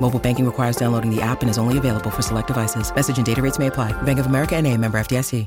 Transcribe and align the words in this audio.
Mobile 0.00 0.18
banking 0.18 0.46
requires 0.46 0.76
downloading 0.76 1.14
the 1.14 1.22
app 1.22 1.42
and 1.42 1.50
is 1.50 1.58
only 1.58 1.78
available 1.78 2.10
for 2.10 2.22
select 2.22 2.48
devices. 2.48 2.94
Message 2.94 3.18
and 3.18 3.26
data 3.26 3.40
rates 3.40 3.58
may 3.58 3.68
apply. 3.68 3.92
Bank 4.02 4.18
of 4.18 4.26
America 4.26 4.56
and 4.56 4.66
a 4.66 4.76
member 4.76 4.98
FDIC. 4.98 5.46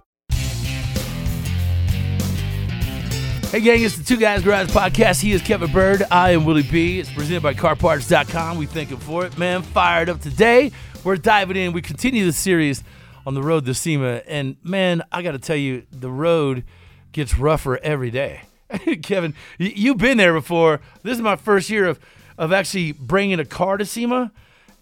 Hey, 3.54 3.60
gang, 3.60 3.84
it's 3.84 3.96
the 3.96 4.04
Two 4.04 4.18
Guys 4.18 4.42
Garage 4.42 4.72
Podcast. 4.72 5.22
He 5.22 5.32
is 5.32 5.44
Kevin 5.44 5.72
Byrd. 5.72 6.02
I 6.10 6.32
am 6.32 6.44
Willie 6.44 6.64
B. 6.64 7.00
It's 7.00 7.14
presented 7.14 7.44
by 7.44 7.54
CarParts.com. 7.54 8.58
We 8.58 8.66
thank 8.66 8.90
him 8.90 8.98
for 8.98 9.28
it. 9.28 9.38
Man, 9.38 9.62
fired 9.62 10.10
up 10.10 10.22
today. 10.22 10.72
We're 11.04 11.18
diving 11.18 11.56
in. 11.56 11.72
We 11.72 11.84
continue 11.84 12.26
the 12.26 12.34
series 12.34 12.84
on 13.28 13.36
the 13.36 13.44
road 13.44 13.66
to 13.66 13.76
SEMA. 13.76 14.24
And, 14.28 14.56
man, 14.64 15.04
I 15.12 15.22
got 15.22 15.34
to 15.34 15.38
tell 15.38 15.56
you, 15.56 15.86
the 15.92 16.10
road 16.10 16.64
gets 17.12 17.38
rougher 17.38 17.78
every 17.84 18.10
day. 18.10 18.42
Kevin, 19.04 19.36
you've 19.60 20.00
been 20.00 20.18
there 20.18 20.34
before. 20.34 20.82
This 21.04 21.18
is 21.18 21.22
my 21.22 21.36
first 21.36 21.70
year 21.70 21.86
of, 21.86 22.00
of 22.40 22.52
actually 22.52 22.94
bringing 22.94 23.40
a 23.40 23.46
car 23.46 23.78
to 23.78 23.86
SEMA. 23.86 24.32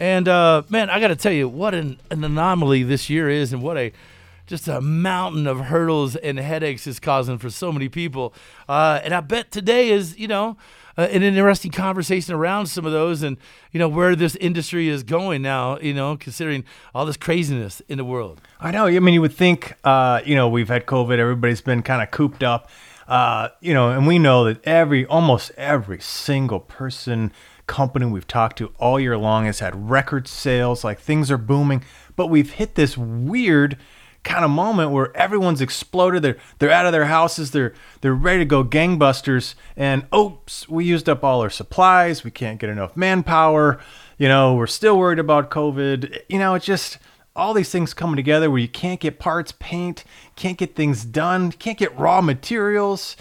And, 0.02 0.28
uh, 0.28 0.64
man, 0.68 0.90
I 0.90 1.00
got 1.00 1.10
to 1.10 1.16
tell 1.16 1.32
you, 1.32 1.48
what 1.48 1.76
an, 1.76 2.00
an 2.10 2.24
anomaly 2.24 2.82
this 2.82 3.08
year 3.08 3.30
is 3.30 3.54
and 3.54 3.62
what 3.62 3.78
a– 3.78 3.94
just 4.48 4.68
a 4.68 4.82
mountain 4.82 5.48
of 5.48 5.60
hurdles 5.62 6.18
and 6.18 6.38
headaches 6.38 6.86
is 6.86 7.00
causing 7.00 7.38
for 7.38 7.50
so 7.50 7.72
many 7.72 7.88
people. 7.88 8.34
Uh, 8.68 9.00
and 9.02 9.14
I 9.14 9.22
bet 9.22 9.50
today 9.50 9.90
is, 9.90 10.18
you 10.18 10.28
know, 10.28 10.58
uh, 10.98 11.04
an 11.04 11.24
interesting 11.24 11.72
conversation 11.72 12.34
around 12.34 12.66
some 12.66 12.86
of 12.86 12.92
those 12.92 13.24
and, 13.24 13.38
you 13.72 13.80
know, 13.80 13.88
where 13.88 14.14
this 14.14 14.36
industry 14.38 14.90
is 14.90 15.04
going 15.04 15.42
now, 15.42 15.78
you 15.80 15.94
know, 15.94 16.18
considering 16.18 16.66
all 16.94 17.06
this 17.06 17.16
craziness 17.16 17.82
in 17.88 17.98
the 17.98 18.04
world. 18.04 18.42
I 18.60 18.72
know. 18.72 18.88
I 18.88 19.00
mean, 19.00 19.14
you 19.14 19.22
would 19.22 19.34
think, 19.34 19.76
uh, 19.86 20.20
you 20.26 20.36
know, 20.36 20.50
we've 20.50 20.68
had 20.68 20.86
COVID, 20.86 21.18
everybody's 21.18 21.62
been 21.62 21.82
kind 21.82 22.02
of 22.02 22.12
cooped 22.12 22.44
up, 22.44 22.70
uh, 23.08 23.50
you 23.62 23.74
know, 23.74 23.92
and 23.92 24.06
we 24.06 24.20
know 24.20 24.44
that 24.46 24.66
every, 24.66 25.06
almost 25.06 25.52
every 25.56 26.02
single 26.02 26.60
person, 26.60 27.32
company 27.72 28.06
we've 28.06 28.28
talked 28.28 28.58
to 28.58 28.74
all 28.80 29.00
year 29.00 29.18
long 29.18 29.46
has 29.46 29.60
had 29.60 29.90
record 29.90 30.28
sales, 30.28 30.84
like 30.84 31.00
things 31.00 31.32
are 31.32 31.38
booming, 31.38 31.86
but 32.18 32.28
we've 32.28 32.52
hit 32.52 32.76
this 32.76 32.98
weird, 32.98 33.78
kind 34.26 34.44
of 34.44 34.52
moment 34.52 34.92
where 34.92 35.16
everyone's 35.16 35.62
exploded. 35.62 36.22
They're 36.22 36.38
they're 36.60 36.70
out 36.70 36.86
of 36.86 36.92
their 36.92 37.06
houses. 37.06 37.52
They're 37.52 37.74
they're 38.02 38.14
ready 38.14 38.40
to 38.40 38.46
go 38.46 38.66
gangbusters. 38.66 39.56
And 39.78 40.06
oops, 40.14 40.68
we 40.68 40.84
used 40.84 41.08
up 41.08 41.24
all 41.24 41.42
our 41.42 41.50
supplies. 41.50 42.26
We 42.26 42.30
can't 42.32 42.60
get 42.60 42.70
enough 42.70 42.98
manpower. 42.98 43.80
You 44.18 44.28
know, 44.28 44.54
we're 44.54 44.68
still 44.68 44.98
worried 44.98 45.20
about 45.20 45.50
COVID. 45.50 46.24
You 46.28 46.40
know, 46.40 46.56
it's 46.56 46.66
just 46.66 46.98
all 47.38 47.54
these 47.54 47.70
things 47.70 47.94
coming 47.94 48.18
together 48.18 48.52
where 48.52 48.60
you 48.60 48.68
can't 48.68 49.00
get 49.00 49.18
parts, 49.18 49.54
paint, 49.60 50.04
can't 50.36 50.58
get 50.58 50.76
things 50.76 51.06
done, 51.06 51.54
can't 51.54 51.78
get 51.78 51.98
raw 51.98 52.20
materials. 52.20 53.16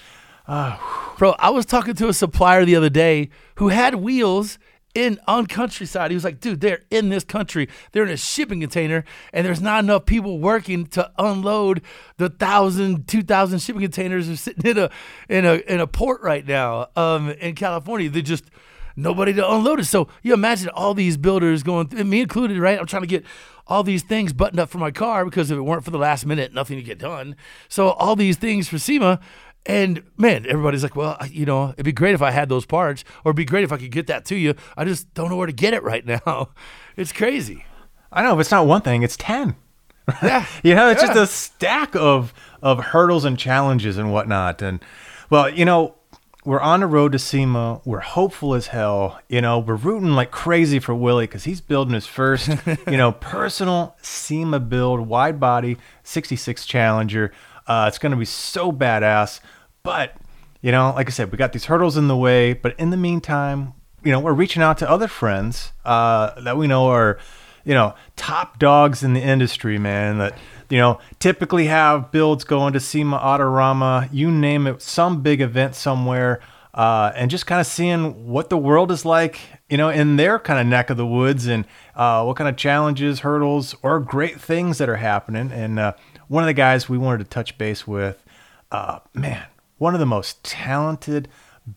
Uh, 0.50 0.76
Bro, 1.16 1.36
I 1.38 1.50
was 1.50 1.64
talking 1.64 1.94
to 1.94 2.08
a 2.08 2.12
supplier 2.12 2.64
the 2.64 2.74
other 2.74 2.90
day 2.90 3.30
who 3.56 3.68
had 3.68 3.94
wheels 3.94 4.58
in 4.96 5.20
on 5.28 5.46
countryside. 5.46 6.10
He 6.10 6.16
was 6.16 6.24
like, 6.24 6.40
dude, 6.40 6.60
they're 6.60 6.82
in 6.90 7.08
this 7.08 7.22
country. 7.22 7.68
They're 7.92 8.02
in 8.02 8.08
a 8.10 8.16
shipping 8.16 8.58
container, 8.58 9.04
and 9.32 9.46
there's 9.46 9.62
not 9.62 9.84
enough 9.84 10.06
people 10.06 10.40
working 10.40 10.86
to 10.88 11.08
unload 11.18 11.82
the 12.16 12.30
thousand, 12.30 13.06
two 13.06 13.22
thousand 13.22 13.60
shipping 13.60 13.82
containers 13.82 14.28
are 14.28 14.34
sitting 14.34 14.68
in 14.68 14.76
a 14.76 14.90
in 15.28 15.44
a 15.44 15.54
in 15.68 15.78
a 15.78 15.86
port 15.86 16.20
right 16.22 16.44
now 16.44 16.88
um, 16.96 17.30
in 17.30 17.54
California. 17.54 18.10
They 18.10 18.22
just 18.22 18.46
nobody 18.96 19.32
to 19.34 19.48
unload 19.48 19.78
it. 19.78 19.84
So 19.84 20.08
you 20.24 20.34
imagine 20.34 20.68
all 20.70 20.94
these 20.94 21.16
builders 21.16 21.62
going, 21.62 21.90
me 22.08 22.22
included, 22.22 22.58
right? 22.58 22.76
I'm 22.76 22.86
trying 22.86 23.02
to 23.02 23.08
get 23.08 23.24
all 23.68 23.84
these 23.84 24.02
things 24.02 24.32
buttoned 24.32 24.58
up 24.58 24.68
for 24.68 24.78
my 24.78 24.90
car 24.90 25.24
because 25.24 25.52
if 25.52 25.56
it 25.56 25.60
weren't 25.60 25.84
for 25.84 25.92
the 25.92 25.98
last 25.98 26.26
minute, 26.26 26.52
nothing 26.52 26.76
to 26.76 26.82
get 26.82 26.98
done. 26.98 27.36
So 27.68 27.90
all 27.90 28.16
these 28.16 28.36
things 28.36 28.68
for 28.68 28.78
SEMA 28.78 29.20
and 29.66 30.02
man, 30.16 30.46
everybody's 30.46 30.82
like, 30.82 30.96
well, 30.96 31.18
you 31.30 31.44
know, 31.44 31.70
it'd 31.70 31.84
be 31.84 31.92
great 31.92 32.14
if 32.14 32.22
I 32.22 32.30
had 32.30 32.48
those 32.48 32.66
parts, 32.66 33.04
or 33.24 33.30
it'd 33.30 33.36
be 33.36 33.44
great 33.44 33.64
if 33.64 33.72
I 33.72 33.76
could 33.76 33.90
get 33.90 34.06
that 34.06 34.24
to 34.26 34.36
you. 34.36 34.54
I 34.76 34.84
just 34.84 35.12
don't 35.14 35.28
know 35.28 35.36
where 35.36 35.46
to 35.46 35.52
get 35.52 35.74
it 35.74 35.82
right 35.82 36.04
now. 36.04 36.50
It's 36.96 37.12
crazy. 37.12 37.64
I 38.12 38.22
know, 38.22 38.34
but 38.34 38.40
it's 38.40 38.50
not 38.50 38.66
one 38.66 38.82
thing; 38.82 39.02
it's 39.02 39.16
ten. 39.16 39.56
Yeah, 40.22 40.44
you 40.62 40.74
know, 40.74 40.90
it's 40.90 41.00
yeah. 41.00 41.14
just 41.14 41.18
a 41.18 41.26
stack 41.26 41.94
of 41.94 42.34
of 42.60 42.78
hurdles 42.86 43.24
and 43.24 43.38
challenges 43.38 43.96
and 43.96 44.12
whatnot. 44.12 44.60
And 44.60 44.84
well, 45.30 45.48
you 45.48 45.64
know, 45.64 45.94
we're 46.44 46.60
on 46.60 46.80
the 46.80 46.86
road 46.86 47.12
to 47.12 47.18
SEMA. 47.18 47.82
We're 47.84 48.00
hopeful 48.00 48.54
as 48.54 48.68
hell. 48.68 49.20
You 49.28 49.40
know, 49.40 49.58
we're 49.58 49.76
rooting 49.76 50.12
like 50.12 50.30
crazy 50.30 50.78
for 50.78 50.94
Willie 50.94 51.26
because 51.26 51.44
he's 51.44 51.60
building 51.60 51.94
his 51.94 52.06
first, 52.06 52.48
you 52.86 52.96
know, 52.96 53.12
personal 53.12 53.96
SEMA 54.02 54.60
build 54.60 55.00
wide 55.00 55.38
body 55.38 55.76
66 56.02 56.64
Challenger. 56.64 57.32
Uh, 57.70 57.84
it's 57.86 57.98
going 57.98 58.10
to 58.10 58.18
be 58.18 58.24
so 58.24 58.72
badass. 58.72 59.38
But, 59.84 60.16
you 60.60 60.72
know, 60.72 60.92
like 60.96 61.06
I 61.06 61.10
said, 61.10 61.30
we 61.30 61.38
got 61.38 61.52
these 61.52 61.66
hurdles 61.66 61.96
in 61.96 62.08
the 62.08 62.16
way. 62.16 62.52
But 62.52 62.74
in 62.80 62.90
the 62.90 62.96
meantime, 62.96 63.74
you 64.02 64.10
know, 64.10 64.18
we're 64.18 64.32
reaching 64.32 64.60
out 64.60 64.76
to 64.78 64.90
other 64.90 65.06
friends 65.06 65.72
uh, 65.84 66.40
that 66.40 66.56
we 66.56 66.66
know 66.66 66.88
are, 66.88 67.18
you 67.64 67.74
know, 67.74 67.94
top 68.16 68.58
dogs 68.58 69.04
in 69.04 69.12
the 69.12 69.20
industry, 69.20 69.78
man, 69.78 70.18
that, 70.18 70.36
you 70.68 70.78
know, 70.78 70.98
typically 71.20 71.66
have 71.66 72.10
builds 72.10 72.42
going 72.42 72.72
to 72.72 72.80
SEMA, 72.80 73.16
Autorama, 73.16 74.08
you 74.10 74.32
name 74.32 74.66
it, 74.66 74.82
some 74.82 75.22
big 75.22 75.40
event 75.40 75.76
somewhere. 75.76 76.40
Uh, 76.74 77.12
and 77.14 77.30
just 77.30 77.46
kind 77.46 77.60
of 77.60 77.66
seeing 77.68 78.28
what 78.28 78.48
the 78.48 78.56
world 78.56 78.90
is 78.90 79.04
like, 79.04 79.38
you 79.68 79.76
know, 79.76 79.90
in 79.90 80.16
their 80.16 80.40
kind 80.40 80.58
of 80.58 80.66
neck 80.66 80.90
of 80.90 80.96
the 80.96 81.06
woods 81.06 81.46
and 81.46 81.64
uh, 81.94 82.24
what 82.24 82.36
kind 82.36 82.48
of 82.48 82.56
challenges, 82.56 83.20
hurdles, 83.20 83.76
or 83.82 84.00
great 84.00 84.40
things 84.40 84.78
that 84.78 84.88
are 84.88 84.96
happening. 84.96 85.52
And 85.52 85.78
uh, 85.78 85.92
one 86.30 86.44
of 86.44 86.46
the 86.46 86.54
guys 86.54 86.88
we 86.88 86.96
wanted 86.96 87.18
to 87.18 87.24
touch 87.24 87.58
base 87.58 87.88
with, 87.88 88.22
uh, 88.70 89.00
man, 89.12 89.42
one 89.78 89.94
of 89.94 90.00
the 90.00 90.06
most 90.06 90.44
talented 90.44 91.26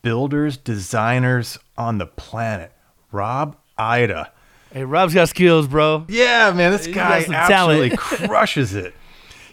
builders, 0.04 0.58
designers 0.58 1.58
on 1.76 1.98
the 1.98 2.06
planet, 2.06 2.72
Rob 3.12 3.58
Ida. 3.80 4.32
Hey, 4.72 4.84
Rob's 4.84 5.16
got 5.16 5.30
skills, 5.30 5.68
bro. 5.68 6.06
Yeah, 6.08 6.54
man, 6.56 6.72
this 6.72 6.86
He's 6.86 6.94
guy 6.94 7.26
absolutely 7.28 7.98
crushes 8.28 8.76
it. 8.76 8.94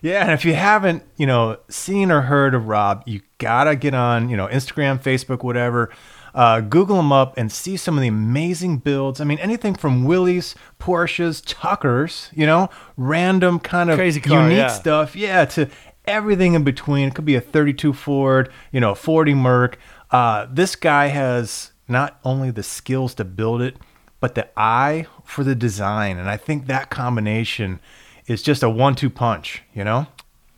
Yeah, 0.02 0.22
and 0.22 0.32
if 0.32 0.44
you 0.44 0.52
haven't, 0.52 1.02
you 1.16 1.26
know, 1.26 1.56
seen 1.70 2.10
or 2.10 2.20
heard 2.20 2.54
of 2.54 2.68
Rob, 2.68 3.02
you 3.06 3.22
gotta 3.38 3.76
get 3.76 3.94
on, 3.94 4.28
you 4.28 4.36
know, 4.36 4.48
Instagram, 4.48 5.02
Facebook, 5.02 5.42
whatever. 5.42 5.88
Uh, 6.34 6.60
Google 6.60 6.96
them 6.96 7.12
up 7.12 7.36
and 7.36 7.50
see 7.50 7.76
some 7.76 7.96
of 7.96 8.02
the 8.02 8.08
amazing 8.08 8.78
builds. 8.78 9.20
I 9.20 9.24
mean, 9.24 9.38
anything 9.38 9.74
from 9.74 10.04
Willys, 10.04 10.54
Porsches, 10.78 11.42
Tuckers, 11.44 12.30
you 12.34 12.46
know, 12.46 12.70
random 12.96 13.58
kind 13.58 13.90
of 13.90 13.96
Crazy 13.96 14.20
car, 14.20 14.42
unique 14.42 14.58
yeah. 14.58 14.68
stuff. 14.68 15.16
Yeah, 15.16 15.44
to 15.46 15.68
everything 16.04 16.54
in 16.54 16.64
between. 16.64 17.08
It 17.08 17.14
could 17.14 17.24
be 17.24 17.36
a 17.36 17.40
32 17.40 17.92
Ford, 17.92 18.50
you 18.72 18.80
know, 18.80 18.94
40 18.94 19.34
Merc. 19.34 19.78
Uh, 20.10 20.46
this 20.50 20.76
guy 20.76 21.06
has 21.06 21.72
not 21.88 22.18
only 22.24 22.50
the 22.50 22.62
skills 22.62 23.14
to 23.14 23.24
build 23.24 23.62
it, 23.62 23.76
but 24.20 24.34
the 24.34 24.48
eye 24.56 25.06
for 25.24 25.44
the 25.44 25.54
design. 25.54 26.18
And 26.18 26.28
I 26.28 26.36
think 26.36 26.66
that 26.66 26.90
combination 26.90 27.80
is 28.26 28.42
just 28.42 28.62
a 28.62 28.70
one 28.70 28.94
two 28.94 29.10
punch, 29.10 29.62
you 29.74 29.84
know? 29.84 30.06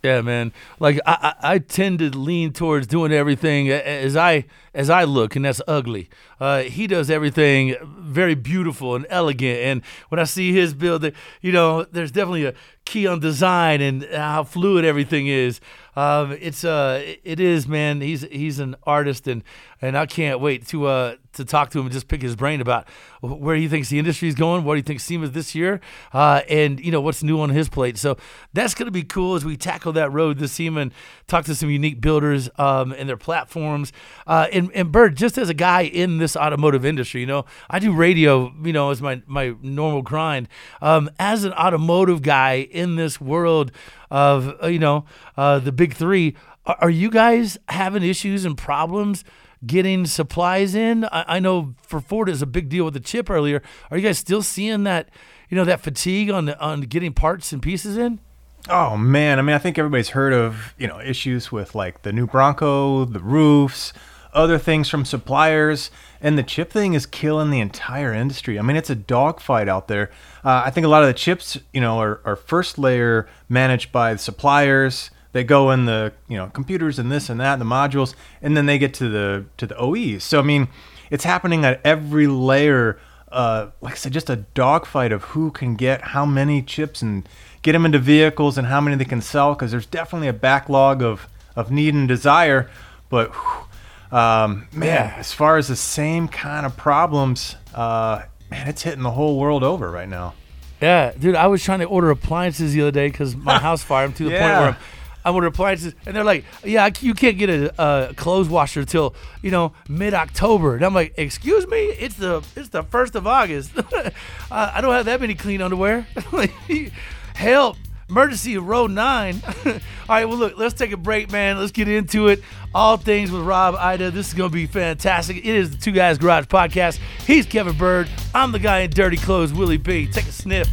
Yeah, 0.03 0.21
man. 0.21 0.53
Like 0.81 0.99
I, 1.07 1.35
I, 1.41 1.53
I 1.55 1.59
tend 1.59 2.01
to 2.01 2.11
lean 2.11 2.53
towards 2.53 2.89
doing 2.89 3.13
everything 3.13 3.71
as 3.71 4.17
I 4.17 4.47
as 4.75 4.91
I 4.91 5.05
look, 5.05 5.37
and 5.37 5.45
that's 5.45 5.63
ugly. 5.69 6.11
Uh, 6.41 6.63
he 6.63 6.89
does 6.89 7.09
everything 7.09 7.77
very 8.01 8.35
beautiful 8.35 8.97
and 8.97 9.07
elegant. 9.09 9.61
And 9.61 9.83
when 10.09 10.19
I 10.19 10.25
see 10.25 10.53
his 10.53 10.75
build, 10.75 11.09
you 11.41 11.53
know, 11.53 11.85
there's 11.85 12.11
definitely 12.11 12.47
a 12.47 12.55
key 12.85 13.07
on 13.07 13.21
design 13.21 13.81
and 13.81 14.03
how 14.13 14.43
fluid 14.43 14.85
everything 14.85 15.29
is. 15.29 15.61
Um, 15.95 16.33
it's 16.41 16.65
uh, 16.65 17.01
it 17.23 17.39
is 17.39 17.69
man. 17.69 18.01
He's 18.01 18.23
he's 18.23 18.59
an 18.59 18.75
artist, 18.83 19.29
and 19.29 19.45
and 19.81 19.97
I 19.97 20.07
can't 20.07 20.41
wait 20.41 20.67
to 20.69 20.87
uh 20.87 21.15
to 21.35 21.45
talk 21.45 21.71
to 21.71 21.79
him 21.79 21.87
and 21.87 21.93
just 21.93 22.09
pick 22.09 22.23
his 22.23 22.37
brain 22.37 22.61
about 22.61 22.87
where 23.21 23.57
he 23.57 23.69
thinks 23.69 23.89
the 23.89 23.99
industry 23.99 24.29
is 24.29 24.35
going, 24.35 24.65
what 24.65 24.77
he 24.77 24.83
thinks 24.83 25.05
SEMA 25.05 25.25
is 25.25 25.33
this 25.33 25.55
year, 25.55 25.81
uh, 26.13 26.43
and 26.49 26.85
you 26.85 26.91
know 26.91 27.01
what's 27.01 27.23
new 27.23 27.41
on 27.41 27.51
his 27.51 27.69
plate. 27.69 27.99
So 27.99 28.17
that's 28.53 28.75
going 28.75 28.87
to 28.87 28.93
be 28.93 29.03
cool 29.03 29.35
as 29.35 29.45
we 29.45 29.57
tackle 29.57 29.93
that 29.93 30.13
road 30.13 30.39
this 30.39 30.53
SEMA 30.53 30.81
and 30.81 30.95
talk 31.27 31.45
to 31.47 31.55
some 31.55 31.71
unique 31.71 32.01
builders 32.01 32.49
um, 32.59 32.93
and 32.93 33.09
their 33.09 33.17
platforms. 33.17 33.93
Uh, 34.27 34.49
and 34.53 34.71
and 34.75 34.93
Byrd, 34.93 35.17
just 35.17 35.39
as 35.39 35.49
a 35.49 35.55
guy 35.55 35.83
in 35.83 36.19
this 36.19 36.37
automotive 36.37 36.85
industry, 36.85 37.21
you 37.21 37.27
know, 37.27 37.45
I 37.71 37.79
do 37.79 37.93
radio, 37.93 38.53
you 38.63 38.73
know, 38.73 38.91
as 38.91 39.01
my 39.01 39.23
my 39.27 39.55
normal 39.63 40.03
grind. 40.03 40.49
Um, 40.81 41.11
as 41.19 41.45
an 41.45 41.53
automotive 41.53 42.23
guy 42.23 42.69
in 42.71 42.97
this 42.97 43.21
world 43.21 43.73
of 44.11 44.55
uh, 44.63 44.67
you 44.67 44.79
know 44.79 45.05
uh, 45.37 45.59
the 45.59 45.73
big 45.73 45.95
three. 45.95 46.37
Are 46.65 46.91
you 46.91 47.11
guys 47.11 47.59
having 47.69 48.05
issues 48.05 48.45
and 48.45 48.57
problems 48.57 49.25
getting 49.67 50.07
supplies 50.07 50.75
in? 50.75 51.05
I, 51.07 51.37
I 51.37 51.39
know 51.39 51.75
for 51.83 52.01
Ford 52.01 52.29
is 52.29 52.43
a 52.43 52.47
big 52.47 52.69
deal 52.69 52.85
with 52.85 52.95
the 52.95 53.01
chip 53.01 53.31
earlier. 53.31 53.63
Are 53.91 53.97
you 53.97 54.03
guys 54.03 54.19
still 54.19 54.43
seeing 54.43 54.85
that 54.85 55.09
you 55.49 55.57
know 55.57 55.65
that 55.65 55.81
fatigue 55.81 56.31
on 56.31 56.51
on 56.51 56.83
getting 56.83 57.13
parts 57.13 57.53
and 57.53 57.63
pieces 57.63 57.97
in? 57.97 58.21
Oh 58.69 58.97
man, 58.97 59.39
I 59.39 59.43
mean, 59.43 59.55
I 59.55 59.59
think 59.59 59.79
everybody's 59.79 60.11
heard 60.11 60.33
of 60.33 60.75
you 60.79 60.87
know 60.87 61.01
issues 61.01 61.51
with 61.51 61.75
like 61.75 62.03
the 62.03 62.13
new 62.13 62.27
Bronco, 62.27 63.05
the 63.05 63.21
roofs, 63.21 63.93
other 64.33 64.59
things 64.59 64.89
from 64.89 65.05
suppliers, 65.05 65.91
and 66.21 66.39
the 66.39 66.43
chip 66.43 66.71
thing 66.71 66.95
is 66.95 67.05
killing 67.05 67.51
the 67.51 67.61
entire 67.61 68.13
industry. 68.13 68.59
I 68.59 68.63
mean, 68.63 68.77
it's 68.77 68.91
a 68.91 68.95
dogfight 68.95 69.69
out 69.69 69.89
there. 69.89 70.11
Uh, 70.45 70.63
I 70.65 70.71
think 70.71 70.87
a 70.87 70.89
lot 70.89 71.03
of 71.03 71.09
the 71.09 71.15
chips, 71.15 71.59
you 71.73 71.81
know, 71.81 71.99
are, 71.99 72.21
are 72.25 72.37
first 72.37 72.79
layer 72.79 73.29
managed 73.49 73.93
by 73.93 74.13
the 74.15 74.19
suppliers. 74.19 75.11
They 75.33 75.45
go 75.45 75.71
in 75.71 75.87
the 75.87 76.13
you 76.29 76.37
know 76.37 76.49
computers 76.49 76.99
and 76.99 77.11
this 77.11 77.29
and 77.29 77.41
that 77.41 77.55
and 77.55 77.61
the 77.61 77.67
modules, 77.67 78.15
and 78.41 78.57
then 78.57 78.67
they 78.67 78.79
get 78.79 78.95
to 78.95 79.09
the 79.09 79.47
to 79.57 79.67
the 79.67 79.77
OEs. 79.79 80.25
So 80.25 80.39
I 80.39 80.43
mean, 80.43 80.69
it's 81.11 81.25
happening 81.25 81.65
at 81.65 81.81
every 81.85 82.27
layer. 82.27 82.99
Uh, 83.31 83.71
like 83.81 83.95
I 83.95 83.97
said, 83.97 84.13
just 84.13 84.29
a 84.29 84.37
dogfight 84.37 85.11
of 85.11 85.25
who 85.25 85.51
can 85.51 85.75
get 85.75 86.03
how 86.09 86.27
many 86.27 86.61
chips 86.61 87.01
and 87.01 87.27
get 87.63 87.73
them 87.73 87.87
into 87.87 87.99
vehicles 87.99 88.59
and 88.59 88.67
how 88.67 88.81
many 88.81 88.97
they 88.97 89.07
can 89.07 89.23
sell. 89.23 89.55
Because 89.55 89.71
there's 89.71 89.87
definitely 89.87 90.29
a 90.29 90.35
backlog 90.35 91.03
of 91.03 91.29
of 91.57 91.71
need 91.71 91.95
and 91.95 92.09
desire, 92.09 92.71
but. 93.09 93.33
Whew, 93.33 93.69
um, 94.13 94.69
man, 94.75 95.09
yeah. 95.09 95.15
as 95.17 95.33
far 95.33 95.57
as 95.57 95.69
the 95.69 95.77
same 95.77 96.29
kind 96.29 96.67
of 96.67 96.77
problems, 96.77 97.57
uh, 97.75 98.23
man, 98.51 98.69
it's 98.69 98.83
hitting 98.83 99.03
the 99.03 99.13
whole 99.13 99.39
world 99.39 99.65
over 99.65 99.91
right 99.91 100.09
now. 100.09 100.35
Yeah, 100.83 101.13
dude, 101.19 101.35
I 101.35 101.47
was 101.47 101.63
trying 101.63 101.79
to 101.79 101.87
order 101.87 102.11
appliances 102.11 102.75
the 102.75 102.83
other 102.83 102.91
day 102.91 103.09
because 103.09 103.35
my 103.35 103.59
house 103.61 103.83
fire. 103.83 104.05
I'm 104.05 104.13
to 104.15 104.25
the 104.25 104.31
yeah. 104.31 104.41
point 104.41 104.61
where 104.61 104.69
I'm, 104.69 104.77
I 105.25 105.31
order 105.31 105.47
appliances, 105.47 105.95
and 106.07 106.17
they're 106.17 106.25
like, 106.25 106.45
"Yeah, 106.65 106.89
you 107.01 107.15
can't 107.15 107.39
get 107.39 107.51
a, 107.51 107.73
a 107.83 108.15
clothes 108.15 108.49
washer 108.49 108.81
until 108.81 109.15
you 109.43 109.51
know 109.51 109.73
mid 109.89 110.15
October." 110.15 110.75
And 110.77 110.85
I'm 110.85 110.95
like, 110.95 111.15
"Excuse 111.17 111.67
me, 111.67 111.79
it's 111.79 112.17
the 112.17 112.45
it's 112.57 112.71
the 112.71 112.83
first 112.83 113.15
of 113.15 113.27
August. 113.27 113.73
I 114.51 114.81
don't 114.81 114.93
have 114.93 115.07
that 115.07 115.21
many 115.21 115.35
clean 115.35 115.63
underwear. 115.63 116.07
Help!" 117.35 117.77
Emergency 118.13 118.59
row 118.59 118.87
nine. 118.87 119.41
All 119.65 119.73
right, 120.07 120.27
well, 120.27 120.37
look, 120.37 120.59
let's 120.59 120.75
take 120.75 120.93
a 120.93 120.99
break, 120.99 121.33
man. 121.33 121.59
Let's 121.59 121.73
get 121.73 121.89
into 121.89 122.29
it. 122.29 122.43
All 122.75 122.99
things 122.99 123.31
with 123.31 123.41
Rob 123.41 123.75
Ida. 123.75 124.11
This 124.11 124.29
is 124.29 124.35
going 124.35 124.51
to 124.51 124.55
be 124.55 124.67
fantastic. 124.67 125.39
It 125.39 125.47
is 125.47 125.71
the 125.71 125.79
Two 125.79 125.93
Guys 125.93 126.19
Garage 126.19 126.45
podcast. 126.45 126.99
He's 127.27 127.47
Kevin 127.47 127.75
Byrd. 127.75 128.11
I'm 128.35 128.53
the 128.53 128.59
guy 128.59 128.81
in 128.81 128.91
dirty 128.91 129.17
clothes, 129.17 129.55
Willie 129.55 129.79
B. 129.79 130.07
Take 130.09 130.27
a 130.27 130.33
sniff. 130.33 130.69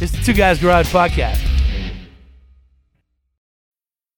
It's 0.00 0.12
the 0.12 0.22
Two 0.24 0.32
Guys 0.32 0.60
Garage 0.60 0.90
podcast. 0.90 1.67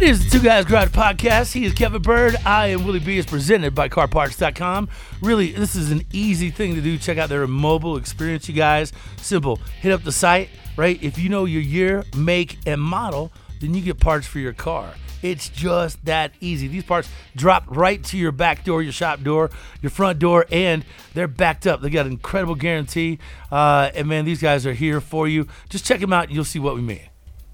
It 0.00 0.08
is 0.08 0.24
the 0.24 0.30
Two 0.30 0.42
Guys 0.42 0.64
Garage 0.64 0.88
Podcast. 0.88 1.52
He 1.52 1.66
is 1.66 1.74
Kevin 1.74 2.00
Byrd. 2.00 2.34
I 2.46 2.68
am 2.68 2.86
Willie 2.86 3.00
B. 3.00 3.18
Is 3.18 3.26
presented 3.26 3.74
by 3.74 3.90
CarParts.com. 3.90 4.88
Really, 5.20 5.52
this 5.52 5.76
is 5.76 5.90
an 5.90 6.06
easy 6.10 6.48
thing 6.48 6.74
to 6.74 6.80
do. 6.80 6.96
Check 6.96 7.18
out 7.18 7.28
their 7.28 7.46
mobile 7.46 7.98
experience, 7.98 8.48
you 8.48 8.54
guys. 8.54 8.94
Simple. 9.18 9.56
Hit 9.82 9.92
up 9.92 10.02
the 10.02 10.10
site, 10.10 10.48
right? 10.78 10.98
If 11.02 11.18
you 11.18 11.28
know 11.28 11.44
your 11.44 11.60
year, 11.60 12.02
make, 12.16 12.56
and 12.64 12.80
model, 12.80 13.30
then 13.60 13.74
you 13.74 13.82
get 13.82 14.00
parts 14.00 14.26
for 14.26 14.38
your 14.38 14.54
car. 14.54 14.94
It's 15.20 15.50
just 15.50 16.02
that 16.06 16.32
easy. 16.40 16.66
These 16.66 16.84
parts 16.84 17.10
drop 17.36 17.64
right 17.68 18.02
to 18.04 18.16
your 18.16 18.32
back 18.32 18.64
door, 18.64 18.80
your 18.82 18.94
shop 18.94 19.22
door, 19.22 19.50
your 19.82 19.90
front 19.90 20.18
door, 20.18 20.46
and 20.50 20.82
they're 21.12 21.28
backed 21.28 21.66
up. 21.66 21.82
They 21.82 21.90
got 21.90 22.06
an 22.06 22.12
incredible 22.12 22.54
guarantee. 22.54 23.18
Uh, 23.52 23.90
and 23.94 24.08
man, 24.08 24.24
these 24.24 24.40
guys 24.40 24.64
are 24.64 24.72
here 24.72 25.02
for 25.02 25.28
you. 25.28 25.46
Just 25.68 25.84
check 25.84 26.00
them 26.00 26.14
out, 26.14 26.28
and 26.28 26.34
you'll 26.34 26.44
see 26.44 26.58
what 26.58 26.74
we 26.74 26.80
mean. 26.80 27.09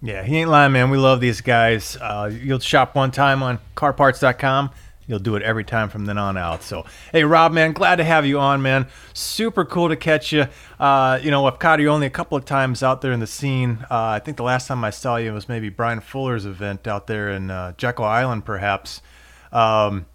Yeah, 0.07 0.23
he 0.23 0.37
ain't 0.37 0.51
lying, 0.51 0.71
man. 0.71 0.91
We 0.91 0.99
love 0.99 1.21
these 1.21 1.41
guys. 1.41 1.97
Uh, 2.01 2.31
you'll 2.33 2.61
shop 2.61 2.95
one 2.95 3.11
time 3.11 3.43
on 3.43 3.59
carparts.com. 3.75 4.71
You'll 5.09 5.19
do 5.19 5.35
it 5.35 5.43
every 5.43 5.65
time 5.65 5.89
from 5.89 6.07
then 6.07 6.17
on 6.17 6.37
out. 6.37 6.63
So, 6.63 6.87
hey, 7.11 7.25
Rob, 7.25 7.53
man, 7.53 7.73
glad 7.73 7.97
to 7.97 8.05
have 8.05 8.25
you 8.25 8.39
on, 8.39 8.63
man. 8.63 8.87
Super 9.15 9.65
cool 9.65 9.89
to 9.89 9.97
catch 9.97 10.31
you. 10.33 10.47
Uh, 10.79 11.19
you 11.21 11.33
know, 11.33 11.45
I've 11.47 11.59
caught 11.59 11.81
you 11.81 11.89
only 11.89 12.07
a 12.07 12.11
couple 12.11 12.39
of 12.39 12.45
times 12.45 12.85
out 12.85 13.01
there 13.01 13.11
in 13.11 13.19
the 13.19 13.27
scene. 13.27 13.85
Uh, 13.91 14.07
I 14.07 14.21
think 14.21 14.37
the 14.37 14.45
last 14.45 14.69
time 14.69 14.85
I 14.85 14.91
saw 14.91 15.17
you 15.17 15.33
was 15.33 15.49
maybe 15.49 15.71
Brian 15.71 15.99
Fuller's 15.99 16.47
event 16.47 16.87
out 16.87 17.09
there 17.09 17.29
in 17.29 17.51
uh, 17.51 17.73
Jekyll 17.77 18.05
Island, 18.05 18.45
perhaps. 18.45 19.03
Um, 19.51 20.07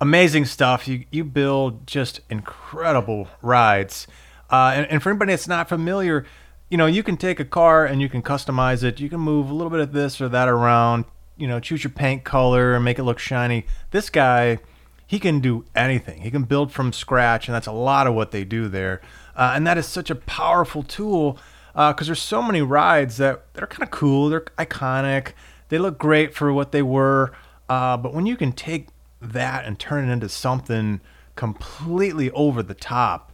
amazing 0.00 0.44
stuff. 0.44 0.86
You 0.86 1.06
you 1.10 1.24
build 1.24 1.88
just 1.88 2.20
incredible 2.30 3.26
rides. 3.42 4.06
Uh, 4.48 4.72
and, 4.76 4.86
and 4.86 5.02
for 5.02 5.10
anybody 5.10 5.32
that's 5.32 5.48
not 5.48 5.68
familiar, 5.68 6.24
you 6.70 6.76
know, 6.76 6.86
you 6.86 7.02
can 7.02 7.16
take 7.16 7.40
a 7.40 7.44
car 7.44 7.84
and 7.84 8.00
you 8.00 8.08
can 8.08 8.22
customize 8.22 8.84
it. 8.84 9.00
You 9.00 9.10
can 9.10 9.20
move 9.20 9.50
a 9.50 9.54
little 9.54 9.70
bit 9.70 9.80
of 9.80 9.92
this 9.92 10.20
or 10.20 10.28
that 10.28 10.48
around, 10.48 11.04
you 11.36 11.48
know, 11.48 11.58
choose 11.58 11.82
your 11.82 11.90
paint 11.90 12.22
color 12.24 12.74
and 12.74 12.84
make 12.84 12.98
it 12.98 13.02
look 13.02 13.18
shiny. 13.18 13.66
This 13.90 14.08
guy, 14.08 14.60
he 15.06 15.18
can 15.18 15.40
do 15.40 15.64
anything. 15.74 16.22
He 16.22 16.30
can 16.30 16.44
build 16.44 16.72
from 16.72 16.92
scratch, 16.92 17.48
and 17.48 17.54
that's 17.54 17.66
a 17.66 17.72
lot 17.72 18.06
of 18.06 18.14
what 18.14 18.30
they 18.30 18.44
do 18.44 18.68
there. 18.68 19.00
Uh, 19.34 19.52
and 19.54 19.66
that 19.66 19.76
is 19.76 19.86
such 19.86 20.10
a 20.10 20.14
powerful 20.14 20.84
tool 20.84 21.38
because 21.72 22.02
uh, 22.02 22.04
there's 22.06 22.22
so 22.22 22.40
many 22.40 22.62
rides 22.62 23.16
that, 23.16 23.52
that 23.54 23.64
are 23.64 23.66
kind 23.66 23.82
of 23.82 23.90
cool. 23.90 24.28
They're 24.28 24.42
iconic. 24.58 25.32
They 25.68 25.78
look 25.78 25.98
great 25.98 26.34
for 26.34 26.52
what 26.52 26.70
they 26.70 26.82
were. 26.82 27.32
Uh, 27.68 27.96
but 27.96 28.14
when 28.14 28.26
you 28.26 28.36
can 28.36 28.52
take 28.52 28.88
that 29.20 29.64
and 29.64 29.78
turn 29.78 30.08
it 30.08 30.12
into 30.12 30.28
something 30.28 31.00
completely 31.34 32.30
over 32.32 32.62
the 32.62 32.74
top, 32.74 33.29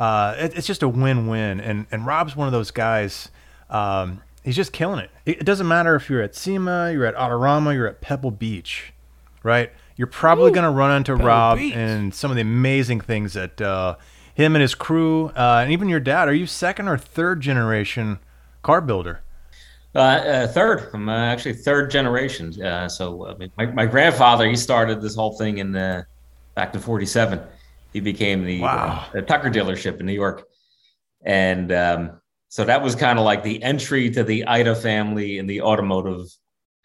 uh, 0.00 0.34
it, 0.38 0.56
it's 0.56 0.66
just 0.66 0.82
a 0.82 0.88
win-win. 0.88 1.60
And 1.60 1.86
and 1.92 2.06
Rob's 2.06 2.34
one 2.34 2.48
of 2.48 2.52
those 2.52 2.70
guys. 2.70 3.28
Um, 3.68 4.22
he's 4.42 4.56
just 4.56 4.72
killing 4.72 4.98
it. 4.98 5.10
it. 5.26 5.44
doesn't 5.44 5.68
matter 5.68 5.94
if 5.94 6.08
you're 6.08 6.22
at 6.22 6.34
SEMA, 6.34 6.90
you're 6.92 7.04
at 7.04 7.14
Autorama, 7.14 7.74
you're 7.74 7.86
at 7.86 8.00
Pebble 8.00 8.30
Beach, 8.30 8.92
right? 9.42 9.70
You're 9.96 10.06
probably 10.06 10.50
going 10.50 10.64
to 10.64 10.70
run 10.70 10.96
into 10.96 11.12
Pebble 11.12 11.26
Rob 11.26 11.58
Beach. 11.58 11.74
and 11.76 12.14
some 12.14 12.30
of 12.30 12.36
the 12.36 12.40
amazing 12.40 13.02
things 13.02 13.34
that 13.34 13.60
uh, 13.60 13.96
him 14.34 14.56
and 14.56 14.62
his 14.62 14.74
crew, 14.74 15.26
uh, 15.36 15.60
and 15.62 15.70
even 15.70 15.88
your 15.88 16.00
dad. 16.00 16.28
Are 16.28 16.34
you 16.34 16.46
second 16.46 16.88
or 16.88 16.96
third 16.96 17.42
generation 17.42 18.18
car 18.62 18.80
builder? 18.80 19.20
Uh, 19.94 19.98
uh, 19.98 20.46
third. 20.48 20.88
I'm 20.94 21.08
uh, 21.08 21.16
actually 21.26 21.54
third 21.54 21.90
generation. 21.90 22.60
Uh, 22.62 22.88
so 22.88 23.26
I 23.26 23.34
mean, 23.34 23.52
my, 23.58 23.66
my 23.66 23.86
grandfather 23.86 24.48
he 24.48 24.56
started 24.56 25.02
this 25.02 25.14
whole 25.14 25.36
thing 25.36 25.58
in 25.58 25.72
the 25.72 26.06
back 26.54 26.72
to 26.72 26.80
'47 26.80 27.40
he 27.92 28.00
became 28.00 28.44
the, 28.44 28.60
wow. 28.60 29.06
uh, 29.08 29.12
the 29.12 29.22
Tucker 29.22 29.50
dealership 29.50 30.00
in 30.00 30.06
New 30.06 30.12
York, 30.12 30.46
and 31.24 31.72
um, 31.72 32.20
so 32.48 32.64
that 32.64 32.82
was 32.82 32.94
kind 32.94 33.18
of 33.18 33.24
like 33.24 33.42
the 33.42 33.62
entry 33.62 34.10
to 34.10 34.24
the 34.24 34.44
Ida 34.46 34.74
family 34.74 35.38
in 35.38 35.46
the 35.46 35.62
automotive 35.62 36.26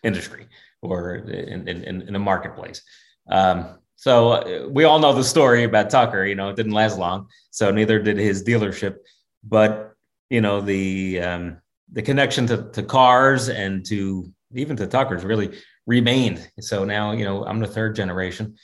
industry 0.04 0.48
or 0.82 1.16
in 1.16 1.68
in, 1.68 2.02
in 2.02 2.14
the 2.14 2.20
marketplace. 2.20 2.82
Um, 3.30 3.80
so 3.96 4.32
uh, 4.32 4.68
we 4.70 4.84
all 4.84 5.00
know 5.00 5.14
the 5.14 5.24
story 5.24 5.64
about 5.64 5.90
Tucker. 5.90 6.26
You 6.26 6.36
know, 6.36 6.50
it 6.50 6.56
didn't 6.56 6.74
last 6.74 6.98
long. 6.98 7.28
So 7.52 7.72
neither 7.72 8.00
did 8.00 8.18
his 8.18 8.44
dealership, 8.44 8.98
but 9.44 9.94
you 10.30 10.42
know 10.42 10.62
the 10.62 11.22
um, 11.22 11.58
the 11.92 12.02
connection 12.02 12.48
to, 12.48 12.70
to 12.72 12.84
cars 12.84 13.50
and 13.50 13.86
to 13.86 14.32
even 14.54 14.76
to 14.78 14.88
Tucker's 14.88 15.24
really 15.24 15.58
remained. 15.86 16.50
So 16.60 16.84
now, 16.84 17.12
you 17.12 17.26
know, 17.26 17.46
I'm 17.46 17.60
the 17.60 17.68
third 17.68 17.96
generation 17.96 18.56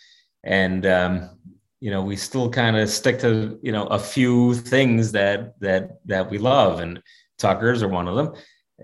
and, 0.43 0.85
um, 0.85 1.29
you 1.81 1.91
know, 1.91 2.01
we 2.01 2.15
still 2.15 2.49
kind 2.49 2.77
of 2.77 2.89
stick 2.89 3.19
to, 3.19 3.59
you 3.61 3.71
know, 3.71 3.87
a 3.87 3.99
few 3.99 4.53
things 4.53 5.11
that, 5.11 5.59
that, 5.59 5.99
that 6.05 6.29
we 6.29 6.37
love 6.37 6.79
and 6.79 7.01
Tucker's 7.37 7.83
are 7.83 7.89
one 7.89 8.07
of 8.07 8.15
them. 8.15 8.33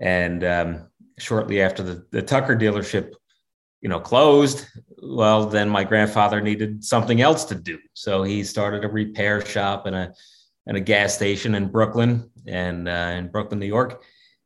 And, 0.00 0.44
um, 0.44 0.88
shortly 1.18 1.62
after 1.62 1.82
the, 1.82 2.04
the 2.10 2.22
Tucker 2.22 2.56
dealership, 2.56 3.14
you 3.80 3.88
know, 3.88 4.00
closed, 4.00 4.66
well, 5.00 5.46
then 5.46 5.68
my 5.68 5.84
grandfather 5.84 6.40
needed 6.40 6.84
something 6.84 7.20
else 7.20 7.44
to 7.44 7.54
do. 7.54 7.78
So 7.94 8.24
he 8.24 8.42
started 8.44 8.84
a 8.84 8.88
repair 8.88 9.44
shop 9.46 9.86
and 9.86 9.94
a, 9.94 10.12
and 10.66 10.76
a 10.76 10.80
gas 10.80 11.14
station 11.14 11.54
in 11.54 11.68
Brooklyn 11.68 12.30
and 12.46 12.88
uh, 12.88 13.14
in 13.16 13.28
Brooklyn, 13.28 13.60
New 13.60 13.66
York. 13.66 14.02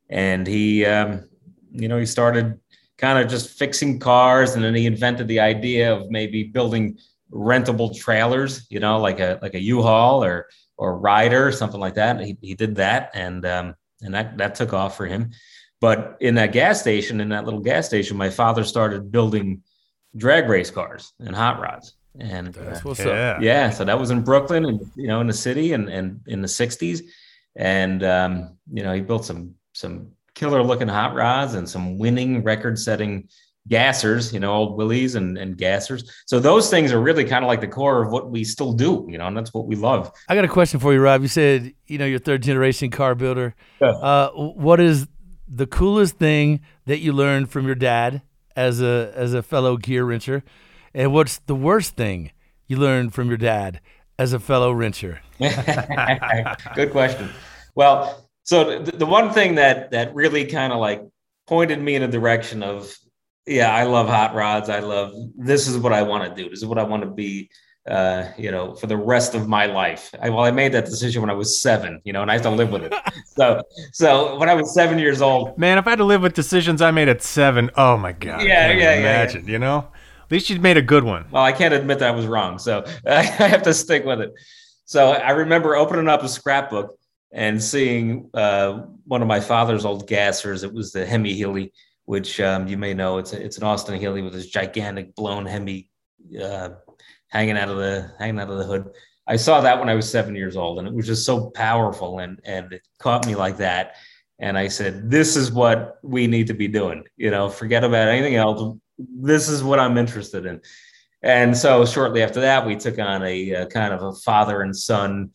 And 0.09 0.45
he, 0.45 0.85
um, 0.85 1.27
you 1.71 1.87
know, 1.87 1.97
he 1.97 2.05
started 2.05 2.59
kind 2.97 3.17
of 3.17 3.29
just 3.29 3.57
fixing 3.57 3.99
cars, 3.99 4.55
and 4.55 4.63
then 4.63 4.75
he 4.75 4.85
invented 4.85 5.27
the 5.27 5.39
idea 5.39 5.93
of 5.93 6.09
maybe 6.09 6.43
building 6.43 6.97
rentable 7.33 7.95
trailers, 7.95 8.67
you 8.69 8.79
know, 8.79 8.99
like 8.99 9.19
a 9.19 9.39
like 9.41 9.55
a 9.55 9.59
U-Haul 9.59 10.23
or 10.23 10.47
or 10.77 10.97
Ryder, 10.97 11.51
something 11.51 11.79
like 11.79 11.95
that. 11.95 12.19
He, 12.21 12.37
he 12.41 12.55
did 12.55 12.75
that, 12.75 13.11
and 13.13 13.45
um, 13.45 13.75
and 14.01 14.13
that 14.13 14.37
that 14.37 14.55
took 14.55 14.73
off 14.73 14.95
for 14.97 15.05
him. 15.05 15.31
But 15.81 16.17
in 16.21 16.35
that 16.35 16.53
gas 16.53 16.79
station, 16.79 17.19
in 17.19 17.29
that 17.29 17.45
little 17.45 17.59
gas 17.59 17.85
station, 17.87 18.15
my 18.17 18.29
father 18.29 18.63
started 18.63 19.11
building 19.11 19.63
drag 20.15 20.47
race 20.47 20.71
cars 20.71 21.11
and 21.19 21.35
hot 21.35 21.59
rods. 21.59 21.95
And 22.19 22.53
That's 22.53 22.79
uh, 22.79 22.81
what's 22.83 22.99
Yeah. 22.99 23.31
up. 23.37 23.41
yeah, 23.41 23.69
so 23.71 23.83
that 23.85 23.99
was 23.99 24.11
in 24.11 24.21
Brooklyn 24.23 24.65
and 24.65 24.79
you 24.95 25.07
know 25.07 25.19
in 25.19 25.27
the 25.27 25.33
city 25.33 25.73
and 25.73 25.89
and 25.89 26.21
in 26.27 26.41
the 26.41 26.47
'60s, 26.47 27.01
and 27.55 28.03
um, 28.03 28.57
you 28.71 28.83
know 28.83 28.93
he 28.93 29.01
built 29.01 29.25
some 29.25 29.55
some 29.73 30.11
killer 30.35 30.63
looking 30.63 30.87
hot 30.87 31.15
rods 31.15 31.53
and 31.55 31.67
some 31.67 31.97
winning 31.97 32.43
record 32.43 32.77
setting 32.79 33.27
gassers, 33.69 34.33
you 34.33 34.39
know, 34.39 34.53
old 34.53 34.77
Willys 34.77 35.15
and 35.15 35.37
and 35.37 35.57
gassers. 35.57 36.09
So 36.25 36.39
those 36.39 36.69
things 36.69 36.91
are 36.91 37.01
really 37.01 37.23
kind 37.23 37.43
of 37.43 37.47
like 37.47 37.61
the 37.61 37.67
core 37.67 38.03
of 38.03 38.11
what 38.11 38.29
we 38.29 38.43
still 38.43 38.73
do, 38.73 39.05
you 39.09 39.17
know, 39.17 39.27
and 39.27 39.37
that's 39.37 39.53
what 39.53 39.65
we 39.65 39.75
love. 39.75 40.11
I 40.27 40.35
got 40.35 40.45
a 40.45 40.49
question 40.49 40.79
for 40.79 40.93
you, 40.93 41.01
Rob. 41.01 41.21
You 41.21 41.27
said 41.27 41.73
you 41.87 41.97
know 41.97 42.05
you're 42.05 42.19
third 42.19 42.43
generation 42.43 42.91
car 42.91 43.15
builder. 43.15 43.55
Yeah. 43.81 43.89
Uh, 43.89 44.29
what 44.31 44.79
is 44.79 45.07
the 45.47 45.67
coolest 45.67 46.17
thing 46.17 46.61
that 46.85 46.99
you 46.99 47.13
learned 47.13 47.49
from 47.49 47.65
your 47.65 47.75
dad 47.75 48.21
as 48.55 48.81
a 48.81 49.11
as 49.15 49.33
a 49.33 49.41
fellow 49.41 49.77
gear 49.77 50.05
wrencher, 50.05 50.43
and 50.93 51.13
what's 51.13 51.37
the 51.39 51.55
worst 51.55 51.95
thing 51.95 52.31
you 52.67 52.77
learned 52.77 53.13
from 53.13 53.27
your 53.27 53.37
dad 53.37 53.79
as 54.19 54.33
a 54.33 54.39
fellow 54.39 54.73
wrencher? 54.73 55.19
Good 56.75 56.91
question. 56.91 57.29
Well, 57.75 58.29
so 58.43 58.79
the, 58.79 58.91
the 58.91 59.05
one 59.05 59.31
thing 59.31 59.55
that 59.55 59.91
that 59.91 60.13
really 60.13 60.45
kind 60.45 60.73
of 60.73 60.79
like 60.79 61.01
pointed 61.47 61.81
me 61.81 61.95
in 61.95 62.03
a 62.03 62.07
direction 62.07 62.63
of, 62.63 62.95
yeah, 63.45 63.73
I 63.73 63.83
love 63.83 64.07
hot 64.07 64.33
rods. 64.35 64.69
I 64.69 64.79
love 64.79 65.13
this 65.35 65.67
is 65.67 65.77
what 65.77 65.93
I 65.93 66.01
want 66.03 66.23
to 66.35 66.43
do. 66.43 66.49
This 66.49 66.59
is 66.59 66.65
what 66.65 66.77
I 66.77 66.83
want 66.83 67.03
to 67.03 67.09
be. 67.09 67.49
Uh, 67.85 68.31
you 68.37 68.49
know, 68.49 68.73
for 68.75 68.87
the 68.87 68.95
rest 68.95 69.35
of 69.35 69.45
my 69.49 69.65
life. 69.65 70.09
I, 70.21 70.29
well, 70.29 70.45
I 70.45 70.51
made 70.51 70.71
that 70.71 70.85
decision 70.85 71.21
when 71.21 71.29
I 71.29 71.33
was 71.33 71.61
seven, 71.61 71.99
you 72.05 72.13
know, 72.13 72.21
and 72.21 72.31
I 72.31 72.35
have 72.35 72.43
to 72.43 72.49
live 72.49 72.71
with 72.71 72.83
it. 72.85 72.93
so, 73.25 73.61
so 73.91 74.37
when 74.37 74.47
I 74.47 74.53
was 74.53 74.73
seven 74.73 74.97
years 74.99 75.21
old, 75.21 75.57
Man, 75.57 75.77
if 75.77 75.85
I 75.85 75.89
had 75.89 75.97
to 75.97 76.05
live 76.05 76.21
with 76.21 76.31
decisions 76.33 76.81
I 76.81 76.91
made 76.91 77.09
at 77.09 77.21
seven, 77.21 77.69
oh 77.75 77.97
my 77.97 78.13
god! 78.13 78.39
I 78.39 78.43
Yeah, 78.45 78.67
can't 78.67 78.79
yeah, 78.79 78.93
yeah, 79.01 79.25
Imagine, 79.25 79.47
you 79.49 79.59
know. 79.59 79.79
At 80.23 80.31
least 80.31 80.49
you 80.49 80.57
made 80.61 80.77
a 80.77 80.81
good 80.81 81.03
one. 81.03 81.25
Well, 81.29 81.43
I 81.43 81.51
can't 81.51 81.73
admit 81.73 81.99
that 81.99 82.07
I 82.07 82.15
was 82.15 82.25
wrong, 82.25 82.57
so 82.57 82.85
I 83.05 83.21
have 83.23 83.63
to 83.63 83.73
stick 83.73 84.05
with 84.05 84.21
it. 84.21 84.31
So 84.85 85.11
I 85.11 85.31
remember 85.31 85.75
opening 85.75 86.07
up 86.07 86.23
a 86.23 86.29
scrapbook 86.29 86.95
and 87.33 87.61
seeing 87.61 88.29
uh, 88.33 88.83
one 89.03 89.21
of 89.21 89.27
my 89.27 89.41
father's 89.41 89.83
old 89.83 90.07
gassers. 90.07 90.63
It 90.63 90.73
was 90.73 90.93
the 90.93 91.05
Hemi 91.05 91.33
Healey, 91.33 91.73
which 92.05 92.39
um, 92.39 92.67
you 92.67 92.77
may 92.77 92.93
know. 92.93 93.17
It's 93.17 93.33
a, 93.33 93.43
it's 93.43 93.57
an 93.57 93.63
Austin 93.63 93.99
Healey 93.99 94.21
with 94.21 94.33
this 94.33 94.47
gigantic 94.47 95.15
blown 95.15 95.45
Hemi 95.45 95.89
uh, 96.41 96.69
hanging 97.29 97.57
out 97.57 97.69
of 97.69 97.77
the 97.77 98.11
hanging 98.19 98.39
out 98.39 98.49
of 98.49 98.57
the 98.57 98.65
hood. 98.65 98.89
I 99.25 99.37
saw 99.37 99.61
that 99.61 99.79
when 99.79 99.89
I 99.89 99.95
was 99.95 100.09
seven 100.09 100.35
years 100.35 100.57
old, 100.57 100.79
and 100.79 100.87
it 100.87 100.93
was 100.93 101.07
just 101.07 101.25
so 101.25 101.49
powerful, 101.51 102.19
and 102.19 102.39
and 102.43 102.73
it 102.73 102.87
caught 102.99 103.25
me 103.25 103.35
like 103.35 103.57
that. 103.57 103.95
And 104.39 104.57
I 104.57 104.67
said, 104.67 105.09
"This 105.09 105.35
is 105.35 105.51
what 105.51 105.99
we 106.03 106.27
need 106.27 106.47
to 106.47 106.53
be 106.53 106.67
doing. 106.67 107.03
You 107.15 107.31
know, 107.31 107.49
forget 107.49 107.83
about 107.83 108.09
anything 108.09 108.35
else. 108.35 108.77
This 108.97 109.49
is 109.49 109.63
what 109.63 109.79
I'm 109.79 109.97
interested 109.97 110.45
in." 110.45 110.61
And 111.21 111.55
so, 111.55 111.85
shortly 111.85 112.21
after 112.21 112.41
that, 112.41 112.65
we 112.65 112.75
took 112.75 112.99
on 112.99 113.23
a, 113.23 113.55
uh 113.55 113.65
kind 113.67 113.93
of 113.93 114.03
a 114.03 114.13
father 114.13 114.61
and 114.61 114.75
son 114.75 115.31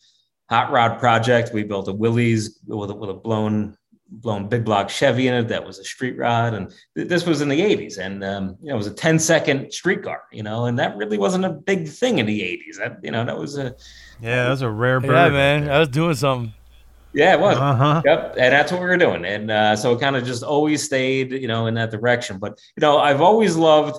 hot 0.49 0.71
rod 0.71 0.99
project. 0.99 1.53
We 1.53 1.63
built 1.63 1.87
a 1.87 1.93
Willys 1.93 2.59
with 2.65 2.91
a, 2.91 2.95
with 2.95 3.09
a 3.09 3.13
blown 3.13 3.77
blown 4.11 4.47
big 4.49 4.65
block 4.65 4.89
Chevy 4.89 5.27
in 5.27 5.33
it 5.33 5.47
that 5.49 5.65
was 5.65 5.79
a 5.79 5.83
street 5.83 6.17
rod, 6.17 6.53
and 6.53 6.73
th- 6.95 7.07
this 7.07 7.25
was 7.25 7.41
in 7.41 7.49
the 7.49 7.59
'80s, 7.59 7.97
and 7.97 8.23
um, 8.23 8.57
you 8.61 8.69
know, 8.69 8.75
it 8.75 8.77
was 8.77 8.87
a 8.87 8.93
10 8.93 9.19
second 9.19 9.71
street 9.71 10.03
car, 10.03 10.23
you 10.31 10.43
know, 10.43 10.65
and 10.65 10.77
that 10.79 10.97
really 10.97 11.17
wasn't 11.17 11.45
a 11.45 11.49
big 11.51 11.87
thing 11.87 12.19
in 12.19 12.25
the 12.25 12.39
'80s. 12.41 12.77
That 12.77 12.97
you 13.03 13.11
know, 13.11 13.23
that 13.25 13.37
was 13.37 13.57
a 13.57 13.75
Yeah, 14.21 14.43
that 14.43 14.49
was 14.49 14.61
a 14.61 14.69
rare 14.69 14.99
bird. 14.99 15.11
Yeah, 15.11 15.29
man, 15.29 15.69
I 15.69 15.79
was 15.79 15.89
doing 15.89 16.15
something. 16.15 16.53
yeah, 17.13 17.33
it 17.33 17.39
was. 17.39 17.57
Uh 17.57 17.75
huh. 17.75 18.01
Yep, 18.05 18.35
and 18.37 18.53
that's 18.53 18.71
what 18.71 18.81
we 18.81 18.87
were 18.87 18.97
doing, 18.97 19.25
and 19.25 19.51
uh, 19.51 19.75
so 19.75 19.93
it 19.93 19.99
kind 20.01 20.15
of 20.15 20.23
just 20.25 20.43
always 20.43 20.83
stayed, 20.83 21.31
you 21.31 21.47
know, 21.47 21.67
in 21.67 21.73
that 21.75 21.91
direction. 21.91 22.39
But 22.39 22.59
you 22.77 22.81
know, 22.81 22.97
I've 22.99 23.21
always 23.21 23.55
loved 23.55 23.97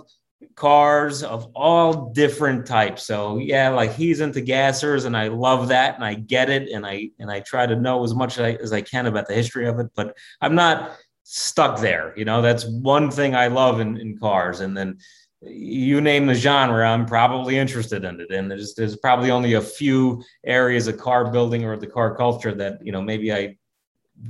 cars 0.55 1.23
of 1.23 1.51
all 1.55 2.13
different 2.13 2.67
types. 2.67 3.05
So 3.05 3.39
yeah, 3.39 3.69
like 3.71 3.93
he's 3.93 4.21
into 4.21 4.41
gassers, 4.41 5.05
and 5.05 5.17
I 5.17 5.29
love 5.29 5.69
that, 5.69 5.95
and 5.95 6.05
I 6.05 6.15
get 6.15 6.51
it, 6.51 6.71
and 6.71 6.87
I 6.87 7.11
and 7.19 7.31
I 7.31 7.41
try 7.41 7.67
to 7.67 7.77
know 7.77 8.05
as 8.05 8.15
much 8.15 8.39
as 8.39 8.45
I, 8.45 8.53
as 8.63 8.73
I 8.73 8.81
can 8.81 9.07
about 9.07 9.29
the 9.29 9.35
history 9.35 9.69
of 9.69 9.79
it. 9.79 9.89
But 9.95 10.17
I'm 10.41 10.55
not 10.55 10.97
stuck 11.25 11.81
there. 11.81 12.13
You 12.17 12.25
know, 12.25 12.43
that's 12.43 12.65
one 12.65 13.11
thing 13.11 13.35
I 13.35 13.49
love 13.49 13.81
in, 13.81 13.97
in 13.97 14.19
cars, 14.19 14.61
and 14.61 14.77
then 14.77 14.99
you 15.43 16.01
name 16.01 16.27
the 16.27 16.35
genre, 16.35 16.87
I'm 16.87 17.07
probably 17.07 17.57
interested 17.57 18.05
in 18.05 18.21
it. 18.21 18.31
And 18.31 18.51
there's 18.51 18.75
there's 18.75 18.97
probably 18.97 19.31
only 19.31 19.55
a 19.55 19.61
few 19.61 20.23
areas 20.45 20.87
of 20.87 20.99
car 20.99 21.31
building 21.31 21.65
or 21.65 21.77
the 21.77 21.87
car 21.87 22.15
culture 22.15 22.55
that 22.55 22.85
you 22.85 22.93
know 22.93 23.03
maybe 23.03 23.33
I 23.33 23.57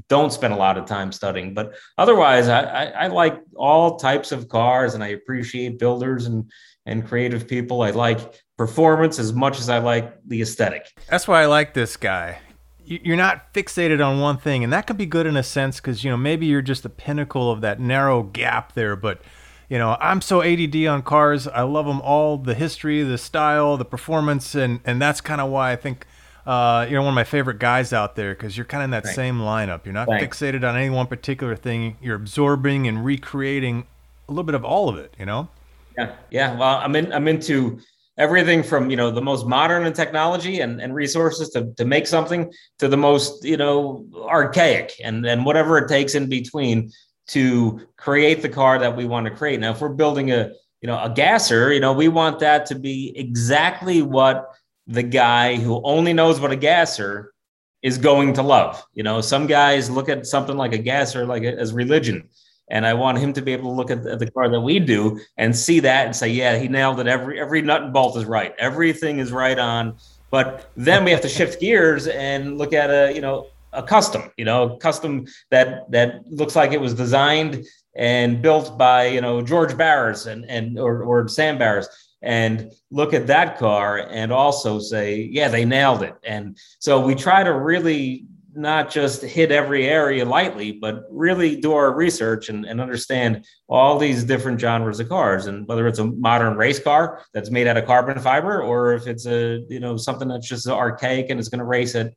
don't 0.09 0.32
spend 0.32 0.52
a 0.52 0.56
lot 0.56 0.78
of 0.78 0.87
time 0.87 1.12
studying. 1.12 1.54
But 1.54 1.75
otherwise, 1.99 2.49
I, 2.49 2.62
I, 2.62 2.85
I 2.87 3.06
like 3.09 3.40
all 3.56 3.97
types 3.97 4.32
of 4.32 4.49
cars, 4.49 4.94
and 4.94 5.02
I 5.02 5.09
appreciate 5.09 5.78
builders 5.78 6.26
and 6.26 6.50
and 6.87 7.06
creative 7.06 7.47
people. 7.47 7.82
I 7.82 7.90
like 7.90 8.18
performance 8.56 9.18
as 9.18 9.32
much 9.32 9.59
as 9.59 9.68
I 9.68 9.78
like 9.78 10.14
the 10.26 10.40
aesthetic. 10.42 10.87
That's 11.09 11.28
why 11.28 11.42
I 11.42 11.47
like 11.47 11.75
this 11.75 11.97
guy. 11.97 12.38
You- 12.85 13.00
You're 13.04 13.16
not 13.16 13.52
fixated 13.54 14.04
on 14.04 14.20
one 14.20 14.38
thing, 14.38 14.64
and 14.64 14.73
that 14.73 14.87
can 14.87 14.97
be 14.97 15.06
good 15.06 15.26
in 15.26 15.37
a 15.37 15.42
sense 15.42 15.76
because 15.76 16.04
you 16.04 16.11
know 16.11 16.16
maybe 16.16 16.47
you're 16.47 16.62
just 16.62 16.82
the 16.82 16.88
pinnacle 16.88 17.50
of 17.50 17.61
that 17.61 17.78
narrow 17.80 18.23
gap 18.23 18.73
there. 18.75 18.97
But 18.97 19.20
you 19.68 19.78
know, 19.78 19.97
I'm 20.00 20.20
so 20.20 20.42
ADD 20.42 20.85
on 20.87 21.02
cars. 21.02 21.47
I 21.47 21.62
love 21.62 21.87
them 21.87 22.00
all, 22.00 22.38
the 22.38 22.54
history, 22.54 23.02
the 23.04 23.18
style, 23.18 23.76
the 23.76 23.85
performance, 23.85 24.54
and 24.54 24.80
and 24.85 25.00
that's 25.00 25.20
kind 25.20 25.40
of 25.40 25.50
why 25.50 25.73
I 25.73 25.76
think 25.76 26.06
uh, 26.50 26.85
you're 26.90 27.00
one 27.00 27.11
of 27.11 27.14
my 27.14 27.23
favorite 27.23 27.61
guys 27.61 27.92
out 27.92 28.16
there 28.16 28.35
because 28.35 28.57
you're 28.57 28.66
kind 28.66 28.83
of 28.83 28.87
in 28.87 28.90
that 28.90 29.04
Thanks. 29.04 29.14
same 29.14 29.38
lineup. 29.38 29.85
You're 29.85 29.95
not 29.95 30.09
Thanks. 30.09 30.37
fixated 30.37 30.69
on 30.69 30.76
any 30.76 30.90
one 30.90 31.07
particular 31.07 31.54
thing. 31.54 31.97
You're 32.02 32.16
absorbing 32.16 32.88
and 32.88 33.04
recreating 33.04 33.87
a 34.28 34.33
little 34.33 34.42
bit 34.42 34.57
of 34.57 34.64
all 34.64 34.88
of 34.88 34.97
it. 34.97 35.14
You 35.16 35.26
know. 35.26 35.49
Yeah, 35.97 36.16
yeah. 36.33 36.57
Well, 36.57 36.78
I'm 36.78 36.97
in. 36.97 37.12
I'm 37.12 37.28
into 37.28 37.78
everything 38.19 38.64
from 38.64 38.90
you 38.90 38.97
know 38.97 39.12
the 39.12 39.23
most 39.23 39.47
modern 39.47 39.87
in 39.87 39.92
technology 39.92 40.59
and, 40.59 40.80
and 40.80 40.92
resources 40.92 41.50
to, 41.50 41.73
to 41.76 41.85
make 41.85 42.09
something 42.09 42.52
to 42.80 42.88
the 42.88 42.97
most 42.97 43.45
you 43.45 43.57
know 43.57 44.04
archaic 44.16 44.92
and 45.04 45.25
and 45.25 45.45
whatever 45.45 45.78
it 45.78 45.88
takes 45.88 46.16
in 46.16 46.28
between 46.28 46.90
to 47.28 47.87
create 47.97 48.42
the 48.42 48.49
car 48.49 48.76
that 48.76 48.97
we 48.97 49.04
want 49.04 49.25
to 49.25 49.30
create. 49.33 49.61
Now, 49.61 49.71
if 49.71 49.80
we're 49.80 49.90
building 49.90 50.33
a 50.33 50.50
you 50.80 50.88
know 50.88 51.00
a 51.00 51.11
gasser, 51.11 51.73
you 51.73 51.78
know 51.78 51.92
we 51.92 52.09
want 52.09 52.40
that 52.40 52.66
to 52.66 52.75
be 52.75 53.12
exactly 53.14 54.02
what 54.02 54.50
the 54.90 55.02
guy 55.04 55.54
who 55.56 55.80
only 55.85 56.12
knows 56.12 56.40
what 56.40 56.50
a 56.50 56.56
gasser 56.56 57.32
is 57.82 57.97
going 57.97 58.35
to 58.35 58.42
love. 58.42 58.85
You 58.92 59.04
know, 59.04 59.20
some 59.20 59.47
guys 59.47 59.88
look 59.88 60.09
at 60.09 60.26
something 60.26 60.56
like 60.56 60.73
a 60.73 60.78
gasser 60.78 61.25
like 61.25 61.44
as 61.44 61.73
religion. 61.73 62.28
And 62.73 62.87
I 62.87 62.94
want 62.94 63.18
him 63.18 63.32
to 63.32 63.42
be 63.42 63.52
able 63.52 63.70
to 63.70 63.76
look 63.76 63.90
at 63.90 64.04
the, 64.04 64.16
the 64.16 64.30
car 64.30 64.49
that 64.49 64.61
we 64.61 64.78
do 64.78 65.18
and 65.37 65.56
see 65.56 65.80
that 65.80 66.06
and 66.06 66.14
say, 66.14 66.28
yeah, 66.28 66.56
he 66.56 66.68
nailed 66.68 67.00
it. 67.00 67.06
Every 67.06 67.40
every 67.40 67.62
nut 67.62 67.82
and 67.82 67.92
bolt 67.92 68.16
is 68.16 68.25
right. 68.25 68.54
Everything 68.59 69.18
is 69.18 69.32
right 69.32 69.59
on. 69.59 69.97
But 70.30 70.70
then 70.76 71.04
we 71.04 71.11
have 71.11 71.20
to 71.23 71.28
shift 71.28 71.61
gears 71.61 72.06
and 72.06 72.59
look 72.59 72.73
at 72.73 72.90
a 72.90 73.12
you 73.12 73.20
know 73.20 73.47
a 73.73 73.82
custom, 73.82 74.30
you 74.37 74.44
know, 74.44 74.76
custom 74.76 75.26
that 75.50 75.90
that 75.90 76.26
looks 76.30 76.54
like 76.54 76.73
it 76.73 76.80
was 76.80 76.94
designed 76.94 77.64
and 77.97 78.40
built 78.40 78.78
by 78.78 79.06
you 79.06 79.20
know 79.20 79.42
George 79.42 79.76
Barris 79.76 80.26
and 80.26 80.44
and 80.49 80.78
or, 80.78 81.02
or 81.02 81.26
Sam 81.28 81.59
Barris 81.59 81.88
and 82.23 82.73
look 82.91 83.15
at 83.15 83.27
that 83.29 83.59
car 83.59 83.99
and 83.99 84.33
also 84.33 84.79
say, 84.79 85.29
yeah, 85.33 85.49
they 85.49 85.65
nailed 85.65 86.03
it. 86.03 86.15
And 86.25 86.59
so 86.79 87.00
we 87.00 87.15
try 87.15 87.43
to 87.43 87.53
really 87.53 88.27
not 88.55 88.91
just 88.91 89.23
hit 89.23 89.53
every 89.53 89.87
area 89.87 90.25
lightly, 90.25 90.73
but 90.73 91.05
really 91.11 91.57
do 91.57 91.73
our 91.73 91.93
research 91.95 92.49
and, 92.49 92.65
and 92.67 92.81
understand 92.81 93.45
all 93.69 93.99
these 93.99 94.25
different 94.25 94.61
genres 94.61 95.00
of 95.00 95.09
cars. 95.09 95.47
And 95.47 95.67
whether 95.69 95.87
it's 95.87 96.00
a 96.00 96.05
modern 96.05 96.57
race 96.57 96.81
car 96.81 97.23
that's 97.33 97.50
made 97.50 97.67
out 97.67 97.77
of 97.77 97.87
carbon 97.87 98.19
fiber, 98.19 98.61
or 98.61 98.93
if 98.95 99.07
it's 99.07 99.27
a, 99.27 99.65
you 99.69 99.81
know, 99.81 99.97
something 99.97 100.29
that's 100.29 100.49
just 100.49 100.67
archaic 100.67 101.27
and 101.31 101.39
it's 101.39 101.49
going 101.49 101.61
to 101.61 101.65
race 101.65 101.95
at 101.95 102.12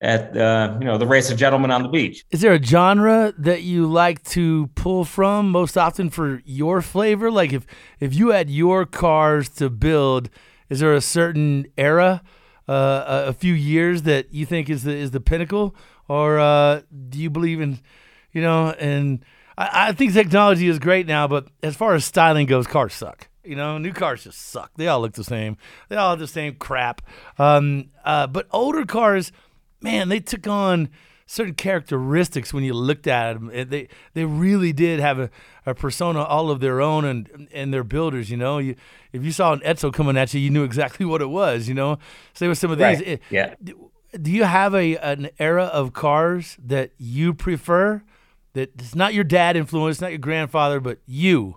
at 0.00 0.36
uh, 0.36 0.76
you 0.78 0.86
know 0.86 0.98
the 0.98 1.06
race 1.06 1.30
of 1.30 1.38
gentlemen 1.38 1.70
on 1.70 1.82
the 1.82 1.88
beach. 1.88 2.24
Is 2.30 2.40
there 2.40 2.52
a 2.52 2.62
genre 2.62 3.32
that 3.38 3.62
you 3.62 3.86
like 3.86 4.22
to 4.30 4.68
pull 4.74 5.04
from 5.04 5.50
most 5.50 5.76
often 5.78 6.10
for 6.10 6.42
your 6.44 6.82
flavor? 6.82 7.30
Like 7.30 7.52
if 7.52 7.66
if 8.00 8.14
you 8.14 8.28
had 8.28 8.50
your 8.50 8.86
cars 8.86 9.48
to 9.50 9.70
build, 9.70 10.30
is 10.68 10.80
there 10.80 10.94
a 10.94 11.00
certain 11.00 11.66
era, 11.78 12.22
uh, 12.68 13.24
a 13.26 13.32
few 13.32 13.54
years 13.54 14.02
that 14.02 14.32
you 14.32 14.46
think 14.46 14.68
is 14.68 14.84
the 14.84 14.92
is 14.92 15.10
the 15.12 15.20
pinnacle, 15.20 15.74
or 16.08 16.38
uh, 16.38 16.82
do 17.08 17.18
you 17.18 17.30
believe 17.30 17.60
in, 17.60 17.80
you 18.32 18.42
know, 18.42 18.70
and 18.78 19.24
I, 19.56 19.88
I 19.88 19.92
think 19.92 20.12
technology 20.12 20.68
is 20.68 20.78
great 20.78 21.06
now, 21.06 21.28
but 21.28 21.48
as 21.62 21.76
far 21.76 21.94
as 21.94 22.04
styling 22.04 22.46
goes, 22.46 22.66
cars 22.66 22.94
suck. 22.94 23.28
You 23.44 23.56
know, 23.56 23.76
new 23.76 23.92
cars 23.92 24.24
just 24.24 24.40
suck. 24.40 24.70
They 24.76 24.88
all 24.88 25.00
look 25.00 25.12
the 25.12 25.24
same. 25.24 25.58
They 25.90 25.96
all 25.96 26.10
have 26.10 26.18
the 26.18 26.26
same 26.26 26.54
crap. 26.54 27.02
Um, 27.38 27.90
uh, 28.02 28.26
but 28.26 28.46
older 28.50 28.86
cars 28.86 29.32
man, 29.84 30.08
they 30.08 30.18
took 30.18 30.48
on 30.48 30.88
certain 31.26 31.54
characteristics 31.54 32.52
when 32.52 32.64
you 32.64 32.74
looked 32.74 33.06
at 33.06 33.34
them. 33.34 33.50
They 33.68 33.88
they 34.14 34.24
really 34.24 34.72
did 34.72 34.98
have 34.98 35.18
a, 35.18 35.30
a 35.64 35.74
persona 35.74 36.22
all 36.22 36.50
of 36.50 36.60
their 36.60 36.80
own 36.80 37.04
and 37.04 37.48
and 37.52 37.72
their 37.72 37.84
builders. 37.84 38.30
You 38.30 38.38
know, 38.38 38.58
you 38.58 38.74
if 39.12 39.22
you 39.22 39.30
saw 39.30 39.52
an 39.52 39.60
Edsel 39.60 39.92
coming 39.92 40.16
at 40.16 40.34
you, 40.34 40.40
you 40.40 40.50
knew 40.50 40.64
exactly 40.64 41.06
what 41.10 41.22
it 41.22 41.28
was. 41.28 41.68
You 41.68 41.74
know, 41.74 41.98
say 42.32 42.48
with 42.48 42.58
some 42.58 42.70
of 42.70 42.78
these, 42.78 42.98
right. 42.98 43.06
it, 43.06 43.22
yeah. 43.30 43.54
Do 43.60 44.30
you 44.30 44.44
have 44.44 44.74
a 44.74 44.96
an 44.96 45.30
era 45.38 45.64
of 45.64 45.92
cars 45.92 46.56
that 46.64 46.92
you 46.98 47.34
prefer? 47.34 48.02
That 48.54 48.70
it's 48.78 48.94
not 48.94 49.14
your 49.14 49.24
dad 49.24 49.56
influence, 49.56 50.00
not 50.00 50.10
your 50.10 50.18
grandfather, 50.18 50.78
but 50.78 50.98
you. 51.06 51.56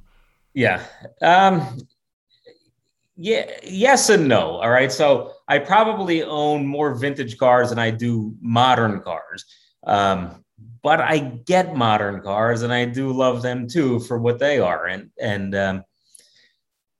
Yeah. 0.55 0.83
Um, 1.21 1.87
yeah, 3.17 3.49
yes 3.63 4.09
and 4.09 4.27
no. 4.27 4.57
All 4.57 4.69
right. 4.69 4.91
So 4.91 5.33
I 5.47 5.59
probably 5.59 6.23
own 6.23 6.67
more 6.67 6.93
vintage 6.93 7.37
cars 7.37 7.69
than 7.69 7.79
I 7.79 7.89
do 7.89 8.35
modern 8.41 9.01
cars. 9.01 9.45
Um, 9.85 10.43
but 10.83 11.01
I 11.01 11.17
get 11.19 11.75
modern 11.75 12.21
cars 12.21 12.61
and 12.61 12.71
I 12.71 12.85
do 12.85 13.11
love 13.11 13.41
them 13.41 13.67
too 13.67 13.99
for 14.01 14.19
what 14.19 14.39
they 14.39 14.59
are. 14.59 14.85
And 14.85 15.09
and 15.19 15.55
um, 15.55 15.83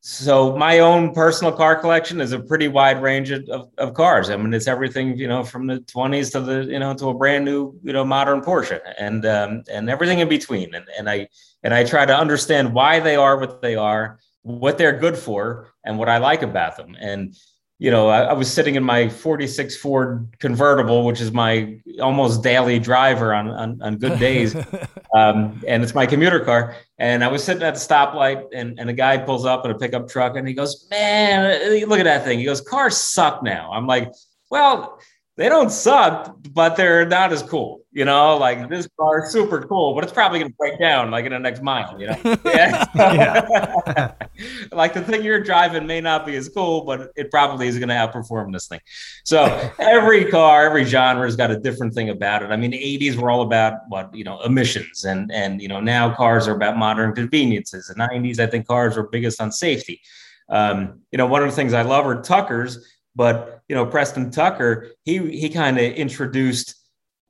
so 0.02 0.56
my 0.58 0.80
own 0.80 1.14
personal 1.14 1.54
car 1.54 1.76
collection 1.76 2.20
is 2.20 2.32
a 2.32 2.40
pretty 2.40 2.68
wide 2.68 3.02
range 3.02 3.30
of, 3.30 3.70
of 3.78 3.94
cars. 3.94 4.30
I 4.30 4.38
mean, 4.38 4.54
it's 4.54 4.68
everything 4.68 5.18
you 5.18 5.28
know 5.28 5.44
from 5.44 5.68
the 5.68 5.80
20s 5.82 6.32
to 6.32 6.42
the 6.42 6.66
you 6.66 6.80
know 6.80 6.96
to 6.96 7.10
a 7.10 7.14
brand 7.14 7.46
new 7.46 7.80
you 7.84 7.94
know 7.94 8.04
modern 8.04 8.42
Porsche 8.42 8.80
and 8.98 9.26
um, 9.26 9.64
and 9.72 9.90
everything 9.90 10.20
in 10.20 10.30
between. 10.30 10.74
And 10.74 10.86
and 10.98 11.10
I 11.10 11.28
and 11.62 11.74
I 11.74 11.84
try 11.84 12.06
to 12.06 12.18
understand 12.18 12.74
why 12.74 13.00
they 13.00 13.16
are 13.16 13.38
what 13.38 13.62
they 13.62 13.76
are 13.76 14.20
what 14.48 14.78
they're 14.78 14.98
good 14.98 15.18
for 15.18 15.74
and 15.84 15.98
what 16.00 16.10
I 16.10 16.18
like 16.18 16.42
about 16.42 16.78
them. 16.78 16.96
And 17.00 17.36
you 17.80 17.92
know, 17.92 18.08
I, 18.08 18.22
I, 18.22 18.34
was 18.34 18.52
sitting 18.52 18.74
in 18.74 18.84
my 18.84 19.08
46 19.08 19.78
Ford 19.78 20.28
convertible, 20.40 21.06
which 21.06 21.22
is 21.22 21.32
my 21.32 21.80
almost 22.02 22.42
daily 22.42 22.80
driver 22.80 23.36
on 23.36 23.50
on, 23.50 23.80
on 23.84 23.98
good 23.98 24.18
days, 24.18 24.56
um, 25.16 25.62
and 25.68 25.84
it's 25.84 25.94
my 25.94 26.08
commuter 26.08 26.40
car. 26.40 26.76
And 26.98 27.24
I 27.24 27.28
was 27.28 27.44
sitting 27.44 27.62
at 27.62 27.76
the 27.76 27.80
stoplight, 27.80 28.46
and, 28.52 28.80
and 28.80 28.90
a 28.90 28.94
guy 28.94 29.20
pulls 29.20 29.46
up 29.46 29.64
in 29.64 29.70
a 29.70 29.78
pickup 29.78 30.10
truck, 30.10 30.36
and 30.38 30.48
he 30.48 30.56
goes, 30.56 30.88
"Man, 30.90 31.88
look 31.88 32.00
at 32.00 32.06
that 32.06 32.24
thing." 32.24 32.40
He 32.40 32.46
goes, 32.46 32.62
"Cars 32.62 32.98
suck 32.98 33.44
now." 33.44 33.72
I'm 33.72 33.86
like, 33.86 34.12
"Well." 34.50 35.00
They 35.38 35.50
don't 35.50 35.70
suck, 35.70 36.36
but 36.52 36.76
they're 36.76 37.06
not 37.06 37.32
as 37.32 37.44
cool. 37.44 37.82
You 37.92 38.06
know, 38.06 38.38
like 38.38 38.70
this 38.70 38.88
car 39.00 39.24
is 39.24 39.32
super 39.32 39.62
cool, 39.62 39.94
but 39.94 40.04
it's 40.04 40.14
probably 40.14 40.40
going 40.40 40.52
to 40.52 40.58
break 40.58 40.80
down 40.80 41.12
like 41.12 41.26
in 41.26 41.32
the 41.32 41.38
next 41.40 41.62
mile. 41.62 42.00
You 42.00 42.08
know, 42.08 42.38
yeah. 42.46 44.14
like 44.72 44.96
the 44.96 45.02
thing 45.02 45.24
you're 45.24 45.44
driving 45.44 45.86
may 45.86 46.02
not 46.02 46.26
be 46.26 46.36
as 46.36 46.50
cool, 46.50 46.86
but 46.86 47.12
it 47.16 47.30
probably 47.30 47.68
is 47.68 47.78
going 47.78 47.90
to 47.90 47.96
outperform 47.96 48.52
this 48.52 48.68
thing. 48.68 48.80
So 49.24 49.72
every 49.78 50.26
car, 50.26 50.66
every 50.66 50.86
genre 50.86 51.26
has 51.26 51.36
got 51.36 51.52
a 51.52 51.60
different 51.60 51.94
thing 51.94 52.10
about 52.10 52.42
it. 52.42 52.48
I 52.48 52.56
mean, 52.56 52.72
the 52.72 53.00
80s 53.00 53.16
were 53.16 53.30
all 53.30 53.44
about 53.44 53.74
what 53.90 54.14
you 54.16 54.24
know 54.24 54.42
emissions, 54.42 55.06
and 55.06 55.32
and 55.32 55.62
you 55.62 55.68
know 55.68 55.80
now 55.80 56.16
cars 56.16 56.48
are 56.48 56.56
about 56.56 56.78
modern 56.78 57.14
conveniences. 57.14 57.88
The 57.88 57.96
90s, 57.96 58.40
I 58.40 58.48
think 58.48 58.68
cars 58.68 58.98
were 58.98 59.08
biggest 59.08 59.40
on 59.40 59.52
safety. 59.52 60.02
Um, 60.50 61.02
you 61.12 61.18
know, 61.18 61.28
one 61.28 61.44
of 61.44 61.50
the 61.50 61.56
things 61.56 61.74
I 61.74 61.84
love 61.84 62.08
are 62.08 62.22
Tuckers 62.22 62.97
but 63.18 63.64
you 63.68 63.76
know, 63.76 63.86
Preston 63.86 64.30
Tucker, 64.30 64.92
he 65.04 65.18
he 65.32 65.50
kind 65.50 65.78
of 65.78 65.84
introduced 65.84 66.76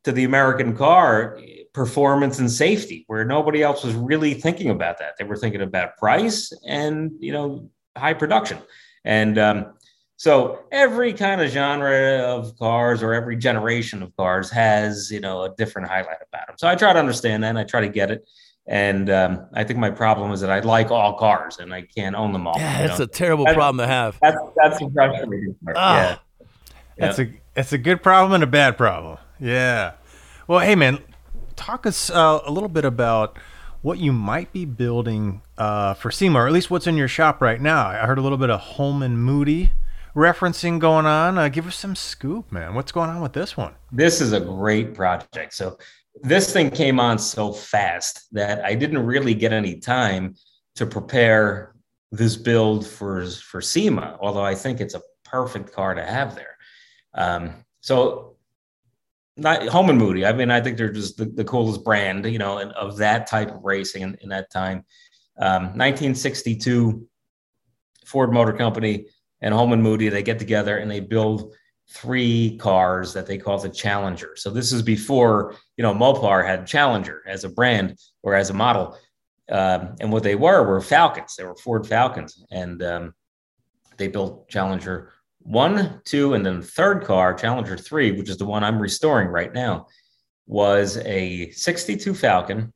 to 0.04 0.12
the 0.12 0.26
American 0.26 0.76
car 0.76 1.40
performance 1.74 2.40
and 2.40 2.52
safety, 2.52 3.06
where 3.08 3.24
nobody 3.24 3.64
else 3.64 3.84
was 3.84 3.96
really 3.96 4.34
thinking 4.34 4.70
about 4.70 5.00
that. 5.00 5.14
They 5.18 5.24
were 5.24 5.38
thinking 5.38 5.62
about 5.62 5.98
price 5.98 6.52
and 6.68 7.12
you 7.20 7.32
know 7.32 7.70
high 7.98 8.14
production, 8.14 8.60
and 9.06 9.40
um, 9.40 9.74
so 10.18 10.66
every 10.74 11.14
kind 11.14 11.40
of 11.40 11.50
genre 11.50 12.20
of 12.20 12.58
cars 12.58 13.02
or 13.02 13.14
every 13.14 13.38
generation 13.38 14.04
of 14.04 14.14
cars 14.18 14.52
has 14.52 15.10
you 15.10 15.22
know 15.22 15.44
a 15.44 15.56
different 15.56 15.88
highlight 15.88 16.18
about 16.28 16.48
them. 16.48 16.58
So 16.60 16.68
I 16.68 16.76
try 16.76 16.92
to 16.92 17.00
understand 17.00 17.44
that, 17.44 17.50
and 17.50 17.60
I 17.60 17.64
try 17.64 17.80
to 17.80 17.90
get 17.90 18.12
it. 18.12 18.28
And 18.68 19.10
um, 19.10 19.46
I 19.54 19.64
think 19.64 19.80
my 19.80 19.90
problem 19.90 20.32
is 20.32 20.42
that 20.42 20.50
I 20.50 20.60
like 20.60 20.92
all 20.92 21.18
cars 21.18 21.60
and 21.60 21.74
I 21.74 21.84
can't 21.84 22.16
own 22.16 22.34
them 22.34 22.48
all. 22.48 22.56
Yeah, 22.58 22.86
it's 22.86 23.00
a 23.00 23.08
terrible 23.08 23.46
that's, 23.46 23.56
problem 23.56 23.78
to 23.86 23.88
have. 23.88 24.20
That's 24.22 24.38
that's 24.56 24.80
the 24.80 24.90
frustrating 24.94 25.56
part. 25.64 25.78
Ah. 25.80 26.22
Yeah. 26.98 27.06
That's 27.06 27.20
a 27.20 27.32
that's 27.54 27.74
a 27.74 27.78
good 27.78 28.04
problem 28.04 28.34
and 28.34 28.44
a 28.44 28.48
bad 28.48 28.78
problem. 28.78 29.18
Yeah. 29.40 29.94
Well, 30.48 30.60
hey 30.60 30.76
man, 30.76 31.00
talk 31.56 31.86
us 31.86 32.10
uh, 32.10 32.42
a 32.46 32.52
little 32.52 32.70
bit 32.70 32.84
about 32.84 33.38
what 33.82 34.00
you 34.00 34.12
might 34.12 34.52
be 34.52 34.66
building 34.66 35.42
uh, 35.58 35.94
for 35.94 36.12
SEMA, 36.12 36.40
or 36.40 36.48
at 36.48 36.54
least 36.54 36.70
what's 36.70 36.88
in 36.88 36.98
your 36.98 37.08
shop 37.08 37.42
right 37.42 37.62
now. 37.62 37.88
I 37.88 38.06
heard 38.06 38.18
a 38.18 38.22
little 38.22 38.38
bit 38.38 38.50
of 38.50 38.60
Holman 38.60 39.18
Moody 39.18 39.72
referencing 40.16 40.80
going 40.80 41.06
on. 41.06 41.38
Uh, 41.38 41.48
give 41.48 41.68
us 41.68 41.76
some 41.76 41.96
scoop, 41.96 42.52
man. 42.52 42.74
What's 42.74 42.92
going 42.92 43.10
on 43.10 43.22
with 43.22 43.34
this 43.34 43.56
one? 43.56 43.76
This 43.92 44.20
is 44.20 44.34
a 44.34 44.40
great 44.40 44.94
project. 44.94 45.54
So 45.54 45.78
this 46.22 46.52
thing 46.52 46.70
came 46.70 47.00
on 47.00 47.20
so 47.20 47.52
fast 47.52 48.28
that 48.32 48.64
I 48.64 48.76
didn't 48.76 49.06
really 49.06 49.34
get 49.34 49.54
any 49.54 49.80
time 49.80 50.36
to 50.76 50.86
prepare 50.86 51.76
this 52.12 52.36
build 52.36 52.86
for 52.86 53.26
for 53.26 53.62
SEMA. 53.62 54.18
Although 54.22 54.46
I 54.46 54.56
think 54.56 54.80
it's 54.80 54.96
a 54.96 55.02
perfect 55.24 55.74
car 55.74 55.94
to 55.94 56.04
have 56.04 56.36
there. 56.36 56.58
Um, 57.14 57.66
so 57.82 58.38
not 59.38 59.68
Holman 59.68 59.98
Moody. 59.98 60.26
I 60.26 60.34
mean, 60.34 60.50
I 60.50 60.62
think 60.62 60.78
they're 60.78 60.92
just 60.92 61.18
the, 61.18 61.26
the 61.26 61.44
coolest 61.44 61.84
brand, 61.84 62.26
you 62.26 62.40
know, 62.40 62.60
of 62.72 62.98
that 62.98 63.28
type 63.28 63.54
of 63.54 63.64
racing 63.64 64.02
in, 64.02 64.18
in 64.22 64.30
that 64.30 64.52
time. 64.52 64.84
Um, 65.40 65.64
1962, 65.78 67.08
Ford 68.06 68.34
Motor 68.34 68.54
Company 68.54 69.06
and 69.42 69.54
Holman 69.54 69.82
Moody, 69.82 70.10
they 70.10 70.24
get 70.24 70.40
together 70.40 70.78
and 70.78 70.90
they 70.90 71.00
build 71.00 71.54
three 71.90 72.58
cars 72.58 73.14
that 73.14 73.26
they 73.26 73.38
call 73.38 73.58
the 73.58 73.70
Challenger. 73.70 74.36
So 74.36 74.50
this 74.50 74.72
is 74.72 74.82
before 74.82 75.56
you 75.78 75.84
know 75.84 75.94
Mopar 75.94 76.46
had 76.46 76.68
Challenger 76.68 77.24
as 77.28 77.44
a 77.44 77.50
brand 77.50 77.98
or 78.24 78.36
as 78.36 78.50
a 78.50 78.54
model, 78.54 78.98
um, 79.52 79.96
and 80.00 80.12
what 80.12 80.24
they 80.24 80.36
were 80.36 80.68
were 80.68 80.82
Falcons. 80.82 81.36
They 81.36 81.46
were 81.46 81.56
Ford 81.56 81.88
Falcons, 81.88 82.44
and 82.52 82.84
um, 82.84 83.14
they 83.98 84.08
built 84.08 84.50
Challenger 84.50 85.14
one, 85.40 86.02
two, 86.04 86.34
and 86.34 86.46
then 86.46 86.60
the 86.60 86.66
third 86.66 87.06
car, 87.06 87.34
Challenger 87.34 87.78
three, 87.78 88.12
which 88.12 88.30
is 88.30 88.38
the 88.38 88.46
one 88.46 88.64
I'm 88.64 88.80
restoring 88.80 89.30
right 89.30 89.54
now, 89.54 89.88
was 90.46 90.98
a 90.98 91.52
'62 91.52 92.14
Falcon, 92.14 92.74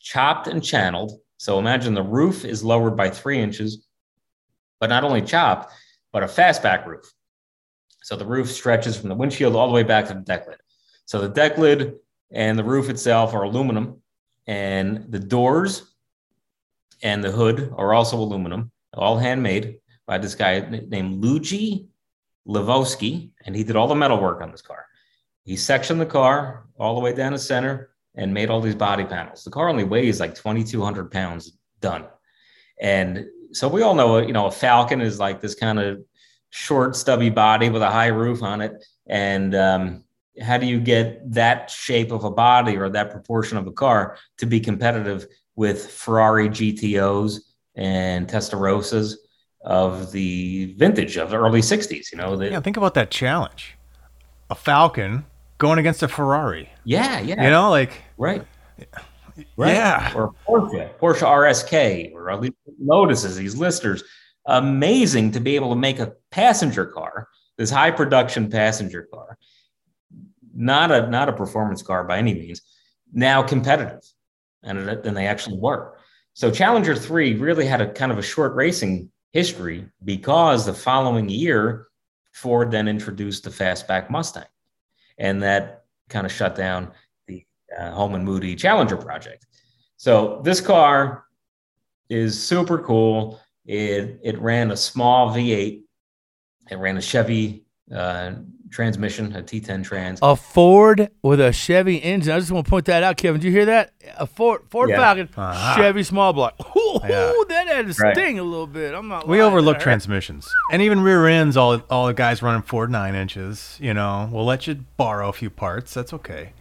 chopped 0.00 0.46
and 0.46 0.62
channeled. 0.62 1.12
So 1.38 1.58
imagine 1.58 1.94
the 1.94 2.02
roof 2.02 2.44
is 2.44 2.64
lowered 2.64 2.96
by 2.96 3.08
three 3.10 3.38
inches, 3.38 3.86
but 4.80 4.90
not 4.90 5.04
only 5.04 5.22
chopped, 5.22 5.72
but 6.12 6.22
a 6.22 6.26
fastback 6.26 6.84
roof. 6.84 7.12
So 8.08 8.16
the 8.16 8.24
roof 8.24 8.50
stretches 8.50 8.96
from 8.96 9.10
the 9.10 9.14
windshield 9.14 9.54
all 9.54 9.68
the 9.68 9.74
way 9.74 9.82
back 9.82 10.06
to 10.06 10.14
the 10.14 10.20
deck 10.20 10.48
lid. 10.48 10.56
So 11.04 11.20
the 11.20 11.28
deck 11.28 11.58
lid 11.58 11.96
and 12.30 12.58
the 12.58 12.64
roof 12.64 12.88
itself 12.88 13.34
are 13.34 13.42
aluminum, 13.42 14.00
and 14.46 15.12
the 15.12 15.18
doors 15.18 15.94
and 17.02 17.22
the 17.22 17.30
hood 17.30 17.70
are 17.76 17.92
also 17.92 18.16
aluminum, 18.16 18.70
all 18.94 19.18
handmade 19.18 19.80
by 20.06 20.16
this 20.16 20.34
guy 20.34 20.60
named 20.88 21.22
Luigi 21.22 21.86
Levowski, 22.48 23.28
and 23.44 23.54
he 23.54 23.62
did 23.62 23.76
all 23.76 23.88
the 23.88 23.94
metal 23.94 24.18
work 24.18 24.40
on 24.40 24.52
this 24.52 24.62
car. 24.62 24.86
He 25.44 25.54
sectioned 25.54 26.00
the 26.00 26.06
car 26.06 26.64
all 26.78 26.94
the 26.94 27.02
way 27.02 27.12
down 27.12 27.34
the 27.34 27.38
center 27.38 27.90
and 28.14 28.32
made 28.32 28.48
all 28.48 28.62
these 28.62 28.74
body 28.74 29.04
panels. 29.04 29.44
The 29.44 29.50
car 29.50 29.68
only 29.68 29.84
weighs 29.84 30.18
like 30.18 30.34
2,200 30.34 31.10
pounds 31.10 31.58
done. 31.82 32.06
And 32.80 33.26
so 33.52 33.68
we 33.68 33.82
all 33.82 33.94
know, 33.94 34.16
you 34.16 34.32
know, 34.32 34.46
a 34.46 34.50
Falcon 34.50 35.02
is 35.02 35.18
like 35.18 35.42
this 35.42 35.54
kind 35.54 35.78
of 35.78 35.98
short, 36.50 36.96
stubby 36.96 37.30
body 37.30 37.70
with 37.70 37.82
a 37.82 37.90
high 37.90 38.08
roof 38.08 38.42
on 38.42 38.60
it. 38.60 38.84
And 39.06 39.54
um, 39.54 40.04
how 40.40 40.58
do 40.58 40.66
you 40.66 40.80
get 40.80 41.32
that 41.32 41.70
shape 41.70 42.12
of 42.12 42.24
a 42.24 42.30
body 42.30 42.76
or 42.76 42.88
that 42.90 43.10
proportion 43.10 43.58
of 43.58 43.66
a 43.66 43.72
car 43.72 44.16
to 44.38 44.46
be 44.46 44.60
competitive 44.60 45.26
with 45.56 45.90
Ferrari 45.90 46.48
GTOs 46.48 47.40
and 47.74 48.28
Testarossas 48.28 49.14
of 49.62 50.12
the 50.12 50.74
vintage 50.74 51.16
of 51.16 51.30
the 51.30 51.36
early 51.36 51.60
60s? 51.60 52.12
You 52.12 52.18
know, 52.18 52.36
the, 52.36 52.50
yeah, 52.50 52.60
think 52.60 52.76
about 52.76 52.94
that 52.94 53.10
challenge 53.10 53.76
a 54.50 54.54
Falcon 54.54 55.26
going 55.58 55.78
against 55.78 56.02
a 56.02 56.08
Ferrari. 56.08 56.70
Yeah, 56.84 57.20
yeah. 57.20 57.42
You 57.42 57.50
know, 57.50 57.70
like, 57.70 58.02
right. 58.16 58.44
Right. 59.56 59.74
Yeah. 59.74 60.12
Or 60.14 60.34
Porsche, 60.46 60.90
Porsche 60.98 61.22
RSK, 61.22 62.12
or 62.12 62.50
Lotuses, 62.82 63.36
these 63.36 63.56
listers 63.56 64.02
amazing 64.48 65.30
to 65.32 65.40
be 65.40 65.54
able 65.54 65.70
to 65.70 65.76
make 65.76 66.00
a 66.00 66.14
passenger 66.30 66.86
car, 66.86 67.28
this 67.56 67.70
high 67.70 67.90
production 67.90 68.50
passenger 68.50 69.06
car, 69.12 69.38
not 70.54 70.90
a 70.90 71.08
not 71.08 71.28
a 71.28 71.32
performance 71.32 71.82
car 71.82 72.02
by 72.04 72.18
any 72.18 72.34
means, 72.34 72.62
now 73.12 73.42
competitive, 73.42 74.02
and 74.62 74.88
then 75.04 75.14
they 75.14 75.26
actually 75.26 75.58
were. 75.58 75.96
So 76.32 76.50
Challenger 76.50 76.96
three 76.96 77.34
really 77.34 77.66
had 77.66 77.80
a 77.80 77.92
kind 77.92 78.10
of 78.10 78.18
a 78.18 78.22
short 78.22 78.54
racing 78.54 79.10
history 79.32 79.86
because 80.04 80.64
the 80.64 80.74
following 80.74 81.28
year 81.28 81.88
Ford 82.32 82.70
then 82.70 82.88
introduced 82.88 83.44
the 83.44 83.50
fastback 83.50 84.10
Mustang, 84.10 84.44
and 85.18 85.42
that 85.42 85.84
kind 86.08 86.24
of 86.24 86.32
shut 86.32 86.54
down 86.54 86.92
the 87.26 87.44
uh, 87.78 87.90
Holman 87.90 88.24
Moody 88.24 88.56
Challenger 88.56 88.96
project. 88.96 89.46
So 89.96 90.40
this 90.44 90.60
car 90.60 91.24
is 92.08 92.42
super 92.42 92.78
cool. 92.78 93.40
It 93.68 94.18
it 94.22 94.38
ran 94.40 94.70
a 94.70 94.76
small 94.76 95.30
V8. 95.30 95.82
It 96.70 96.76
ran 96.78 96.96
a 96.96 97.02
Chevy 97.02 97.64
uh, 97.94 98.32
transmission, 98.70 99.34
a 99.36 99.42
T10 99.42 99.84
trans. 99.84 100.18
A 100.22 100.34
Ford 100.36 101.10
with 101.22 101.38
a 101.40 101.52
Chevy 101.52 101.96
engine. 101.98 102.32
I 102.32 102.38
just 102.38 102.50
want 102.50 102.64
to 102.66 102.70
point 102.70 102.86
that 102.86 103.02
out, 103.02 103.16
Kevin. 103.18 103.40
Did 103.40 103.46
you 103.48 103.52
hear 103.52 103.66
that? 103.66 103.92
A 104.18 104.26
Ford 104.26 104.62
Ford 104.70 104.88
Yeah. 104.90 104.96
Falcon, 104.96 105.28
Uh-huh. 105.36 105.76
Chevy 105.76 106.02
small 106.02 106.32
block. 106.32 106.54
Ooh, 106.76 106.98
Yeah. 107.06 107.32
that 107.48 107.66
had 107.68 107.86
to 107.94 108.02
Right. 108.02 108.16
sting 108.16 108.38
a 108.38 108.42
little 108.42 108.66
bit. 108.66 108.94
I'm 108.94 109.08
not. 109.08 109.28
We 109.28 109.38
lying. 109.40 109.52
overlook 109.52 109.76
That 109.78 109.82
transmissions 109.82 110.50
and 110.72 110.80
even 110.82 111.00
rear 111.00 111.26
ends. 111.26 111.56
All 111.58 111.78
all 111.90 112.06
the 112.06 112.14
guys 112.14 112.42
running 112.42 112.62
Ford 112.62 112.90
nine 112.90 113.14
inches. 113.14 113.76
You 113.80 113.92
know, 113.92 114.28
we'll 114.32 114.46
let 114.46 114.66
you 114.66 114.76
borrow 114.96 115.28
a 115.28 115.32
few 115.34 115.50
parts. 115.50 115.92
That's 115.92 116.12
okay. 116.14 116.52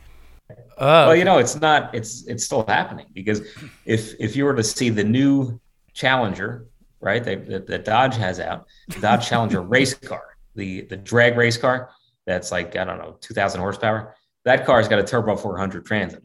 Oh, 0.77 1.07
well, 1.07 1.15
you 1.15 1.23
know, 1.25 1.37
it's 1.39 1.59
not. 1.59 1.93
It's 1.95 2.25
it's 2.27 2.43
still 2.45 2.65
happening 2.67 3.07
because 3.13 3.41
if 3.85 4.13
if 4.19 4.35
you 4.35 4.43
were 4.45 4.55
to 4.55 4.63
see 4.63 4.89
the 4.89 5.03
new 5.03 5.59
Challenger, 5.93 6.67
right, 7.07 7.23
that, 7.23 7.47
that, 7.47 7.67
that 7.67 7.85
Dodge 7.85 8.17
has 8.17 8.39
out, 8.39 8.67
the 8.89 8.99
Dodge 8.99 9.27
Challenger 9.27 9.61
race 9.75 9.93
car, 9.93 10.37
the 10.55 10.81
the 10.81 10.97
drag 10.97 11.37
race 11.37 11.57
car, 11.57 11.89
that's 12.25 12.51
like 12.51 12.75
I 12.75 12.83
don't 12.83 12.99
know, 12.99 13.17
two 13.21 13.33
thousand 13.33 13.61
horsepower. 13.61 14.15
That 14.45 14.65
car's 14.65 14.87
got 14.87 14.99
a 14.99 15.03
turbo 15.03 15.35
400 15.35 15.85
Transit, 15.85 16.23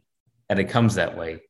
and 0.48 0.58
it 0.58 0.64
comes 0.64 0.94
that 0.96 1.16
way 1.16 1.40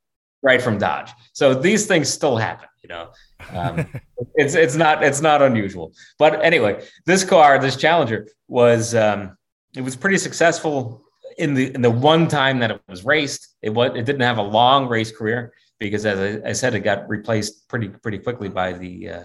right 0.43 0.61
from 0.61 0.79
Dodge. 0.79 1.11
So 1.33 1.55
these 1.55 1.87
things 1.87 2.09
still 2.09 2.37
happen. 2.37 2.69
You 2.83 2.89
know, 2.89 3.11
um, 3.53 3.87
it's 4.35 4.55
it's 4.55 4.77
not 4.77 5.03
it's 5.03 5.21
not 5.21 5.43
unusual. 5.43 5.93
But 6.19 6.45
anyway, 6.45 6.85
this 7.07 7.25
car, 7.25 7.59
this 7.59 7.77
Challenger, 7.77 8.29
was 8.49 8.95
um, 8.95 9.37
it 9.77 9.83
was 9.83 9.97
pretty 9.97 10.19
successful 10.19 11.03
in 11.39 11.55
the 11.55 11.75
in 11.75 11.81
the 11.81 11.91
one 11.91 12.29
time 12.29 12.59
that 12.61 12.71
it 12.71 12.81
was 12.89 13.05
raced. 13.05 13.57
It 13.63 13.71
was 13.71 13.93
it 13.97 14.05
didn't 14.05 14.23
have 14.23 14.39
a 14.39 14.43
long 14.43 14.89
race 14.89 15.11
career 15.11 15.53
because, 15.83 16.07
as 16.07 16.43
I, 16.45 16.51
I 16.51 16.53
said, 16.53 16.75
it 16.75 16.81
got 16.81 17.09
replaced 17.09 17.69
pretty 17.69 17.89
pretty 17.89 18.19
quickly 18.19 18.49
by 18.49 18.73
the 18.73 19.09
uh, 19.09 19.25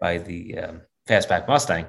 by 0.00 0.18
the 0.18 0.58
um, 0.58 0.82
fastback 1.08 1.46
Mustang. 1.48 1.86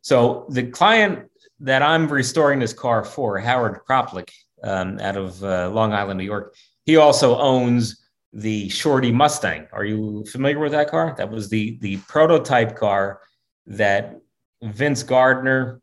So 0.00 0.46
the 0.50 0.64
client 0.64 1.30
that 1.60 1.82
I'm 1.82 2.08
restoring 2.08 2.60
this 2.60 2.72
car 2.72 3.04
for, 3.04 3.38
Howard 3.38 3.80
Kroplik, 3.88 4.30
um, 4.62 4.98
out 5.00 5.16
of 5.16 5.42
uh, 5.42 5.70
Long 5.70 5.92
Island, 5.92 6.18
New 6.18 6.24
York, 6.24 6.54
he 6.84 6.96
also 6.96 7.36
owns 7.38 8.04
the 8.32 8.68
Shorty 8.68 9.12
Mustang. 9.12 9.66
Are 9.72 9.84
you 9.84 10.24
familiar 10.30 10.58
with 10.58 10.72
that 10.72 10.90
car? 10.90 11.14
That 11.16 11.30
was 11.30 11.48
the 11.48 11.78
the 11.80 11.96
prototype 12.08 12.76
car 12.76 13.20
that 13.66 14.16
Vince 14.62 15.02
Gardner 15.02 15.80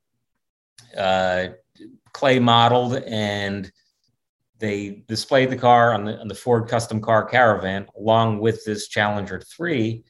uh, 0.98 1.48
clay 2.14 2.40
modeled 2.40 2.96
and 2.96 3.72
they 4.60 5.04
displayed 5.08 5.50
the 5.50 5.58
car 5.58 5.94
on 5.94 6.06
the 6.06 6.20
on 6.20 6.28
the 6.28 6.36
Ford 6.36 6.68
Custom 6.68 7.02
Car 7.02 7.26
Caravan 7.26 7.88
along 7.98 8.40
with 8.40 8.64
this 8.66 8.88
Challenger 8.88 9.40
3. 9.40 10.04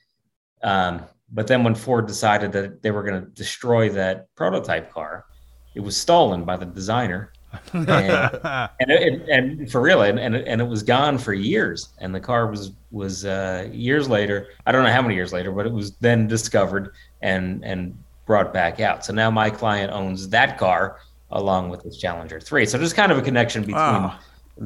Um, 0.64 1.02
but 1.32 1.48
then 1.48 1.64
when 1.64 1.76
Ford 1.76 2.08
decided 2.08 2.52
that 2.54 2.82
they 2.82 2.92
were 2.92 3.04
going 3.04 3.22
to 3.22 3.30
destroy 3.32 3.90
that 3.90 4.34
prototype 4.36 4.92
car, 4.92 5.26
it 5.74 5.80
was 5.80 5.98
stolen 5.98 6.44
by 6.44 6.58
the 6.58 6.66
designer. 6.66 7.32
and, 7.74 7.90
and, 7.90 8.92
it, 8.92 9.30
and 9.30 9.72
for 9.72 9.80
real, 9.80 10.02
and, 10.02 10.20
and, 10.20 10.36
it, 10.36 10.46
and 10.46 10.60
it 10.60 10.66
was 10.66 10.84
gone 10.84 11.18
for 11.18 11.34
years. 11.34 11.94
And 12.00 12.14
the 12.14 12.20
car 12.20 12.48
was 12.48 12.72
was 12.92 13.26
uh, 13.26 13.70
years 13.72 14.10
later. 14.10 14.50
I 14.66 14.72
don't 14.72 14.84
know 14.84 14.92
how 14.92 15.02
many 15.02 15.16
years 15.16 15.32
later, 15.32 15.52
but 15.52 15.66
it 15.66 15.72
was 15.72 15.96
then 15.98 16.28
discovered 16.28 16.94
and 17.22 17.64
and 17.64 17.98
brought 18.26 18.52
back 18.54 18.82
out. 18.82 19.06
So 19.06 19.14
now 19.14 19.32
my 19.32 19.50
client 19.50 19.92
owns 19.94 20.28
that 20.30 20.58
car 20.58 21.00
along 21.32 21.70
with 21.70 21.84
this 21.84 21.98
Challenger 21.98 22.42
Three. 22.42 22.66
So 22.66 22.78
there's 22.78 22.94
kind 22.94 23.12
of 23.12 23.18
a 23.18 23.22
connection 23.22 23.62
between 23.62 23.78
Wow. 23.78 24.20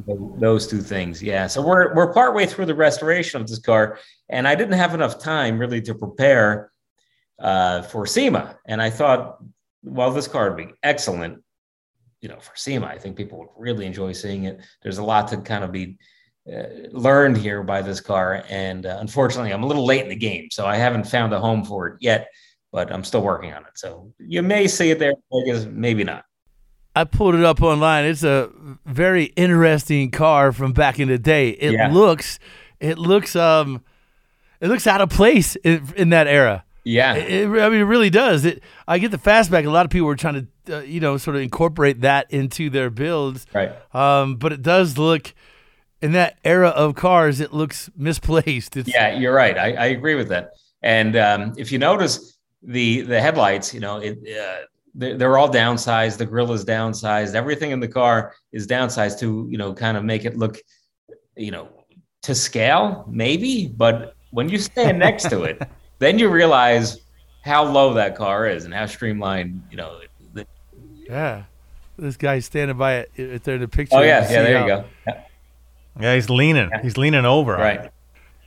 Th- 0.06 0.18
those 0.38 0.66
two 0.66 0.80
things. 0.80 1.22
Yeah. 1.22 1.46
So 1.46 1.62
we're 1.62 1.94
we're 1.94 2.12
partway 2.12 2.46
through 2.46 2.66
the 2.66 2.74
restoration 2.74 3.40
of 3.40 3.48
this 3.48 3.58
car, 3.58 3.98
and 4.28 4.46
I 4.46 4.54
didn't 4.54 4.78
have 4.78 4.94
enough 4.94 5.18
time 5.18 5.58
really 5.58 5.82
to 5.82 5.94
prepare 5.94 6.72
uh, 7.38 7.82
for 7.82 8.06
SEMA. 8.06 8.58
And 8.66 8.80
I 8.82 8.90
thought, 8.90 9.38
well, 9.82 10.10
this 10.10 10.28
car 10.28 10.50
would 10.50 10.56
be 10.56 10.72
excellent 10.82 11.42
you 12.20 12.28
know, 12.28 12.38
for 12.38 12.54
SEMA. 12.54 12.86
I 12.86 12.98
think 12.98 13.16
people 13.16 13.38
would 13.38 13.48
really 13.56 13.86
enjoy 13.86 14.12
seeing 14.12 14.44
it. 14.44 14.60
There's 14.82 14.98
a 14.98 15.04
lot 15.04 15.28
to 15.28 15.38
kind 15.38 15.64
of 15.64 15.72
be 15.72 15.98
uh, 16.50 16.88
learned 16.90 17.36
here 17.36 17.62
by 17.62 17.82
this 17.82 18.00
car, 18.00 18.44
and 18.48 18.86
uh, 18.86 18.98
unfortunately, 19.00 19.52
I'm 19.52 19.62
a 19.62 19.66
little 19.66 19.86
late 19.86 20.02
in 20.02 20.08
the 20.08 20.16
game, 20.16 20.48
so 20.50 20.66
I 20.66 20.76
haven't 20.76 21.06
found 21.06 21.32
a 21.32 21.40
home 21.40 21.64
for 21.64 21.88
it 21.88 21.96
yet. 22.00 22.28
But 22.72 22.92
I'm 22.92 23.02
still 23.02 23.22
working 23.22 23.52
on 23.52 23.62
it, 23.62 23.72
so 23.74 24.12
you 24.18 24.42
may 24.42 24.68
see 24.68 24.92
it 24.92 25.00
there, 25.00 25.14
maybe 25.66 26.04
not. 26.04 26.24
I 26.94 27.04
pulled 27.04 27.34
it 27.36 27.44
up 27.44 27.62
online. 27.62 28.04
It's 28.04 28.24
a 28.24 28.50
very 28.84 29.24
interesting 29.36 30.10
car 30.10 30.52
from 30.52 30.72
back 30.72 30.98
in 30.98 31.08
the 31.08 31.18
day. 31.18 31.50
It 31.50 31.72
Yeah. 31.72 31.92
looks, 31.92 32.38
it 32.80 32.98
looks, 32.98 33.36
um, 33.36 33.82
it 34.60 34.68
looks 34.68 34.86
out 34.86 35.00
of 35.00 35.08
place 35.10 35.56
in, 35.56 35.84
in 35.96 36.08
that 36.10 36.26
era. 36.26 36.64
Yeah, 36.84 37.14
It, 37.14 37.30
it- 37.50 37.62
I 37.62 37.68
mean, 37.68 37.80
it 37.80 37.84
really 37.84 38.10
does. 38.10 38.44
It. 38.44 38.62
I 38.88 38.98
get 38.98 39.10
the 39.10 39.18
fastback. 39.18 39.66
A 39.66 39.70
lot 39.70 39.84
of 39.84 39.90
people 39.90 40.06
were 40.08 40.16
trying 40.16 40.48
to, 40.66 40.78
uh, 40.78 40.80
you 40.80 40.98
know, 41.00 41.16
sort 41.18 41.36
of 41.36 41.42
incorporate 41.42 42.00
that 42.00 42.26
into 42.30 42.70
their 42.70 42.90
builds. 42.90 43.46
right. 43.54 43.72
Um, 43.94 44.36
but 44.36 44.52
it 44.52 44.62
does 44.62 44.98
look, 44.98 45.32
in 46.02 46.12
that 46.12 46.38
era 46.44 46.68
of 46.70 46.94
cars, 46.96 47.38
it 47.40 47.52
looks 47.52 47.90
misplaced. 47.96 48.76
It's, 48.76 48.88
Yeah, 48.88 49.12
you're 49.16 49.34
right. 49.34 49.56
I, 49.58 49.72
I 49.74 49.86
agree 49.86 50.14
with 50.14 50.28
that. 50.28 50.52
And 50.82 51.16
um, 51.16 51.52
if 51.58 51.70
you 51.70 51.78
notice 51.78 52.38
the 52.62 53.02
the 53.02 53.20
headlights, 53.20 53.72
you 53.74 53.80
know, 53.80 53.98
it 53.98 54.18
uh, 54.38 54.64
they're, 54.94 55.16
they're 55.16 55.38
all 55.38 55.48
downsized. 55.48 56.18
The 56.18 56.26
grill 56.26 56.52
is 56.52 56.64
downsized. 56.64 57.34
Everything 57.34 57.70
in 57.70 57.80
the 57.80 57.88
car 57.88 58.34
is 58.52 58.66
downsized 58.66 59.18
to 59.20 59.46
you 59.50 59.58
know 59.58 59.72
kind 59.72 59.96
of 59.96 60.04
make 60.04 60.24
it 60.24 60.36
look, 60.36 60.58
you 61.36 61.50
know, 61.50 61.68
to 62.22 62.34
scale 62.34 63.04
maybe. 63.08 63.68
But 63.68 64.14
when 64.30 64.48
you 64.48 64.58
stand 64.58 64.98
next 64.98 65.30
to 65.30 65.42
it, 65.44 65.62
then 65.98 66.18
you 66.18 66.28
realize 66.28 66.98
how 67.42 67.64
low 67.64 67.94
that 67.94 68.16
car 68.16 68.46
is 68.48 68.64
and 68.64 68.74
how 68.74 68.86
streamlined. 68.86 69.62
You 69.70 69.76
know. 69.76 70.00
The, 70.34 70.46
yeah. 71.08 71.44
This 71.98 72.16
guy's 72.16 72.46
standing 72.46 72.78
by 72.78 72.94
it 73.00 73.10
if 73.16 73.42
they're 73.42 73.56
in 73.56 73.60
the 73.60 73.68
picture. 73.68 73.96
oh 73.96 74.02
yeah, 74.02 74.22
yeah. 74.22 74.42
There 74.42 74.58
how- 74.58 74.64
you 74.64 74.68
go. 74.68 74.84
Yeah, 75.06 75.22
Yeah, 76.00 76.14
he's 76.14 76.30
leaning. 76.30 76.70
He's 76.82 76.96
leaning 76.96 77.26
over. 77.26 77.52
right. 77.52 77.90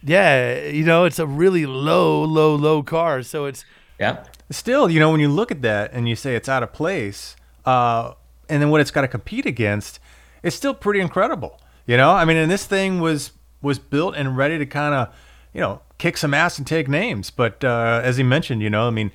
Yeah, 0.06 0.66
you 0.68 0.84
know, 0.84 1.06
it's 1.06 1.20
a 1.20 1.26
really 1.26 1.66
low, 1.66 2.24
low, 2.24 2.56
low 2.56 2.84
car. 2.84 3.22
So 3.24 3.46
it's 3.46 3.64
Yeah. 4.04 4.24
Still, 4.50 4.89
you 4.89 5.00
know, 5.00 5.12
when 5.12 5.22
you 5.22 5.30
look 5.30 5.50
at 5.50 5.62
that 5.62 5.94
and 5.94 6.10
you 6.10 6.16
say 6.16 6.36
it's 6.36 6.50
out 6.50 6.62
of 6.62 6.74
place, 6.74 7.38
uh, 7.66 8.13
and 8.50 8.62
then 8.62 8.70
what 8.70 8.82
it's 8.82 8.92
got 8.92 9.02
to 9.02 9.08
compete 9.08 9.46
against, 9.46 10.00
it's 10.44 10.56
still 10.56 10.74
pretty 10.74 11.00
incredible. 11.00 11.60
You 11.86 11.96
know, 11.96 12.12
I 12.12 12.26
mean, 12.26 12.38
and 12.38 12.52
this 12.52 12.66
thing 12.66 13.00
was 13.00 13.32
was 13.62 13.80
built 13.80 14.16
and 14.16 14.36
ready 14.36 14.58
to 14.58 14.66
kind 14.66 14.94
of, 14.94 15.16
you 15.54 15.62
know, 15.62 15.80
kick 15.98 16.18
some 16.18 16.34
ass 16.34 16.58
and 16.58 16.68
take 16.68 16.89
names. 16.89 17.32
But 17.32 17.63
uh, 17.63 18.02
as 18.04 18.18
he 18.18 18.24
mentioned, 18.24 18.62
you 18.62 18.70
know, 18.70 18.88
I 18.88 18.89
mean, 18.92 19.12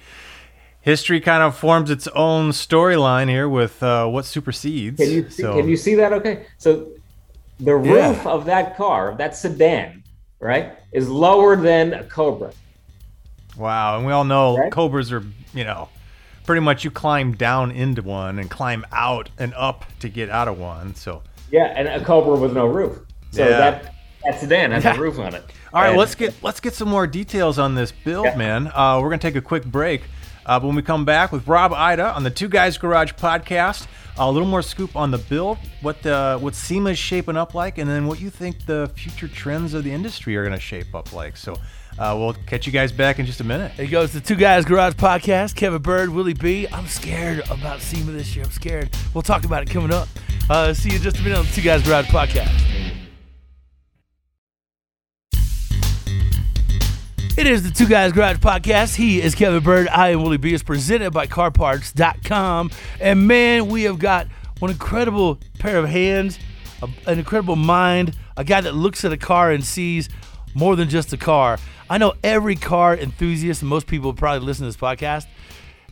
history 0.81 1.21
kind 1.21 1.43
of 1.43 1.55
forms 1.55 1.91
its 1.91 2.09
own 2.09 2.51
storyline 2.53 3.29
here 3.29 3.47
with 3.47 3.83
uh, 3.83 4.07
what 4.07 4.25
supersedes. 4.25 4.99
Can 4.99 5.11
you 5.11 5.29
see, 5.29 5.43
so, 5.43 5.55
can 5.55 5.69
you 5.69 5.77
see 5.77 5.95
that? 5.97 6.15
Okay, 6.15 6.47
so 6.57 6.89
the 7.61 7.77
Yeah. 7.77 8.09
roof 8.09 8.27
of 8.27 8.47
that 8.47 8.77
car, 8.77 9.15
that 9.19 9.37
sedan, 9.37 10.03
right, 10.41 10.73
is 10.93 11.11
lower 11.11 11.57
than 11.57 11.93
a 11.93 12.05
Cobra. 12.05 12.53
Wow, 13.59 13.97
and 13.99 14.07
we 14.07 14.13
all 14.13 14.25
know 14.25 14.57
Right? 14.57 14.71
Cobras 14.73 15.13
are, 15.13 15.23
you 15.53 15.65
know, 15.65 15.89
pretty 16.47 16.61
much 16.61 16.85
you 16.85 16.91
climb 16.91 17.33
down 17.33 17.71
into 17.73 18.03
one 18.03 18.39
and 18.39 18.49
climb 18.49 18.87
out 18.93 19.29
and 19.39 19.53
up 19.55 19.85
to 20.01 20.09
get 20.09 20.31
out 20.31 20.49
of 20.49 20.59
one. 20.59 20.95
So, 20.95 21.23
Yeah, 21.51 21.65
and 21.77 21.89
a 21.89 22.03
Cobra 22.05 22.37
with 22.39 22.53
no 22.53 22.67
roof. 22.67 22.99
So 23.33 23.43
Yeah. 23.47 23.59
that 23.59 23.95
that 24.25 24.41
sedan 24.41 24.73
has 24.73 24.85
a 24.85 24.95
roof 25.01 25.19
on 25.19 25.35
it. 25.35 25.45
all 25.73 25.81
right, 25.83 25.89
And- 25.91 25.99
let's 25.99 26.15
get 26.15 26.35
let's 26.43 26.61
get 26.61 26.75
some 26.75 26.89
more 26.89 27.07
details 27.07 27.59
on 27.59 27.75
this 27.75 27.93
build, 27.93 28.25
Yeah. 28.27 28.37
man. 28.37 28.71
Uh, 28.75 28.99
we're 29.03 29.11
gonna 29.11 29.19
take 29.19 29.37
a 29.37 29.41
quick 29.43 29.65
break. 29.65 30.03
Uh, 30.47 30.59
but 30.59 30.67
when 30.67 30.77
we 30.77 30.81
come 30.83 31.05
back 31.05 31.31
with 31.31 31.47
Rob 31.47 31.75
Ida 31.75 32.15
on 32.15 32.23
the 32.25 32.31
Two 32.31 32.49
Guys 32.49 32.79
Garage 32.79 33.13
podcast, 33.13 33.87
a 34.17 34.31
little 34.33 34.49
more 34.49 34.63
scoop 34.63 34.97
on 34.97 35.11
the 35.11 35.19
build, 35.19 35.59
what 35.83 36.01
the 36.03 36.39
what 36.41 36.55
SEMA 36.55 36.91
is 36.91 36.99
shaping 36.99 37.37
up 37.37 37.55
like, 37.55 37.77
and 37.77 37.89
then 37.89 38.07
what 38.07 38.19
you 38.19 38.31
think 38.31 38.65
the 38.65 38.91
future 38.97 39.29
trends 39.29 39.75
of 39.75 39.85
the 39.85 39.93
industry 39.93 40.37
are 40.37 40.45
gonna 40.45 40.59
shape 40.59 40.95
up 40.95 41.13
like. 41.13 41.37
So, 41.37 41.57
uh, 41.99 42.15
we'll 42.17 42.35
catch 42.47 42.67
you 42.67 42.73
guys 42.73 42.93
back 42.93 43.19
in 43.19 43.27
just 43.27 43.41
a 43.41 43.45
minute. 43.45 43.73
It 43.79 43.89
goes 43.89 44.13
to 44.13 44.21
Two 44.21 44.37
Guys 44.37 44.65
Garage 44.65 44.95
Podcast. 44.95 45.57
Kevin 45.57 45.83
Byrd, 45.83 46.11
Willie 46.11 46.35
B. 46.35 46.67
I'm 46.73 46.87
scared 46.87 47.41
about 47.51 47.81
SEMA 47.81 48.13
this 48.13 48.37
year. 48.37 48.45
I'm 48.45 48.51
scared. 48.53 48.91
We'll 49.15 49.23
talk 49.23 49.45
about 49.45 49.63
it 49.63 49.71
coming 49.71 49.93
up. 49.93 50.09
Uh, 50.49 50.73
see 50.73 50.91
you 50.91 50.97
in 50.97 51.03
just 51.03 51.19
a 51.19 51.23
minute 51.23 51.39
on 51.39 51.45
the 51.45 51.51
Two 51.53 51.63
Guys 51.63 51.83
Garage 51.85 52.07
Podcast. 52.07 52.69
It 57.37 57.47
is 57.47 57.63
the 57.63 57.71
Two 57.71 57.87
Guys 57.87 58.13
Garage 58.13 58.39
Podcast. 58.39 58.97
He 58.97 59.21
is 59.21 59.35
Kevin 59.35 59.63
Byrd. 59.63 59.89
I 59.89 60.09
am 60.11 60.23
Willie 60.23 60.39
B. 60.39 60.55
It's 60.55 60.63
presented 60.63 61.13
by 61.13 61.27
CarParts.com. 61.27 62.71
And 63.01 63.29
man, 63.29 63.69
we 63.69 63.85
have 63.85 63.99
got 63.99 64.27
one 64.59 64.71
incredible 64.73 65.39
pair 65.59 65.79
of 65.79 65.89
hands, 65.89 66.39
an 67.07 67.19
incredible 67.19 67.55
mind, 67.55 68.17
a 68.37 68.45
guy 68.45 68.61
that 68.61 68.75
looks 68.75 69.05
at 69.05 69.13
a 69.13 69.17
car 69.17 69.53
and 69.53 69.65
sees 69.65 70.09
more 70.59 70.75
than 70.75 70.89
just 70.89 71.13
a 71.13 71.17
car. 71.17 71.59
I 71.89 71.99
know 71.99 72.15
every 72.25 72.57
car 72.57 72.97
enthusiast, 72.97 73.63
and 73.63 73.69
most 73.69 73.87
people 73.87 74.13
probably 74.13 74.45
listen 74.45 74.65
to 74.65 74.69
this 74.69 74.77
podcast. 74.77 75.27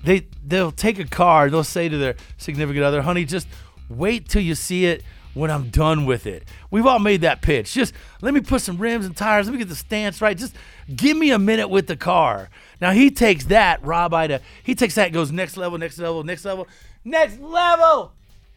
They 0.02 0.26
they'll 0.44 0.72
take 0.72 0.98
a 0.98 1.04
car 1.04 1.48
they'll 1.48 1.64
say 1.64 1.88
to 1.88 1.96
their 1.96 2.16
significant 2.36 2.84
other, 2.84 3.02
"Honey, 3.02 3.24
just 3.24 3.46
wait 3.88 4.28
till 4.28 4.42
you 4.42 4.54
see 4.54 4.86
it." 4.86 5.02
When 5.34 5.50
I'm 5.50 5.68
done 5.68 6.06
with 6.06 6.26
it, 6.26 6.48
we've 6.70 6.86
all 6.86 6.98
made 6.98 7.20
that 7.20 7.42
pitch. 7.42 7.74
Just 7.74 7.92
let 8.22 8.32
me 8.32 8.40
put 8.40 8.62
some 8.62 8.78
rims 8.78 9.04
and 9.04 9.14
tires. 9.14 9.44
Let 9.44 9.52
me 9.52 9.58
get 9.58 9.68
the 9.68 9.76
stance 9.76 10.22
right. 10.22 10.34
Just 10.34 10.54
give 10.94 11.14
me 11.14 11.30
a 11.30 11.38
minute 11.38 11.68
with 11.68 11.88
the 11.88 11.96
car. 11.96 12.48
Now 12.80 12.92
he 12.92 13.10
takes 13.10 13.44
that, 13.44 13.84
Rob 13.84 14.14
Ida. 14.14 14.40
He 14.62 14.74
takes 14.74 14.94
that, 14.94 15.12
goes 15.12 15.30
next 15.30 15.58
level, 15.58 15.76
next 15.76 15.98
level, 15.98 16.24
next 16.24 16.42
level, 16.46 16.66
next 17.04 17.38
level. 17.38 18.14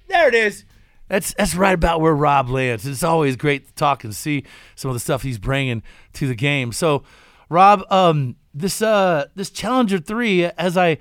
There 0.07 0.29
it 0.29 0.33
is. 0.33 0.63
That's 1.09 1.33
that's 1.33 1.55
right 1.55 1.73
about 1.73 2.01
where 2.01 2.15
Rob 2.15 2.49
lands. 2.49 2.85
It's 2.85 3.03
always 3.03 3.35
great 3.35 3.67
to 3.67 3.73
talk 3.73 4.03
and 4.03 4.15
see 4.15 4.45
some 4.75 4.89
of 4.89 4.95
the 4.95 4.99
stuff 4.99 5.23
he's 5.23 5.39
bringing 5.39 5.83
to 6.13 6.27
the 6.27 6.35
game. 6.35 6.71
So, 6.71 7.03
Rob, 7.49 7.83
um, 7.91 8.35
this 8.53 8.81
uh, 8.81 9.25
this 9.35 9.49
Challenger 9.49 9.97
three, 9.97 10.45
as 10.45 10.77
I 10.77 10.99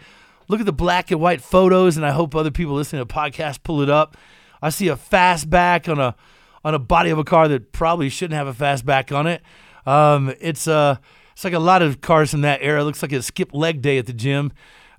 look 0.49 0.61
at 0.61 0.67
the 0.67 0.73
black 0.73 1.11
and 1.11 1.21
white 1.21 1.43
photos, 1.43 1.97
and 1.97 2.05
I 2.05 2.11
hope 2.11 2.35
other 2.35 2.51
people 2.51 2.75
listening 2.75 3.01
to 3.01 3.05
the 3.05 3.15
podcast 3.15 3.63
pull 3.63 3.83
it 3.83 3.91
up. 3.91 4.17
I 4.63 4.71
see 4.71 4.89
a 4.89 4.97
fastback 4.97 5.91
on 5.91 6.01
a 6.01 6.17
on 6.65 6.75
a 6.75 6.79
body 6.79 7.11
of 7.11 7.19
a 7.19 7.25
car 7.25 7.47
that 7.49 7.73
probably 7.73 8.09
shouldn't 8.09 8.37
have 8.37 8.49
a 8.49 8.55
fastback 8.55 9.15
on 9.15 9.27
it. 9.27 9.43
Um, 9.87 10.35
it's 10.41 10.67
uh, 10.67 10.97
it's 11.33 11.45
like 11.45 11.53
a 11.53 11.59
lot 11.59 11.83
of 11.83 12.01
cars 12.01 12.31
from 12.31 12.41
that 12.41 12.61
era. 12.63 12.81
It 12.81 12.85
looks 12.85 13.03
like 13.03 13.13
it 13.13 13.23
skipped 13.23 13.55
leg 13.55 13.83
day 13.83 13.99
at 13.99 14.07
the 14.07 14.13
gym, 14.15 14.53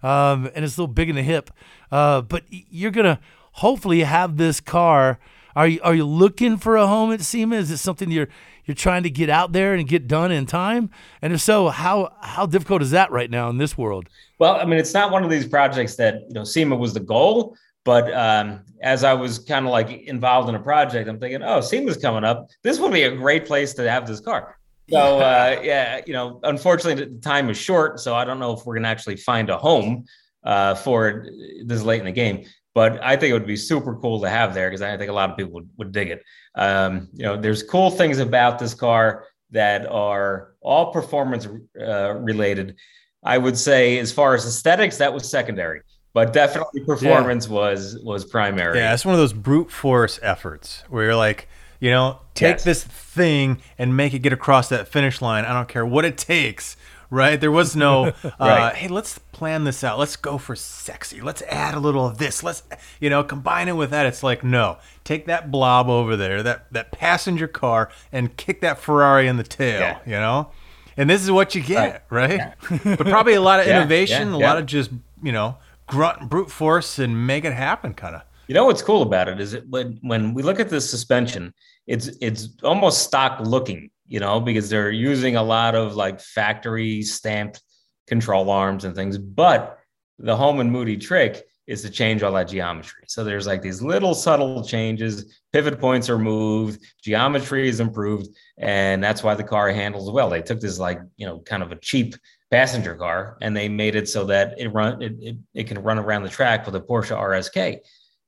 um, 0.03 0.49
and 0.53 0.63
it's 0.63 0.77
a 0.77 0.81
little 0.81 0.93
big 0.93 1.09
in 1.09 1.15
the 1.15 1.23
hip. 1.23 1.49
Uh, 1.91 2.21
but 2.21 2.43
you're 2.49 2.91
gonna 2.91 3.19
hopefully 3.59 4.01
have 4.01 4.37
this 4.37 4.59
car. 4.59 5.19
Are 5.55 5.67
you 5.67 5.79
are 5.83 5.95
you 5.95 6.05
looking 6.05 6.57
for 6.57 6.77
a 6.77 6.87
home 6.87 7.11
at 7.11 7.21
SEMA? 7.21 7.55
Is 7.55 7.71
it 7.71 7.77
something 7.77 8.09
you're 8.09 8.29
you're 8.65 8.75
trying 8.75 9.03
to 9.03 9.09
get 9.09 9.29
out 9.29 9.51
there 9.51 9.73
and 9.73 9.87
get 9.87 10.07
done 10.07 10.31
in 10.31 10.45
time? 10.45 10.89
And 11.21 11.33
if 11.33 11.41
so, 11.41 11.69
how 11.69 12.13
how 12.21 12.45
difficult 12.45 12.81
is 12.81 12.91
that 12.91 13.11
right 13.11 13.29
now 13.29 13.49
in 13.49 13.57
this 13.57 13.77
world? 13.77 14.07
Well, 14.39 14.55
I 14.55 14.65
mean, 14.65 14.79
it's 14.79 14.93
not 14.93 15.11
one 15.11 15.23
of 15.23 15.29
these 15.29 15.45
projects 15.45 15.95
that 15.95 16.21
you 16.27 16.33
know 16.33 16.43
SEMA 16.43 16.75
was 16.75 16.93
the 16.93 17.01
goal, 17.01 17.57
but 17.83 18.13
um, 18.13 18.61
as 18.81 19.03
I 19.03 19.13
was 19.13 19.39
kind 19.39 19.65
of 19.65 19.71
like 19.71 19.89
involved 19.89 20.47
in 20.47 20.55
a 20.55 20.59
project, 20.59 21.09
I'm 21.09 21.19
thinking, 21.19 21.43
oh, 21.43 21.59
SEMA's 21.59 21.97
coming 21.97 22.23
up. 22.23 22.49
This 22.63 22.79
would 22.79 22.93
be 22.93 23.03
a 23.03 23.15
great 23.15 23.45
place 23.45 23.73
to 23.73 23.89
have 23.89 24.07
this 24.07 24.21
car. 24.21 24.57
So 24.89 25.19
uh, 25.19 25.59
yeah, 25.61 26.01
you 26.07 26.13
know, 26.13 26.39
unfortunately, 26.43 27.05
the 27.05 27.21
time 27.21 27.49
is 27.49 27.57
short, 27.57 27.99
so 27.99 28.15
I 28.15 28.23
don't 28.23 28.39
know 28.39 28.53
if 28.53 28.65
we're 28.65 28.75
gonna 28.75 28.87
actually 28.87 29.17
find 29.17 29.49
a 29.49 29.57
home 29.57 30.05
uh, 30.43 30.75
for 30.75 31.27
this 31.65 31.83
late 31.83 31.99
in 31.99 32.05
the 32.05 32.11
game. 32.11 32.45
But 32.75 33.03
I 33.03 33.15
think 33.15 33.31
it 33.31 33.33
would 33.33 33.47
be 33.47 33.57
super 33.57 33.95
cool 33.95 34.21
to 34.21 34.29
have 34.29 34.53
there 34.53 34.69
because 34.69 34.81
I 34.81 34.95
think 34.97 35.09
a 35.09 35.13
lot 35.13 35.29
of 35.29 35.37
people 35.37 35.53
would, 35.53 35.69
would 35.77 35.91
dig 35.91 36.09
it. 36.09 36.23
Um, 36.55 37.09
you 37.13 37.23
know, 37.23 37.35
there's 37.35 37.63
cool 37.63 37.89
things 37.89 38.19
about 38.19 38.59
this 38.59 38.73
car 38.73 39.25
that 39.51 39.87
are 39.87 40.53
all 40.61 40.91
performance 40.91 41.47
uh, 41.81 42.13
related. 42.15 42.75
I 43.23 43.37
would 43.37 43.57
say, 43.57 43.97
as 43.97 44.11
far 44.11 44.33
as 44.35 44.45
aesthetics, 44.45 44.97
that 44.97 45.13
was 45.13 45.29
secondary 45.29 45.81
but 46.13 46.33
definitely 46.33 46.81
performance 46.81 47.47
yeah. 47.47 47.53
was 47.53 47.99
was 48.03 48.25
primary. 48.25 48.77
Yeah, 48.77 48.93
it's 48.93 49.05
one 49.05 49.13
of 49.13 49.19
those 49.19 49.33
brute 49.33 49.71
force 49.71 50.19
efforts 50.21 50.83
where 50.89 51.05
you're 51.05 51.15
like, 51.15 51.47
you 51.79 51.91
know, 51.91 52.19
take 52.33 52.55
yes. 52.55 52.63
this 52.63 52.83
thing 52.83 53.61
and 53.77 53.95
make 53.95 54.13
it 54.13 54.19
get 54.19 54.33
across 54.33 54.69
that 54.69 54.87
finish 54.87 55.21
line. 55.21 55.45
I 55.45 55.53
don't 55.53 55.69
care 55.69 55.85
what 55.85 56.05
it 56.05 56.17
takes. 56.17 56.75
Right? 57.09 57.41
There 57.41 57.51
was 57.51 57.75
no, 57.75 58.05
uh, 58.23 58.31
right. 58.39 58.75
hey, 58.75 58.87
let's 58.87 59.17
plan 59.17 59.63
this 59.63 59.83
out. 59.83 59.97
Let's 59.97 60.15
go 60.15 60.37
for 60.37 60.55
sexy. 60.55 61.21
Let's 61.21 61.41
add 61.43 61.73
a 61.73 61.79
little 61.79 62.05
of 62.05 62.17
this. 62.17 62.43
Let's, 62.43 62.63
you 62.99 63.09
know, 63.09 63.23
combine 63.23 63.67
it 63.67 63.75
with 63.75 63.89
that. 63.89 64.05
It's 64.05 64.21
like, 64.21 64.43
no, 64.43 64.77
take 65.03 65.25
that 65.25 65.49
blob 65.51 65.89
over 65.89 66.15
there, 66.15 66.43
that, 66.43 66.71
that 66.71 66.91
passenger 66.91 67.47
car, 67.47 67.89
and 68.11 68.37
kick 68.37 68.61
that 68.61 68.79
Ferrari 68.79 69.27
in 69.27 69.37
the 69.37 69.43
tail, 69.43 69.79
yeah. 69.79 69.99
you 70.05 70.11
know? 70.11 70.51
And 70.97 71.09
this 71.09 71.23
is 71.23 71.31
what 71.31 71.55
you 71.55 71.61
get, 71.61 72.05
right? 72.09 72.29
right? 72.29 72.53
Yeah. 72.71 72.95
but 72.97 73.07
probably 73.07 73.33
a 73.33 73.41
lot 73.41 73.59
of 73.59 73.67
innovation, 73.67 74.33
a 74.33 74.37
lot 74.37 74.57
of 74.57 74.65
just, 74.65 74.91
you 75.23 75.31
know, 75.31 75.57
grunt 75.87 76.29
brute 76.29 76.51
force 76.51 76.99
and 76.99 77.25
make 77.27 77.45
it 77.45 77.53
happen 77.53 77.93
kind 77.93 78.15
of. 78.15 78.21
You 78.47 78.55
know 78.55 78.65
what's 78.65 78.81
cool 78.81 79.03
about 79.03 79.27
it 79.27 79.39
is 79.39 79.53
it 79.53 79.67
when 79.69 79.99
when 80.01 80.33
we 80.33 80.41
look 80.41 80.59
at 80.59 80.69
the 80.69 80.81
suspension, 80.81 81.53
it's 81.87 82.07
it's 82.19 82.49
almost 82.63 83.03
stock 83.03 83.39
looking, 83.41 83.91
you 84.09 84.19
know, 84.19 84.41
because 84.41 84.69
they're 84.69 84.91
using 84.91 85.35
a 85.35 85.43
lot 85.43 85.75
of 85.75 85.95
like 85.95 86.19
factory 86.19 87.03
stamped 87.03 87.61
control 88.07 88.49
arms 88.49 88.83
and 88.83 88.95
things. 88.95 89.17
But 89.17 89.77
the 90.17 90.35
Holman 90.35 90.71
Moody 90.71 90.97
trick 90.97 91.45
is 91.67 91.83
to 91.83 91.89
change 91.89 92.23
all 92.23 92.33
that 92.33 92.47
geometry. 92.47 93.03
So 93.07 93.23
there's 93.23 93.45
like 93.45 93.61
these 93.61 93.83
little 93.83 94.15
subtle 94.15 94.63
changes. 94.63 95.39
Pivot 95.53 95.79
points 95.79 96.09
are 96.09 96.17
moved, 96.17 96.83
geometry 97.03 97.69
is 97.69 97.79
improved, 97.79 98.27
and 98.57 99.03
that's 99.03 99.23
why 99.23 99.35
the 99.35 99.43
car 99.43 99.69
handles 99.69 100.11
well. 100.11 100.31
They 100.31 100.41
took 100.41 100.59
this 100.59 100.79
like 100.79 100.99
you 101.15 101.27
know 101.27 101.39
kind 101.39 101.61
of 101.61 101.71
a 101.71 101.75
cheap 101.77 102.15
passenger 102.49 102.95
car 102.95 103.37
and 103.41 103.55
they 103.55 103.69
made 103.69 103.95
it 103.95 104.09
so 104.09 104.25
that 104.25 104.55
it 104.57 104.69
run 104.69 104.99
it, 105.03 105.13
it, 105.19 105.37
it 105.53 105.67
can 105.67 105.77
run 105.83 105.99
around 105.99 106.23
the 106.23 106.29
track 106.29 106.65
with 106.65 106.75
a 106.75 106.81
Porsche 106.81 107.15
RSK 107.15 107.77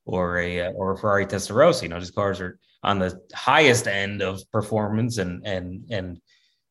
or 0.04 0.38
a 0.38 0.72
or 0.72 0.92
a 0.92 0.96
Ferrari 0.96 1.26
Testarossa. 1.26 1.82
You 1.82 1.88
know, 1.88 1.98
these 1.98 2.12
cars 2.12 2.40
are 2.40 2.60
on 2.82 2.98
the 2.98 3.20
highest 3.34 3.86
end 3.86 4.22
of 4.22 4.42
performance 4.50 5.18
and 5.18 5.46
and 5.46 5.84
and 5.90 6.20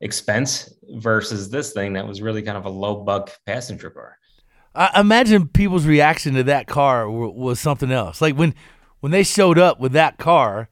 expense 0.02 0.74
versus 0.96 1.50
this 1.50 1.74
thing 1.74 1.94
that 1.94 2.08
was 2.08 2.22
really 2.22 2.42
kind 2.42 2.58
of 2.58 2.66
a 2.66 2.70
low 2.70 3.04
buck 3.04 3.32
passenger 3.46 3.90
car. 3.90 4.18
I 4.74 5.00
imagine 5.00 5.48
people's 5.48 5.86
reaction 5.86 6.34
to 6.36 6.44
that 6.44 6.68
car 6.68 7.10
was 7.10 7.60
something 7.60 7.92
else. 7.92 8.22
Like 8.22 8.36
when 8.36 8.56
when 9.02 9.12
they 9.12 9.24
showed 9.24 9.60
up 9.60 9.80
with 9.80 9.92
that 9.94 10.18
car, 10.18 10.70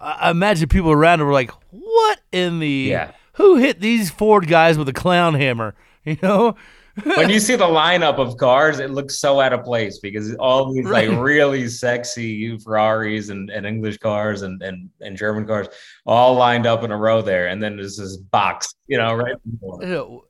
I 0.00 0.30
imagine 0.30 0.68
people 0.68 0.92
around 0.92 1.20
were 1.24 1.32
like, 1.32 1.50
"What 1.70 2.20
in 2.30 2.60
the 2.60 2.68
yeah. 2.68 3.12
who 3.34 3.56
hit 3.56 3.80
these 3.80 4.10
Ford 4.10 4.46
guys 4.46 4.78
with 4.78 4.88
a 4.88 4.92
clown 4.92 5.34
hammer?" 5.34 5.74
You 6.06 6.18
know, 6.22 6.54
when 7.02 7.30
you 7.30 7.40
see 7.40 7.56
the 7.56 7.66
lineup 7.66 8.18
of 8.18 8.36
cars, 8.36 8.78
it 8.78 8.90
looks 8.90 9.18
so 9.18 9.40
out 9.40 9.52
of 9.52 9.64
place 9.64 9.98
because 9.98 10.34
all 10.36 10.72
these 10.72 10.84
right. 10.84 11.08
like 11.08 11.18
really 11.18 11.68
sexy 11.68 12.56
Ferraris 12.58 13.28
and, 13.30 13.50
and 13.50 13.66
English 13.66 13.98
cars 13.98 14.42
and, 14.42 14.62
and 14.62 14.88
and 15.00 15.16
German 15.16 15.46
cars 15.46 15.68
all 16.06 16.34
lined 16.34 16.66
up 16.66 16.84
in 16.84 16.90
a 16.90 16.96
row 16.96 17.22
there, 17.22 17.48
and 17.48 17.62
then 17.62 17.76
there's 17.76 17.96
this 17.96 18.16
box, 18.16 18.74
you 18.86 18.98
know, 18.98 19.14
right? 19.14 19.34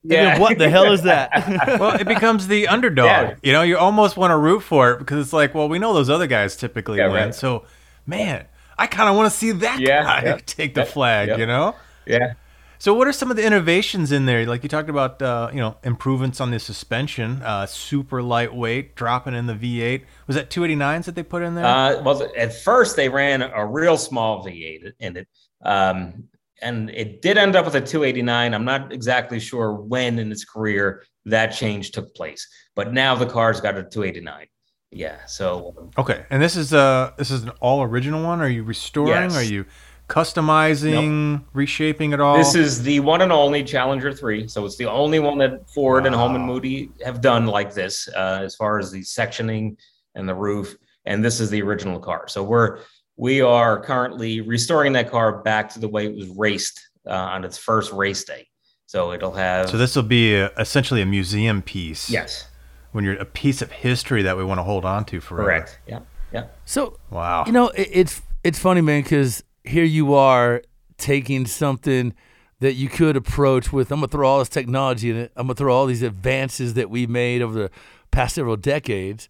Yeah, 0.03 0.39
what 0.39 0.59
the 0.59 0.71
hell 0.71 0.93
is 0.93 1.03
that? 1.03 1.31
well, 1.81 1.95
it 1.99 2.07
becomes 2.07 2.47
the 2.47 2.69
underdog. 2.69 3.07
Yeah. 3.07 3.35
You 3.43 3.53
know, 3.53 3.63
you 3.63 3.77
almost 3.77 4.17
want 4.17 4.31
to 4.31 4.37
root 4.37 4.61
for 4.61 4.93
it 4.93 4.99
because 4.99 5.25
it's 5.25 5.33
like, 5.33 5.55
well, 5.55 5.69
we 5.69 5.79
know 5.79 5.93
those 5.93 6.11
other 6.11 6.27
guys 6.27 6.57
typically 6.57 6.99
yeah, 6.99 7.09
win, 7.09 7.25
right. 7.27 7.35
so 7.35 7.65
man, 8.07 8.47
I 8.79 8.87
kind 8.87 9.09
of 9.09 9.17
want 9.17 9.31
to 9.31 9.37
see 9.37 9.53
that 9.53 9.81
yeah, 9.81 10.03
guy 10.03 10.41
take 10.47 10.75
the 10.75 10.85
flag. 10.85 11.39
You 11.39 11.47
know? 11.47 11.75
Yeah. 12.07 12.35
So, 12.85 12.93
what 12.93 13.09
are 13.09 13.13
some 13.13 13.31
of 13.31 13.39
the 13.39 13.47
innovations 13.47 14.13
in 14.13 14.27
there? 14.27 14.45
Like 14.45 14.63
you 14.63 14.69
talked 14.69 14.91
about, 14.91 15.23
uh, 15.23 15.49
you 15.51 15.59
know, 15.59 15.79
improvements 15.85 16.39
on 16.39 16.51
the 16.51 16.59
suspension, 16.59 17.41
uh, 17.41 17.65
super 17.65 18.23
lightweight, 18.23 18.95
dropping 18.95 19.33
in 19.33 19.47
the 19.47 19.55
V8. 19.55 20.03
Was 20.27 20.37
that 20.37 20.51
289s 20.51 21.07
that 21.07 21.15
they 21.15 21.23
put 21.23 21.43
in 21.43 21.55
there? 21.55 21.65
Uh, 21.65 22.03
well, 22.03 22.31
at 22.37 22.53
first 22.53 22.95
they 22.97 23.09
ran 23.09 23.41
a 23.41 23.65
real 23.65 23.97
small 23.97 24.45
V8 24.45 24.93
in 25.01 25.17
it, 25.17 25.29
um, 25.65 26.25
and 26.61 26.91
it 26.91 27.23
did 27.23 27.39
end 27.39 27.57
up 27.57 27.65
with 27.65 27.75
a 27.75 27.81
289. 27.81 28.53
I'm 28.53 28.67
not 28.67 28.93
exactly 28.93 29.41
sure 29.41 29.73
when 29.73 30.19
in 30.19 30.31
its 30.31 30.45
career 30.45 31.05
that 31.25 31.55
change 31.55 31.93
took 31.93 32.15
place, 32.15 32.47
but 32.77 32.93
now 32.93 33.15
the 33.15 33.25
car's 33.25 33.63
got 33.63 33.79
a 33.79 33.83
289. 33.83 34.47
Yeah. 34.91 35.25
So 35.25 35.91
okay, 35.97 36.27
and 36.29 36.43
this 36.43 36.55
is 36.55 36.75
uh 36.75 37.13
this 37.17 37.31
is 37.31 37.45
an 37.45 37.51
all 37.61 37.83
original 37.83 38.23
one. 38.23 38.43
Are 38.43 38.49
you 38.49 38.63
restoring? 38.63 39.09
Yes. 39.09 39.37
Are 39.37 39.43
you 39.43 39.65
customizing, 40.09 41.33
nope. 41.33 41.43
reshaping 41.53 42.13
it 42.13 42.21
all? 42.21 42.37
This 42.37 42.55
is 42.55 42.83
the 42.83 43.01
one 43.01 43.23
and 43.23 43.33
only 43.33 43.65
Challenger 43.65 44.13
3. 44.13 44.49
So 44.49 44.65
it's 44.65 44.77
the 44.77 44.87
only 44.87 45.19
one 45.19 45.39
that 45.39 45.69
Ford 45.71 46.03
wow. 46.03 46.07
and 46.07 46.15
Holman 46.15 46.43
Moody 46.43 46.91
have 47.05 47.21
done 47.21 47.47
like 47.47 47.75
this 47.75 48.09
uh, 48.15 48.41
as 48.43 48.55
far 48.55 48.79
as 48.79 48.91
the 48.91 49.01
sectioning 49.01 49.77
and 50.15 50.29
the 50.29 50.35
roof. 50.35 50.77
And 51.07 51.25
this 51.25 51.41
is 51.41 51.51
the 51.51 51.63
original 51.63 51.99
car. 51.99 52.29
So 52.29 52.43
we're 52.43 52.81
we 53.17 53.41
are 53.41 53.81
currently 53.81 54.41
restoring 54.41 54.93
that 54.95 55.11
car 55.11 55.43
back 55.43 55.69
to 55.75 55.79
the 55.79 55.89
way 55.89 56.07
it 56.07 56.15
was 56.15 56.29
raced 56.29 56.89
uh, 57.07 57.13
on 57.13 57.45
its 57.45 57.57
first 57.59 57.93
race 57.93 58.25
day. 58.25 58.47
So 58.87 59.13
it'll 59.13 59.33
have. 59.33 59.71
So 59.71 59.77
this 59.77 59.97
will 59.97 60.03
be 60.03 60.35
a, 60.35 60.51
essentially 60.59 61.03
a 61.03 61.07
museum 61.07 61.63
piece. 61.63 62.11
Yes. 62.11 62.49
When 62.93 63.05
you're 63.05 63.15
a 63.15 63.25
piece 63.25 63.61
of 63.61 63.73
history 63.73 64.23
that 64.23 64.37
we 64.37 64.45
want 64.45 64.59
to 64.59 64.63
hold 64.63 64.85
on 64.85 65.05
to 65.07 65.21
forever. 65.21 65.49
Correct. 65.49 65.79
Yeah. 65.87 66.01
Yeah. 66.33 66.47
So 66.65 66.99
wow. 67.11 67.45
You 67.47 67.53
know, 67.53 67.69
it, 67.69 67.89
it's 67.93 68.23
it's 68.43 68.59
funny, 68.59 68.81
man, 68.81 69.03
because 69.03 69.43
here 69.65 69.85
you 69.85 70.15
are 70.15 70.63
taking 70.99 71.47
something 71.47 72.15
that 72.61 72.75
you 72.75 72.89
could 72.89 73.17
approach 73.17 73.73
with 73.73 73.91
I'm 73.91 73.99
gonna 73.99 74.09
throw 74.09 74.29
all 74.29 74.39
this 74.39 74.49
technology 74.49 75.11
in 75.11 75.17
it. 75.17 75.33
I'm 75.37 75.47
gonna 75.47 75.55
throw 75.55 75.75
all 75.75 75.87
these 75.87 76.03
advances 76.03 76.75
that 76.75 76.91
we 76.91 77.07
made 77.07 77.43
over 77.43 77.55
the 77.55 77.71
past 78.11 78.37
several 78.37 78.57
decades, 78.57 79.29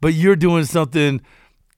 but 0.00 0.14
you're 0.14 0.36
doing 0.36 0.64
something 0.64 1.20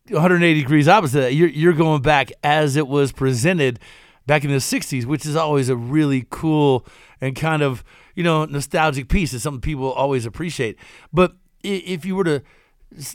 180 0.09 0.61
degrees 0.61 0.89
opposite. 0.89 1.21
That. 1.21 1.35
You're 1.35 1.49
you're 1.49 1.73
going 1.73 2.03
back 2.03 2.33
as 2.43 2.77
it 2.77 2.89
was 2.89 3.13
presented 3.13 3.79
back 4.27 4.45
in 4.45 4.51
the 4.51 4.57
60s, 4.57 5.05
which 5.05 5.27
is 5.27 5.37
always 5.37 5.69
a 5.69 5.77
really 5.77 6.27
cool 6.31 6.87
and 7.21 7.37
kind 7.37 7.63
of 7.63 7.85
you 8.15 8.23
know 8.23 8.45
nostalgic 8.45 9.09
piece. 9.09 9.35
It's 9.35 9.43
something 9.43 9.61
people 9.61 9.93
always 9.93 10.25
appreciate. 10.25 10.79
But 11.13 11.35
if 11.63 12.05
you 12.05 12.17
were 12.17 12.25
to 12.25 12.43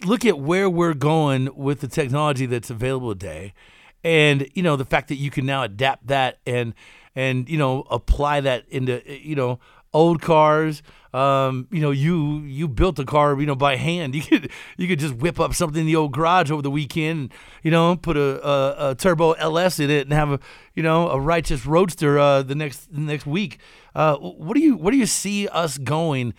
look 0.06 0.26
at 0.26 0.39
where 0.39 0.69
we're 0.69 0.93
going 0.93 1.50
with 1.56 1.82
the 1.82 1.88
technology 1.88 2.46
that's 2.46 2.69
available 2.69 3.13
today, 3.13 3.54
and 4.03 4.47
you 4.53 4.63
know 4.63 4.75
the 4.75 4.85
fact 4.85 5.09
that 5.09 5.15
you 5.15 5.31
can 5.31 5.45
now 5.45 5.63
adapt 5.63 6.07
that 6.07 6.39
and 6.45 6.73
and 7.15 7.49
you 7.49 7.57
know 7.57 7.85
apply 7.89 8.41
that 8.41 8.65
into 8.69 9.01
you 9.07 9.35
know 9.35 9.59
old 9.93 10.21
cars. 10.21 10.81
Um, 11.13 11.67
you 11.69 11.79
know, 11.79 11.91
you 11.91 12.39
you 12.39 12.67
built 12.67 12.97
a 12.97 13.05
car, 13.05 13.39
you 13.39 13.45
know, 13.45 13.55
by 13.55 13.75
hand. 13.75 14.15
You 14.23 14.23
could 14.23 14.51
you 14.77 14.87
could 14.87 14.99
just 14.99 15.13
whip 15.15 15.39
up 15.39 15.53
something 15.53 15.81
in 15.81 15.85
the 15.85 15.95
old 15.95 16.11
garage 16.11 16.49
over 16.49 16.61
the 16.61 16.71
weekend, 16.71 17.31
you 17.61 17.69
know, 17.69 17.95
put 17.95 18.17
a, 18.17 18.45
a, 18.47 18.91
a 18.91 18.95
turbo 18.95 19.33
LS 19.33 19.79
in 19.79 19.91
it, 19.91 20.07
and 20.07 20.13
have 20.13 20.31
a 20.31 20.39
you 20.73 20.81
know 20.81 21.09
a 21.09 21.19
righteous 21.19 21.65
roadster 21.65 22.17
uh, 22.17 22.41
the 22.41 22.55
next 22.55 22.91
the 22.91 22.99
next 22.99 23.27
week. 23.27 23.59
Uh, 23.93 24.15
what 24.17 24.55
do 24.55 24.61
you 24.61 24.75
what 24.75 24.91
do 24.91 24.97
you 24.97 25.05
see 25.05 25.47
us 25.47 25.77
going 25.77 26.33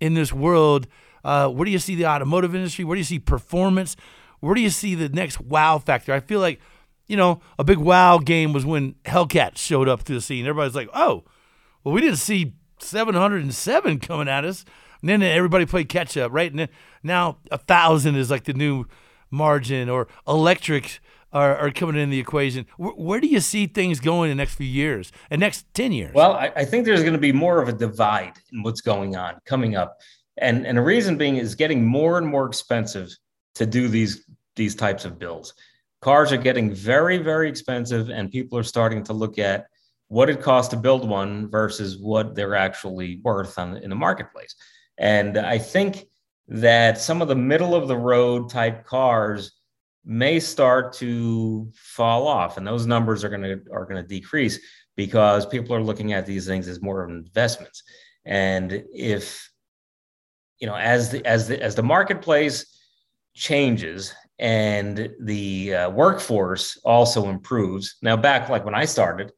in 0.00 0.14
this 0.14 0.32
world? 0.32 0.86
Uh, 1.24 1.48
where 1.48 1.64
do 1.64 1.70
you 1.70 1.78
see 1.78 1.94
the 1.94 2.06
automotive 2.06 2.54
industry? 2.54 2.84
Where 2.84 2.94
do 2.94 3.00
you 3.00 3.04
see 3.04 3.18
performance? 3.18 3.96
Where 4.40 4.54
do 4.54 4.60
you 4.60 4.70
see 4.70 4.94
the 4.94 5.08
next 5.08 5.40
wow 5.40 5.78
factor? 5.78 6.12
I 6.12 6.20
feel 6.20 6.40
like, 6.40 6.60
you 7.08 7.16
know, 7.16 7.40
a 7.58 7.64
big 7.64 7.78
wow 7.78 8.18
game 8.18 8.52
was 8.52 8.64
when 8.64 8.94
Hellcat 9.04 9.56
showed 9.56 9.88
up 9.88 10.04
to 10.04 10.14
the 10.14 10.20
scene. 10.20 10.46
Everybody's 10.46 10.76
like, 10.76 10.90
oh, 10.94 11.24
well, 11.82 11.94
we 11.94 12.00
didn't 12.00 12.18
see 12.18 12.54
707 12.78 13.98
coming 13.98 14.28
at 14.28 14.44
us. 14.44 14.64
And 15.00 15.08
then 15.08 15.22
everybody 15.22 15.64
played 15.64 15.88
catch 15.88 16.16
up, 16.16 16.32
right? 16.32 16.52
And 16.52 16.68
now 17.02 17.38
a 17.50 17.58
thousand 17.58 18.16
is 18.16 18.30
like 18.30 18.44
the 18.44 18.52
new 18.52 18.84
margin, 19.30 19.88
or 19.88 20.08
electric 20.26 21.00
are, 21.32 21.56
are 21.56 21.70
coming 21.70 21.96
in 21.96 22.10
the 22.10 22.18
equation. 22.18 22.66
Where, 22.76 22.92
where, 22.92 23.20
do 23.20 23.26
you 23.26 23.40
see 23.40 23.66
things 23.66 24.00
going 24.00 24.30
in 24.30 24.36
the 24.36 24.40
next 24.40 24.54
few 24.54 24.66
years, 24.66 25.12
the 25.30 25.36
next 25.36 25.66
10 25.74 25.92
years? 25.92 26.14
Well, 26.14 26.32
I, 26.32 26.52
I 26.56 26.64
think 26.64 26.84
there's 26.84 27.02
going 27.02 27.12
to 27.12 27.18
be 27.18 27.32
more 27.32 27.60
of 27.60 27.68
a 27.68 27.72
divide 27.72 28.34
in 28.52 28.62
what's 28.62 28.80
going 28.80 29.16
on 29.16 29.38
coming 29.44 29.76
up. 29.76 29.98
And, 30.38 30.66
and 30.66 30.78
the 30.78 30.82
reason 30.82 31.16
being 31.16 31.36
is 31.36 31.54
getting 31.54 31.84
more 31.84 32.18
and 32.18 32.26
more 32.26 32.46
expensive 32.46 33.10
to 33.54 33.66
do 33.66 33.88
these, 33.88 34.24
these 34.56 34.74
types 34.74 35.04
of 35.04 35.18
bills. 35.18 35.54
Cars 36.00 36.32
are 36.32 36.36
getting 36.36 36.72
very, 36.72 37.18
very 37.18 37.48
expensive, 37.48 38.08
and 38.08 38.30
people 38.30 38.58
are 38.58 38.62
starting 38.62 39.02
to 39.04 39.12
look 39.12 39.38
at 39.38 39.66
what 40.08 40.30
it 40.30 40.40
costs 40.40 40.70
to 40.70 40.76
build 40.76 41.08
one 41.08 41.50
versus 41.50 41.98
what 41.98 42.34
they're 42.34 42.54
actually 42.54 43.20
worth 43.24 43.58
on, 43.58 43.76
in 43.78 43.90
the 43.90 43.96
marketplace. 43.96 44.54
And 44.98 45.36
I 45.36 45.58
think 45.58 46.06
that 46.48 46.98
some 46.98 47.20
of 47.20 47.28
the 47.28 47.36
middle 47.36 47.74
of 47.74 47.88
the 47.88 47.96
road 47.96 48.50
type 48.50 48.84
cars 48.84 49.52
may 50.04 50.40
start 50.40 50.94
to 50.94 51.70
fall 51.74 52.26
off 52.26 52.56
and 52.56 52.66
those 52.66 52.86
numbers 52.86 53.22
are 53.22 53.28
going 53.28 53.42
to 53.42 53.60
are 53.70 53.84
going 53.84 54.02
to 54.02 54.08
decrease 54.08 54.58
because 54.96 55.44
people 55.44 55.76
are 55.76 55.82
looking 55.82 56.14
at 56.14 56.24
these 56.24 56.46
things 56.46 56.66
as 56.66 56.80
more 56.80 57.04
of 57.04 57.10
investments 57.10 57.82
and 58.24 58.84
if 58.94 59.50
you 60.60 60.66
know 60.66 60.76
as 60.76 61.10
the 61.10 61.24
as 61.26 61.48
the 61.48 61.62
as 61.62 61.74
the 61.74 61.82
marketplace 61.82 62.80
changes 63.34 64.14
and 64.38 65.10
the 65.20 65.74
uh, 65.74 65.90
workforce 65.90 66.78
also 66.84 67.28
improves 67.28 67.96
now 68.02 68.16
back 68.16 68.48
like 68.48 68.64
when 68.64 68.74
i 68.74 68.84
started 68.84 69.32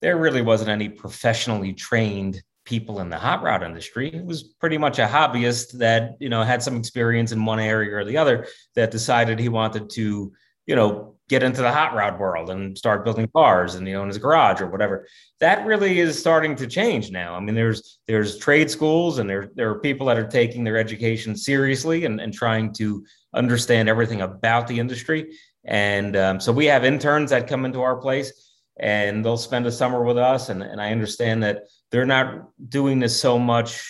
there 0.00 0.16
really 0.16 0.42
wasn't 0.42 0.68
any 0.68 0.88
professionally 0.88 1.72
trained 1.72 2.42
people 2.64 3.00
in 3.00 3.08
the 3.08 3.18
hot 3.18 3.42
rod 3.42 3.62
industry. 3.62 4.12
It 4.12 4.24
was 4.24 4.42
pretty 4.42 4.78
much 4.78 4.98
a 4.98 5.06
hobbyist 5.06 5.78
that, 5.78 6.16
you 6.20 6.28
know, 6.28 6.42
had 6.42 6.62
some 6.62 6.76
experience 6.76 7.32
in 7.32 7.44
one 7.44 7.60
area 7.60 7.96
or 7.96 8.04
the 8.04 8.16
other 8.16 8.46
that 8.74 8.90
decided 8.90 9.38
he 9.38 9.48
wanted 9.48 9.90
to, 9.90 10.32
you 10.66 10.76
know, 10.76 11.16
get 11.28 11.42
into 11.42 11.62
the 11.62 11.72
hot 11.72 11.94
rod 11.94 12.18
world 12.20 12.50
and 12.50 12.76
start 12.76 13.04
building 13.04 13.28
cars 13.34 13.74
and 13.74 13.88
you 13.88 13.94
know 13.94 14.02
in 14.02 14.08
his 14.08 14.18
garage 14.18 14.60
or 14.60 14.66
whatever. 14.66 15.06
That 15.40 15.64
really 15.66 15.98
is 15.98 16.18
starting 16.18 16.54
to 16.56 16.66
change 16.66 17.10
now. 17.10 17.34
I 17.34 17.40
mean, 17.40 17.54
there's 17.54 18.00
there's 18.06 18.38
trade 18.38 18.70
schools 18.70 19.18
and 19.18 19.30
there 19.30 19.50
there 19.54 19.70
are 19.70 19.80
people 19.80 20.06
that 20.08 20.18
are 20.18 20.26
taking 20.26 20.62
their 20.62 20.76
education 20.76 21.34
seriously 21.36 22.04
and, 22.04 22.20
and 22.20 22.34
trying 22.34 22.72
to 22.74 23.04
understand 23.34 23.88
everything 23.88 24.20
about 24.20 24.66
the 24.66 24.78
industry. 24.78 25.32
And 25.64 26.16
um, 26.16 26.40
so 26.40 26.52
we 26.52 26.66
have 26.66 26.84
interns 26.84 27.30
that 27.30 27.48
come 27.48 27.64
into 27.64 27.80
our 27.80 27.96
place 27.96 28.52
and 28.78 29.24
they'll 29.24 29.36
spend 29.36 29.66
a 29.66 29.72
summer 29.72 30.02
with 30.02 30.18
us. 30.18 30.48
And, 30.48 30.62
and 30.62 30.80
I 30.80 30.92
understand 30.92 31.42
that 31.42 31.64
they're 31.90 32.06
not 32.06 32.50
doing 32.68 32.98
this 32.98 33.18
so 33.18 33.38
much 33.38 33.80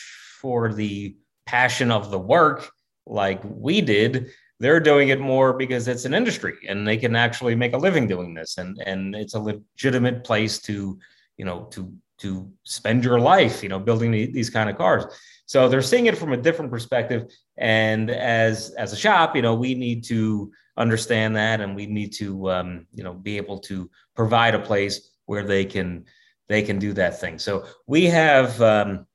for 0.40 0.72
the 0.72 1.16
passion 1.46 1.90
of 1.90 2.10
the 2.10 2.18
work 2.18 2.70
like 3.06 3.40
we 3.44 3.80
did. 3.80 4.30
They're 4.60 4.80
doing 4.80 5.08
it 5.08 5.20
more 5.20 5.52
because 5.52 5.88
it's 5.88 6.04
an 6.04 6.14
industry 6.14 6.54
and 6.68 6.86
they 6.86 6.96
can 6.96 7.16
actually 7.16 7.54
make 7.54 7.72
a 7.72 7.78
living 7.78 8.06
doing 8.06 8.34
this. 8.34 8.58
And, 8.58 8.80
and 8.86 9.14
it's 9.14 9.34
a 9.34 9.40
legitimate 9.40 10.24
place 10.24 10.60
to, 10.62 10.98
you 11.36 11.44
know, 11.44 11.64
to, 11.72 11.92
to 12.18 12.52
spend 12.64 13.04
your 13.04 13.18
life, 13.18 13.62
you 13.62 13.68
know, 13.68 13.80
building 13.80 14.12
these 14.12 14.50
kind 14.50 14.70
of 14.70 14.78
cars. 14.78 15.04
So 15.46 15.68
they're 15.68 15.82
seeing 15.82 16.06
it 16.06 16.16
from 16.16 16.32
a 16.32 16.36
different 16.36 16.70
perspective. 16.70 17.30
And 17.58 18.10
as, 18.10 18.70
as 18.70 18.92
a 18.92 18.96
shop, 18.96 19.36
you 19.36 19.42
know, 19.42 19.54
we 19.54 19.74
need 19.74 20.04
to, 20.04 20.50
understand 20.76 21.36
that 21.36 21.60
and 21.60 21.76
we 21.76 21.86
need 21.86 22.12
to 22.12 22.50
um, 22.50 22.86
you 22.92 23.04
know 23.04 23.12
be 23.12 23.36
able 23.36 23.58
to 23.58 23.90
provide 24.14 24.54
a 24.54 24.58
place 24.58 25.10
where 25.26 25.44
they 25.44 25.64
can 25.64 26.04
they 26.48 26.62
can 26.62 26.78
do 26.78 26.92
that 26.92 27.20
thing 27.20 27.38
so 27.38 27.64
we 27.86 28.06
have 28.06 28.60
um, 28.62 29.06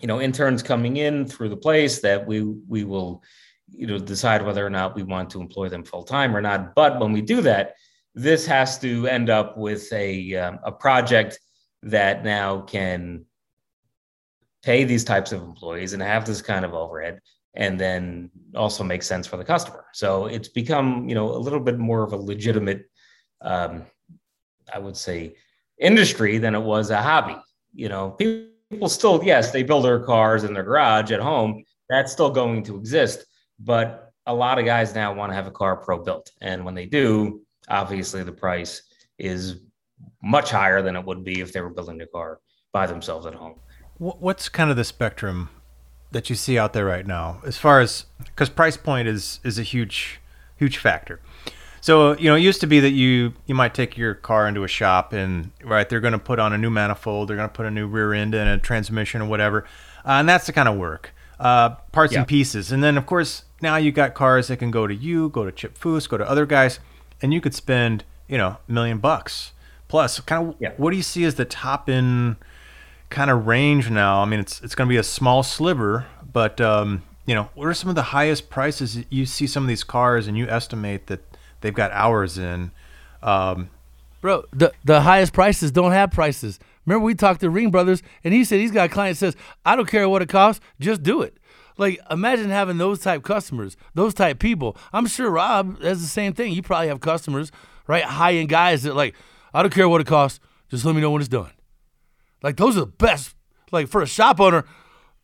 you 0.00 0.06
know 0.06 0.20
interns 0.20 0.62
coming 0.62 0.96
in 0.98 1.26
through 1.26 1.48
the 1.48 1.56
place 1.56 2.00
that 2.00 2.24
we 2.26 2.42
we 2.68 2.84
will 2.84 3.22
you 3.68 3.86
know 3.86 3.98
decide 3.98 4.44
whether 4.44 4.64
or 4.64 4.70
not 4.70 4.94
we 4.94 5.02
want 5.02 5.28
to 5.30 5.40
employ 5.40 5.68
them 5.68 5.82
full 5.82 6.04
time 6.04 6.36
or 6.36 6.40
not 6.40 6.74
but 6.74 7.00
when 7.00 7.12
we 7.12 7.20
do 7.20 7.40
that 7.40 7.74
this 8.14 8.46
has 8.46 8.78
to 8.78 9.08
end 9.08 9.28
up 9.28 9.56
with 9.58 9.92
a 9.92 10.34
um, 10.36 10.58
a 10.62 10.70
project 10.70 11.40
that 11.82 12.24
now 12.24 12.60
can 12.60 13.24
pay 14.64 14.84
these 14.84 15.04
types 15.04 15.32
of 15.32 15.42
employees 15.42 15.92
and 15.92 16.02
have 16.02 16.24
this 16.24 16.40
kind 16.40 16.64
of 16.64 16.74
overhead 16.74 17.20
and 17.54 17.78
then 17.78 18.30
also 18.54 18.82
makes 18.82 19.06
sense 19.06 19.26
for 19.26 19.36
the 19.36 19.44
customer. 19.44 19.84
So 19.92 20.26
it's 20.26 20.48
become, 20.48 21.08
you 21.08 21.14
know, 21.14 21.34
a 21.34 21.38
little 21.38 21.60
bit 21.60 21.78
more 21.78 22.02
of 22.02 22.12
a 22.12 22.16
legitimate, 22.16 22.90
um, 23.42 23.84
I 24.72 24.78
would 24.78 24.96
say, 24.96 25.36
industry 25.78 26.38
than 26.38 26.54
it 26.54 26.60
was 26.60 26.90
a 26.90 27.00
hobby. 27.00 27.36
You 27.74 27.88
know, 27.88 28.10
people 28.10 28.88
still, 28.88 29.22
yes, 29.22 29.52
they 29.52 29.62
build 29.62 29.84
their 29.84 30.00
cars 30.00 30.44
in 30.44 30.54
their 30.54 30.62
garage 30.62 31.12
at 31.12 31.20
home. 31.20 31.62
That's 31.88 32.12
still 32.12 32.30
going 32.30 32.64
to 32.64 32.76
exist, 32.76 33.26
but 33.60 34.10
a 34.26 34.34
lot 34.34 34.58
of 34.58 34.64
guys 34.64 34.94
now 34.94 35.12
want 35.12 35.30
to 35.30 35.36
have 35.36 35.46
a 35.46 35.50
car 35.50 35.76
pro 35.76 36.02
built, 36.02 36.30
and 36.40 36.64
when 36.64 36.74
they 36.74 36.86
do, 36.86 37.42
obviously 37.68 38.22
the 38.22 38.32
price 38.32 38.82
is 39.18 39.60
much 40.22 40.50
higher 40.50 40.80
than 40.80 40.96
it 40.96 41.04
would 41.04 41.22
be 41.22 41.40
if 41.40 41.52
they 41.52 41.60
were 41.60 41.70
building 41.70 41.98
the 41.98 42.06
car 42.06 42.40
by 42.72 42.86
themselves 42.86 43.26
at 43.26 43.34
home. 43.34 43.56
What's 43.98 44.48
kind 44.48 44.70
of 44.70 44.76
the 44.76 44.84
spectrum 44.84 45.50
that 46.14 46.30
you 46.30 46.36
see 46.36 46.56
out 46.56 46.72
there 46.72 46.84
right 46.84 47.06
now 47.06 47.40
as 47.44 47.58
far 47.58 47.80
as 47.80 48.06
because 48.24 48.48
price 48.48 48.76
point 48.76 49.06
is 49.08 49.40
is 49.42 49.58
a 49.58 49.62
huge 49.62 50.20
huge 50.56 50.78
factor 50.78 51.20
so 51.80 52.16
you 52.18 52.30
know 52.30 52.36
it 52.36 52.40
used 52.40 52.60
to 52.60 52.68
be 52.68 52.78
that 52.78 52.92
you 52.92 53.34
you 53.46 53.54
might 53.54 53.74
take 53.74 53.98
your 53.98 54.14
car 54.14 54.46
into 54.46 54.62
a 54.62 54.68
shop 54.68 55.12
and 55.12 55.50
right 55.64 55.88
they're 55.88 56.00
going 56.00 56.12
to 56.12 56.18
put 56.18 56.38
on 56.38 56.52
a 56.52 56.58
new 56.58 56.70
manifold 56.70 57.28
they're 57.28 57.36
going 57.36 57.48
to 57.48 57.52
put 57.52 57.66
a 57.66 57.70
new 57.70 57.86
rear 57.86 58.14
end 58.14 58.32
and 58.32 58.48
a 58.48 58.58
transmission 58.58 59.20
or 59.20 59.28
whatever 59.28 59.64
uh, 60.06 60.12
and 60.12 60.28
that's 60.28 60.46
the 60.46 60.52
kind 60.52 60.68
of 60.68 60.76
work 60.76 61.12
uh, 61.40 61.70
parts 61.90 62.12
yeah. 62.12 62.20
and 62.20 62.28
pieces 62.28 62.70
and 62.70 62.82
then 62.82 62.96
of 62.96 63.06
course 63.06 63.42
now 63.60 63.76
you've 63.76 63.96
got 63.96 64.14
cars 64.14 64.46
that 64.46 64.58
can 64.58 64.70
go 64.70 64.86
to 64.86 64.94
you 64.94 65.28
go 65.30 65.44
to 65.44 65.50
chip 65.50 65.76
foose 65.76 66.08
go 66.08 66.16
to 66.16 66.30
other 66.30 66.46
guys 66.46 66.78
and 67.20 67.34
you 67.34 67.40
could 67.40 67.54
spend 67.54 68.04
you 68.28 68.38
know 68.38 68.56
a 68.68 68.72
million 68.72 68.98
bucks 68.98 69.50
plus 69.88 70.20
kind 70.20 70.50
of 70.50 70.54
yeah. 70.60 70.72
what 70.76 70.92
do 70.92 70.96
you 70.96 71.02
see 71.02 71.24
as 71.24 71.34
the 71.34 71.44
top 71.44 71.88
in 71.88 72.36
kind 73.10 73.30
of 73.30 73.46
range 73.46 73.90
now? 73.90 74.20
I 74.20 74.24
mean, 74.24 74.40
it's 74.40 74.60
it's 74.62 74.74
going 74.74 74.88
to 74.88 74.92
be 74.92 74.98
a 74.98 75.02
small 75.02 75.42
sliver, 75.42 76.06
but 76.32 76.60
um, 76.60 77.02
you 77.26 77.34
know, 77.34 77.48
what 77.54 77.66
are 77.66 77.74
some 77.74 77.88
of 77.88 77.94
the 77.94 78.02
highest 78.02 78.50
prices 78.50 78.98
you 79.10 79.26
see 79.26 79.46
some 79.46 79.62
of 79.64 79.68
these 79.68 79.84
cars, 79.84 80.26
and 80.26 80.36
you 80.36 80.48
estimate 80.48 81.06
that 81.06 81.20
they've 81.60 81.74
got 81.74 81.90
hours 81.92 82.38
in? 82.38 82.70
Um, 83.22 83.70
Bro, 84.20 84.44
the 84.52 84.72
the 84.84 85.02
highest 85.02 85.32
prices 85.32 85.70
don't 85.70 85.92
have 85.92 86.10
prices. 86.10 86.58
Remember, 86.86 87.04
we 87.04 87.14
talked 87.14 87.40
to 87.40 87.50
Ringbrothers, 87.50 88.02
and 88.24 88.34
he 88.34 88.44
said 88.44 88.60
he's 88.60 88.70
got 88.70 88.86
a 88.86 88.92
client 88.92 89.16
says, 89.16 89.36
"I 89.64 89.76
don't 89.76 89.88
care 89.88 90.08
what 90.08 90.22
it 90.22 90.28
costs, 90.28 90.64
just 90.80 91.02
do 91.02 91.22
it." 91.22 91.36
Like, 91.76 92.00
imagine 92.10 92.50
having 92.50 92.78
those 92.78 93.00
type 93.00 93.22
customers, 93.22 93.76
those 93.94 94.14
type 94.14 94.38
people. 94.38 94.76
I'm 94.92 95.06
sure 95.06 95.30
Rob 95.30 95.82
has 95.82 96.00
the 96.00 96.06
same 96.06 96.32
thing. 96.32 96.52
You 96.52 96.62
probably 96.62 96.88
have 96.88 97.00
customers, 97.00 97.50
right? 97.86 98.04
High 98.04 98.34
end 98.34 98.48
guys 98.48 98.84
that 98.84 98.94
like, 98.94 99.14
I 99.52 99.62
don't 99.62 99.74
care 99.74 99.88
what 99.88 100.00
it 100.00 100.06
costs, 100.06 100.40
just 100.70 100.84
let 100.84 100.94
me 100.94 101.00
know 101.00 101.10
when 101.10 101.20
it's 101.20 101.28
done. 101.28 101.50
Like 102.44 102.58
those 102.58 102.76
are 102.76 102.80
the 102.80 102.86
best. 102.86 103.34
Like 103.72 103.88
for 103.88 104.02
a 104.02 104.06
shop 104.06 104.38
owner, 104.38 104.64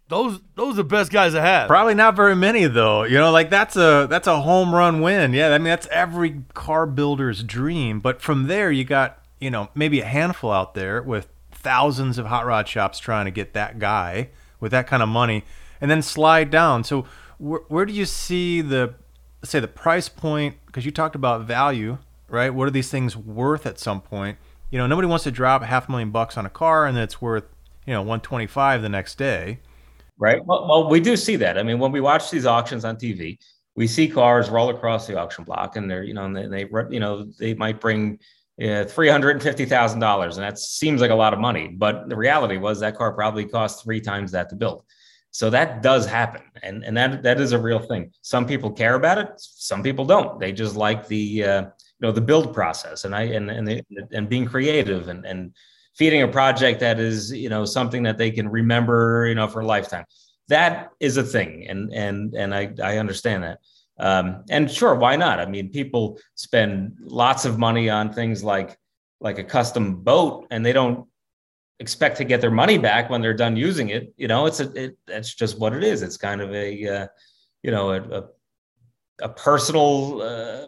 those 0.09 0.41
those 0.57 0.75
are 0.75 0.83
the 0.83 0.85
best 0.85 1.13
guys 1.13 1.35
to 1.35 1.41
have. 1.41 1.69
Probably 1.69 1.95
not 1.95 2.17
very 2.17 2.35
many 2.35 2.67
though. 2.67 3.05
You 3.05 3.19
know, 3.19 3.31
like 3.31 3.51
that's 3.51 3.77
a 3.77 4.09
that's 4.11 4.27
a 4.27 4.41
home 4.41 4.75
run 4.75 5.03
win. 5.03 5.35
Yeah, 5.35 5.51
I 5.51 5.59
mean 5.59 5.65
that's 5.65 5.87
every 5.89 6.43
car 6.55 6.87
builder's 6.87 7.45
dream. 7.45 8.01
But 8.01 8.23
from 8.23 8.49
there, 8.49 8.73
you 8.73 8.85
got 8.85 9.23
you 9.39 9.51
know 9.51 9.69
maybe 9.75 10.01
a 10.01 10.07
handful 10.07 10.51
out 10.51 10.75
there 10.75 11.03
with 11.03 11.29
thousands 11.53 12.17
of 12.17 12.27
hot 12.27 12.47
rod 12.47 12.67
shops 12.67 12.99
trying 12.99 13.27
to 13.27 13.31
get 13.31 13.53
that 13.53 13.79
guy 13.79 14.31
with 14.59 14.73
that 14.73 14.87
kind 14.87 15.03
of 15.03 15.09
money, 15.09 15.45
and 15.79 15.91
then 15.91 16.01
slide 16.01 16.51
down. 16.51 16.85
So 16.85 17.05
where 17.37 17.61
where 17.69 17.85
do 17.85 17.93
you 17.93 18.07
see 18.07 18.63
the 18.63 18.95
say 19.45 19.61
the 19.61 19.69
price 19.69 20.09
point? 20.09 20.57
Because 20.65 20.87
you 20.87 20.91
talked 20.91 21.15
about 21.15 21.43
value, 21.43 21.99
right? 22.29 22.49
What 22.49 22.67
are 22.67 22.73
these 22.73 22.91
things 22.91 23.15
worth 23.15 23.67
at 23.67 23.79
some 23.79 24.01
point? 24.01 24.39
You 24.71 24.79
know, 24.79 24.87
nobody 24.87 25.09
wants 25.09 25.25
to 25.25 25.31
drop 25.31 25.63
half 25.63 25.89
a 25.89 25.91
million 25.91 26.11
bucks 26.11 26.37
on 26.37 26.47
a 26.47 26.51
car 26.51 26.87
and 26.87 26.97
it's 26.97 27.21
worth, 27.21 27.45
you 27.87 27.93
know, 27.93 28.01
125 28.01 28.83
the 28.83 28.89
next 28.89 29.19
day. 29.19 29.59
Right. 30.19 30.45
Well, 30.45 30.69
well, 30.69 30.89
we 30.89 31.01
do 31.01 31.17
see 31.17 31.37
that. 31.37 31.59
I 31.59 31.63
mean, 31.63 31.79
when 31.79 31.93
we 31.93 32.01
watch 32.01 32.31
these 32.31 32.47
auctions 32.47 32.85
on 32.85 32.97
TV, 32.97 33.39
we 33.75 33.87
see 33.87 34.09
cars 34.09 34.51
roll 34.51 34.69
across 34.69 35.07
the 35.07 35.19
auction 35.19 35.45
block, 35.45 35.77
and 35.77 35.91
they're 35.91 36.03
you 36.03 36.13
know 36.13 36.27
and 36.27 36.37
they, 36.37 36.47
they 36.47 36.69
you 36.91 37.01
know 37.01 37.25
they 37.39 37.55
might 37.55 37.81
bring 37.81 38.19
uh, 38.63 38.85
three 38.85 39.09
hundred 39.09 39.43
and 39.43 39.43
that 39.43 40.59
seems 40.59 41.01
like 41.01 41.11
a 41.11 41.15
lot 41.15 41.33
of 41.33 41.39
money. 41.41 41.69
But 41.69 42.11
the 42.11 42.17
reality 42.17 42.59
was 42.59 42.81
that 42.81 42.97
car 42.97 43.13
probably 43.13 43.47
cost 43.47 43.83
three 43.83 44.01
times 44.01 44.33
that 44.33 44.51
to 44.51 44.57
build. 44.57 44.85
So 45.31 45.49
that 45.51 45.83
does 45.83 46.05
happen, 46.05 46.43
and 46.63 46.85
and 46.85 46.97
that 46.97 47.23
that 47.23 47.41
is 47.41 47.53
a 47.53 47.59
real 47.59 47.79
thing. 47.79 48.13
Some 48.21 48.47
people 48.47 48.71
care 48.71 48.97
about 48.97 49.19
it, 49.19 49.29
some 49.37 49.83
people 49.83 50.05
don't. 50.05 50.39
They 50.39 50.53
just 50.53 50.77
like 50.77 51.07
the 51.07 51.45
uh, 51.45 51.65
know 52.01 52.13
the 52.13 52.21
build 52.21 52.55
process, 52.55 53.05
and 53.05 53.15
I 53.15 53.23
and 53.23 53.51
and 53.51 53.67
the, 53.67 53.83
and 54.13 54.29
being 54.29 54.47
creative 54.47 55.09
and 55.09 55.25
and 55.25 55.55
feeding 55.97 56.23
a 56.23 56.29
project 56.29 56.81
that 56.81 56.99
is 56.99 57.33
you 57.33 57.49
know 57.49 57.65
something 57.65 58.03
that 58.05 58.19
they 58.19 58.31
can 58.31 58.49
remember 58.49 59.27
you 59.27 59.35
know 59.35 59.49
for 59.49 59.61
a 59.61 59.67
lifetime. 59.67 60.05
That 60.49 60.91
is 61.01 61.17
a 61.17 61.23
thing, 61.23 61.67
and 61.69 61.93
and 61.93 62.35
and 62.35 62.55
I 62.55 62.75
I 62.83 62.99
understand 62.99 63.45
that. 63.45 63.59
Um, 63.99 64.45
and 64.49 64.71
sure, 64.71 64.95
why 64.95 65.17
not? 65.17 65.41
I 65.41 65.47
mean, 65.47 65.71
people 65.71 66.19
spend 66.35 66.97
lots 67.01 67.45
of 67.45 67.59
money 67.59 67.91
on 67.91 68.13
things 68.13 68.43
like 68.43 68.79
like 69.21 69.39
a 69.39 69.45
custom 69.45 69.97
boat, 69.97 70.47
and 70.51 70.65
they 70.65 70.73
don't 70.73 71.07
expect 71.81 72.17
to 72.19 72.25
get 72.25 72.41
their 72.41 72.51
money 72.51 72.79
back 72.79 73.11
when 73.11 73.21
they're 73.21 73.35
done 73.35 73.57
using 73.57 73.91
it. 73.91 74.13
You 74.17 74.29
know, 74.29 74.47
it's 74.47 74.61
a 74.61 74.73
it, 74.73 74.99
that's 75.07 75.35
just 75.35 75.59
what 75.59 75.75
it 75.75 75.85
is. 75.85 76.03
It's 76.03 76.17
kind 76.17 76.41
of 76.41 76.53
a 76.55 76.89
uh, 76.89 77.07
you 77.63 77.71
know 77.71 77.91
a 77.91 78.01
a, 78.01 78.25
a 79.23 79.29
personal 79.29 80.23
uh, 80.23 80.67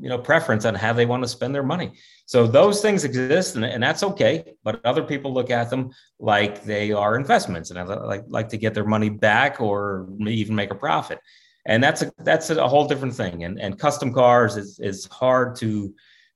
you 0.00 0.08
know 0.08 0.18
preference 0.18 0.64
on 0.64 0.74
how 0.74 0.92
they 0.92 1.06
want 1.06 1.22
to 1.22 1.28
spend 1.28 1.54
their 1.54 1.62
money. 1.62 1.92
So 2.26 2.46
those 2.46 2.80
things 2.80 3.04
exist, 3.04 3.56
and, 3.56 3.64
and 3.64 3.82
that's 3.82 4.02
okay. 4.02 4.54
But 4.64 4.84
other 4.84 5.02
people 5.02 5.32
look 5.32 5.50
at 5.50 5.70
them 5.70 5.90
like 6.18 6.64
they 6.64 6.92
are 6.92 7.16
investments, 7.16 7.70
and 7.70 7.88
like 7.88 8.24
like 8.28 8.48
to 8.50 8.58
get 8.58 8.74
their 8.74 8.86
money 8.86 9.10
back 9.10 9.60
or 9.60 10.08
even 10.26 10.54
make 10.54 10.70
a 10.70 10.76
profit. 10.76 11.18
And 11.66 11.82
that's 11.82 12.02
a 12.02 12.12
that's 12.18 12.50
a 12.50 12.68
whole 12.68 12.86
different 12.86 13.14
thing. 13.14 13.44
And 13.44 13.60
and 13.60 13.78
custom 13.78 14.12
cars 14.12 14.56
is 14.56 14.78
is 14.80 15.06
hard 15.06 15.56
to 15.56 15.94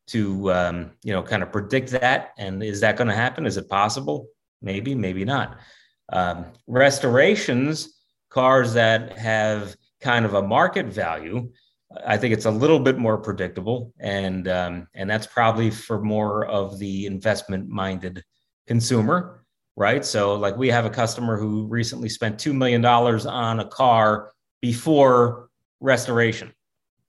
to 0.08 0.52
um, 0.52 0.90
you 1.02 1.12
know 1.12 1.22
kind 1.22 1.42
of 1.42 1.52
predict 1.52 1.90
that 1.90 2.30
and 2.38 2.62
is 2.62 2.80
that 2.80 2.96
going 2.96 3.08
to 3.08 3.14
happen 3.14 3.46
is 3.46 3.56
it 3.56 3.68
possible 3.68 4.28
maybe 4.62 4.94
maybe 4.94 5.24
not 5.24 5.58
um, 6.12 6.46
restorations 6.66 7.98
cars 8.30 8.74
that 8.74 9.16
have 9.18 9.76
kind 10.00 10.24
of 10.24 10.34
a 10.34 10.42
market 10.42 10.86
value 10.86 11.50
i 12.06 12.16
think 12.16 12.32
it's 12.32 12.46
a 12.46 12.50
little 12.50 12.78
bit 12.80 12.98
more 12.98 13.18
predictable 13.18 13.92
and 13.98 14.48
um, 14.48 14.86
and 14.94 15.08
that's 15.08 15.26
probably 15.26 15.70
for 15.70 16.00
more 16.02 16.46
of 16.46 16.78
the 16.78 17.06
investment 17.06 17.68
minded 17.68 18.22
consumer 18.66 19.44
right 19.76 20.04
so 20.04 20.34
like 20.34 20.56
we 20.56 20.68
have 20.68 20.84
a 20.84 20.90
customer 20.90 21.36
who 21.36 21.66
recently 21.66 22.08
spent 22.08 22.38
$2 22.38 22.54
million 22.54 22.84
on 22.84 23.60
a 23.60 23.66
car 23.66 24.32
before 24.60 25.48
restoration 25.80 26.52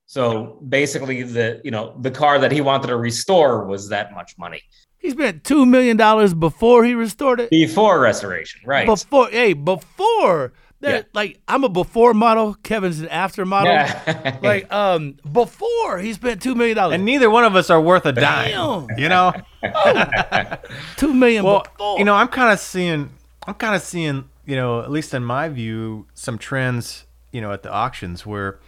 so 0.08 0.58
basically, 0.66 1.22
the 1.22 1.60
you 1.62 1.70
know 1.70 1.94
the 2.00 2.10
car 2.10 2.38
that 2.38 2.50
he 2.50 2.62
wanted 2.62 2.86
to 2.86 2.96
restore 2.96 3.66
was 3.66 3.90
that 3.90 4.14
much 4.14 4.38
money. 4.38 4.62
He 4.96 5.10
spent 5.10 5.44
two 5.44 5.66
million 5.66 5.98
dollars 5.98 6.32
before 6.32 6.82
he 6.82 6.94
restored 6.94 7.40
it. 7.40 7.50
Before 7.50 8.00
restoration, 8.00 8.62
right? 8.64 8.86
Before, 8.86 9.28
hey, 9.28 9.52
before. 9.52 10.54
Yeah. 10.80 11.02
Like 11.12 11.40
I'm 11.48 11.64
a 11.64 11.68
before 11.68 12.14
model, 12.14 12.54
Kevin's 12.62 13.00
an 13.00 13.08
after 13.08 13.44
model. 13.44 13.72
Yeah. 13.72 14.38
like 14.42 14.72
um 14.72 15.16
before 15.30 15.98
he 15.98 16.12
spent 16.12 16.40
two 16.40 16.54
million 16.54 16.76
dollars. 16.76 16.94
And 16.94 17.04
neither 17.04 17.28
one 17.28 17.44
of 17.44 17.56
us 17.56 17.70
are 17.70 17.80
worth 17.80 18.06
a 18.06 18.12
dime. 18.12 18.86
Damn. 18.86 18.98
You 18.98 19.08
know? 19.08 19.32
two 20.96 21.12
million 21.12 21.44
well, 21.44 21.64
before. 21.64 21.98
You 21.98 22.04
know, 22.04 22.14
I'm 22.14 22.28
kinda 22.28 22.56
seeing 22.56 23.10
I'm 23.46 23.54
kinda 23.54 23.80
seeing, 23.80 24.28
you 24.46 24.56
know, 24.56 24.80
at 24.80 24.90
least 24.90 25.14
in 25.14 25.24
my 25.24 25.48
view, 25.48 26.06
some 26.14 26.38
trends, 26.38 27.06
you 27.32 27.40
know, 27.40 27.52
at 27.52 27.62
the 27.62 27.72
auctions 27.72 28.24
where 28.24 28.60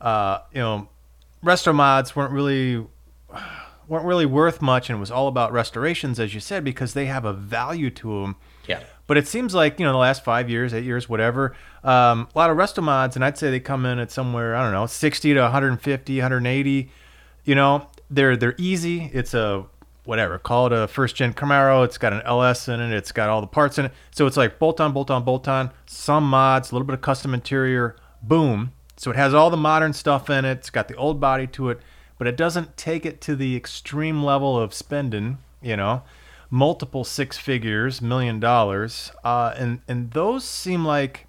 uh, 0.00 0.38
you 0.52 0.60
know, 0.60 0.88
resto 1.42 1.74
mods 1.74 2.14
weren't 2.14 2.32
really 2.32 2.86
weren't 3.88 4.04
really 4.04 4.26
worth 4.26 4.60
much, 4.60 4.90
and 4.90 4.98
it 4.98 5.00
was 5.00 5.10
all 5.10 5.28
about 5.28 5.52
restorations, 5.52 6.18
as 6.18 6.34
you 6.34 6.40
said, 6.40 6.64
because 6.64 6.94
they 6.94 7.06
have 7.06 7.24
a 7.24 7.32
value 7.32 7.90
to 7.90 8.22
them. 8.22 8.36
Yeah. 8.66 8.82
But 9.06 9.16
it 9.16 9.28
seems 9.28 9.54
like 9.54 9.78
you 9.78 9.86
know 9.86 9.92
the 9.92 9.98
last 9.98 10.24
five 10.24 10.50
years, 10.50 10.74
eight 10.74 10.84
years, 10.84 11.08
whatever, 11.08 11.54
um, 11.84 12.28
a 12.34 12.38
lot 12.38 12.50
of 12.50 12.56
resto 12.56 12.82
mods, 12.82 13.16
and 13.16 13.24
I'd 13.24 13.38
say 13.38 13.50
they 13.50 13.60
come 13.60 13.86
in 13.86 13.98
at 13.98 14.10
somewhere 14.10 14.56
I 14.56 14.62
don't 14.62 14.72
know, 14.72 14.86
60 14.86 15.34
to 15.34 15.40
150, 15.40 16.18
180. 16.18 16.90
You 17.44 17.54
know, 17.54 17.88
they're 18.10 18.36
they're 18.36 18.56
easy. 18.58 19.10
It's 19.12 19.34
a 19.34 19.66
whatever, 20.04 20.38
call 20.38 20.66
it 20.66 20.72
a 20.72 20.88
first 20.88 21.16
gen 21.16 21.34
Camaro. 21.34 21.84
It's 21.84 21.98
got 21.98 22.12
an 22.12 22.22
LS 22.24 22.68
in 22.68 22.80
it. 22.80 22.92
It's 22.92 23.12
got 23.12 23.28
all 23.28 23.40
the 23.40 23.46
parts 23.46 23.78
in 23.78 23.86
it. 23.86 23.92
So 24.12 24.26
it's 24.26 24.36
like 24.36 24.58
bolt 24.58 24.80
on, 24.80 24.92
bolt 24.92 25.10
on, 25.10 25.24
bolt 25.24 25.48
on. 25.48 25.70
Some 25.86 26.28
mods, 26.28 26.70
a 26.70 26.74
little 26.74 26.86
bit 26.86 26.94
of 26.94 27.00
custom 27.00 27.34
interior. 27.34 27.96
Boom, 28.22 28.72
so 28.96 29.10
it 29.10 29.16
has 29.16 29.34
all 29.34 29.50
the 29.50 29.56
modern 29.56 29.92
stuff 29.92 30.30
in 30.30 30.44
it. 30.44 30.58
It's 30.58 30.70
got 30.70 30.88
the 30.88 30.96
old 30.96 31.20
body 31.20 31.46
to 31.48 31.70
it, 31.70 31.80
but 32.18 32.26
it 32.26 32.36
doesn't 32.36 32.76
take 32.76 33.04
it 33.04 33.20
to 33.22 33.36
the 33.36 33.54
extreme 33.54 34.22
level 34.22 34.58
of 34.58 34.72
spending, 34.72 35.38
you 35.60 35.76
know, 35.76 36.02
multiple 36.50 37.04
six 37.04 37.36
figures, 37.38 38.00
million 38.00 38.40
dollars. 38.40 39.10
Uh, 39.24 39.54
and, 39.56 39.80
and 39.88 40.10
those 40.12 40.44
seem 40.44 40.84
like 40.84 41.26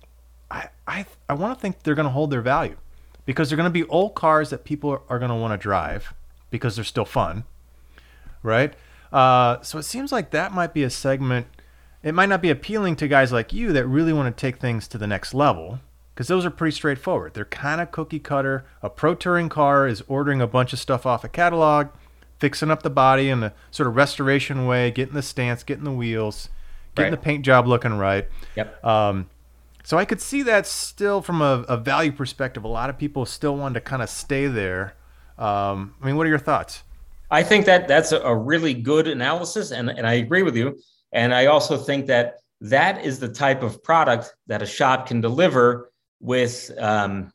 I, 0.49 0.69
I, 0.87 1.05
I 1.27 1.33
want 1.33 1.57
to 1.57 1.61
think 1.61 1.83
they're 1.83 1.95
going 1.95 2.05
to 2.05 2.11
hold 2.11 2.31
their 2.31 2.41
value 2.41 2.77
because 3.25 3.49
they're 3.49 3.57
going 3.57 3.69
to 3.69 3.71
be 3.71 3.85
old 3.85 4.15
cars 4.15 4.49
that 4.49 4.63
people 4.63 5.03
are 5.09 5.19
going 5.19 5.29
to 5.29 5.35
want 5.35 5.53
to 5.53 5.57
drive 5.57 6.13
because 6.49 6.75
they're 6.75 6.85
still 6.85 7.05
fun, 7.05 7.43
right? 8.41 8.73
Uh, 9.11 9.61
so 9.61 9.77
it 9.77 9.83
seems 9.83 10.11
like 10.11 10.31
that 10.31 10.53
might 10.53 10.73
be 10.73 10.83
a 10.83 10.89
segment. 10.89 11.47
It 12.03 12.13
might 12.13 12.29
not 12.29 12.41
be 12.41 12.49
appealing 12.49 12.95
to 12.97 13.07
guys 13.07 13.31
like 13.31 13.51
you 13.51 13.73
that 13.73 13.85
really 13.85 14.13
want 14.13 14.35
to 14.35 14.39
take 14.39 14.57
things 14.57 14.87
to 14.89 14.97
the 14.97 15.07
next 15.07 15.33
level 15.33 15.79
because 16.13 16.27
those 16.27 16.45
are 16.45 16.49
pretty 16.49 16.75
straightforward. 16.75 17.33
They're 17.33 17.45
kind 17.45 17.81
of 17.81 17.91
cookie 17.91 18.19
cutter. 18.19 18.65
A 18.81 18.89
pro 18.89 19.13
touring 19.13 19.49
car 19.49 19.87
is 19.87 20.03
ordering 20.07 20.41
a 20.41 20.47
bunch 20.47 20.73
of 20.73 20.79
stuff 20.79 21.05
off 21.05 21.23
a 21.23 21.29
catalog, 21.29 21.89
fixing 22.39 22.71
up 22.71 22.83
the 22.83 22.89
body 22.89 23.29
in 23.29 23.43
a 23.43 23.53
sort 23.71 23.87
of 23.87 23.95
restoration 23.95 24.65
way, 24.65 24.91
getting 24.91 25.15
the 25.15 25.21
stance, 25.21 25.63
getting 25.63 25.83
the 25.83 25.91
wheels, 25.91 26.49
getting 26.95 27.11
right. 27.11 27.19
the 27.19 27.23
paint 27.23 27.45
job 27.45 27.67
looking 27.67 27.93
right. 27.93 28.27
Yep. 28.55 28.83
Um, 28.83 29.29
so 29.83 29.97
I 29.97 30.05
could 30.05 30.19
see 30.19 30.43
that 30.43 30.67
still 30.67 31.21
from 31.21 31.41
a, 31.41 31.63
a, 31.69 31.77
value 31.77 32.11
perspective. 32.11 32.65
A 32.65 32.67
lot 32.67 32.89
of 32.89 32.97
people 32.97 33.25
still 33.25 33.55
want 33.55 33.75
to 33.75 33.81
kind 33.81 34.01
of 34.01 34.09
stay 34.09 34.47
there. 34.47 34.95
Um, 35.37 35.95
I 36.01 36.07
mean, 36.07 36.17
what 36.17 36.25
are 36.25 36.29
your 36.29 36.39
thoughts? 36.39 36.83
I 37.31 37.43
think 37.43 37.65
that 37.65 37.87
that's 37.87 38.11
a 38.11 38.35
really 38.35 38.73
good 38.73 39.07
analysis, 39.07 39.71
and, 39.71 39.89
and 39.89 40.05
I 40.05 40.13
agree 40.13 40.43
with 40.43 40.55
you. 40.55 40.77
And 41.13 41.33
I 41.33 41.45
also 41.45 41.77
think 41.77 42.05
that 42.07 42.35
that 42.61 43.05
is 43.05 43.19
the 43.19 43.29
type 43.29 43.63
of 43.63 43.81
product 43.83 44.33
that 44.47 44.61
a 44.61 44.65
shop 44.65 45.07
can 45.07 45.21
deliver 45.21 45.91
with 46.19 46.71
um, 46.79 47.31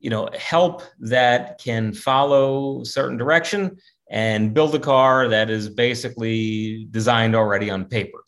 you 0.00 0.10
know 0.10 0.28
help 0.38 0.82
that 1.00 1.58
can 1.58 1.92
follow 1.92 2.84
certain 2.84 3.16
direction 3.16 3.76
and 4.10 4.54
build 4.54 4.74
a 4.74 4.78
car 4.78 5.28
that 5.28 5.50
is 5.50 5.68
basically 5.68 6.86
designed 6.90 7.34
already 7.34 7.70
on 7.70 7.84
paper. 7.84 8.22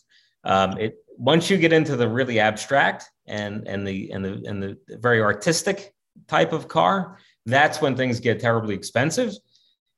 Um, 0.44 0.78
it 0.78 0.96
once 1.18 1.50
you 1.50 1.56
get 1.56 1.72
into 1.72 1.96
the 1.96 2.08
really 2.08 2.40
abstract 2.40 3.10
and 3.26 3.66
and 3.66 3.86
the 3.86 4.10
and 4.10 4.24
the 4.24 4.42
and 4.46 4.62
the 4.62 4.78
very 5.00 5.20
artistic 5.20 5.94
type 6.26 6.52
of 6.52 6.68
car, 6.68 7.18
that's 7.46 7.80
when 7.80 7.96
things 7.96 8.20
get 8.20 8.40
terribly 8.40 8.74
expensive 8.74 9.34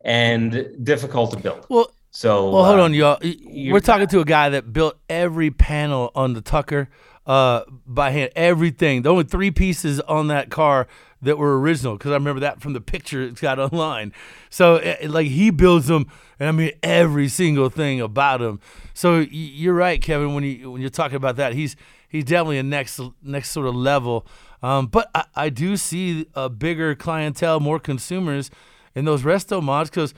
and 0.04 0.66
difficult 0.82 1.30
to 1.32 1.36
build. 1.36 1.66
Well, 1.68 1.90
so 2.10 2.50
well, 2.50 2.64
hold 2.64 2.80
uh, 2.80 2.84
on, 2.84 2.94
y'all. 2.94 3.18
We're 3.22 3.80
talking 3.80 4.08
to 4.08 4.20
a 4.20 4.24
guy 4.24 4.48
that 4.50 4.72
built 4.72 4.98
every 5.08 5.50
panel 5.50 6.10
on 6.14 6.34
the 6.34 6.40
Tucker 6.40 6.88
uh, 7.26 7.62
by 7.86 8.10
hand. 8.10 8.30
Everything. 8.34 9.02
The 9.02 9.10
only 9.10 9.24
three 9.24 9.50
pieces 9.50 10.00
on 10.00 10.28
that 10.28 10.50
car 10.50 10.88
that 11.22 11.38
were 11.38 11.60
original 11.60 11.96
because 11.96 12.10
I 12.10 12.14
remember 12.14 12.40
that 12.40 12.60
from 12.60 12.72
the 12.72 12.80
picture 12.80 13.22
it's 13.22 13.40
got 13.40 13.58
online. 13.58 14.12
So 14.48 14.76
it, 14.76 14.98
eh, 15.00 15.08
like 15.08 15.28
he 15.28 15.50
builds 15.50 15.86
them, 15.86 16.06
and 16.38 16.48
I 16.48 16.52
mean 16.52 16.72
every 16.82 17.28
single 17.28 17.68
thing 17.68 18.00
about 18.00 18.40
him. 18.40 18.60
So 18.94 19.18
you're 19.18 19.74
right, 19.74 20.00
Kevin. 20.00 20.34
When 20.34 20.44
you 20.44 20.70
when 20.70 20.80
you're 20.80 20.90
talking 20.90 21.16
about 21.16 21.36
that, 21.36 21.54
he's 21.54 21.76
he's 22.08 22.24
definitely 22.24 22.58
a 22.58 22.62
next 22.62 23.00
next 23.22 23.50
sort 23.50 23.66
of 23.66 23.74
level. 23.74 24.26
Um, 24.62 24.86
but 24.86 25.10
I, 25.14 25.24
I 25.34 25.48
do 25.48 25.76
see 25.76 26.26
a 26.34 26.48
bigger 26.48 26.94
clientele, 26.94 27.60
more 27.60 27.78
consumers 27.78 28.50
in 28.94 29.04
those 29.04 29.22
resto 29.22 29.62
mods 29.62 29.88
because 29.88 30.12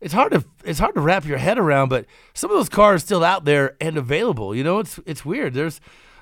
it's 0.00 0.14
hard 0.14 0.32
to 0.32 0.44
it's 0.64 0.78
hard 0.78 0.94
to 0.94 1.00
wrap 1.00 1.24
your 1.24 1.38
head 1.38 1.58
around. 1.58 1.88
But 1.88 2.06
some 2.32 2.50
of 2.50 2.56
those 2.56 2.68
cars 2.68 3.02
still 3.02 3.24
out 3.24 3.44
there 3.44 3.76
and 3.80 3.96
available. 3.96 4.54
You 4.54 4.64
know, 4.64 4.78
it's 4.78 4.98
it's 5.06 5.24
weird. 5.24 5.54
There's 5.54 5.80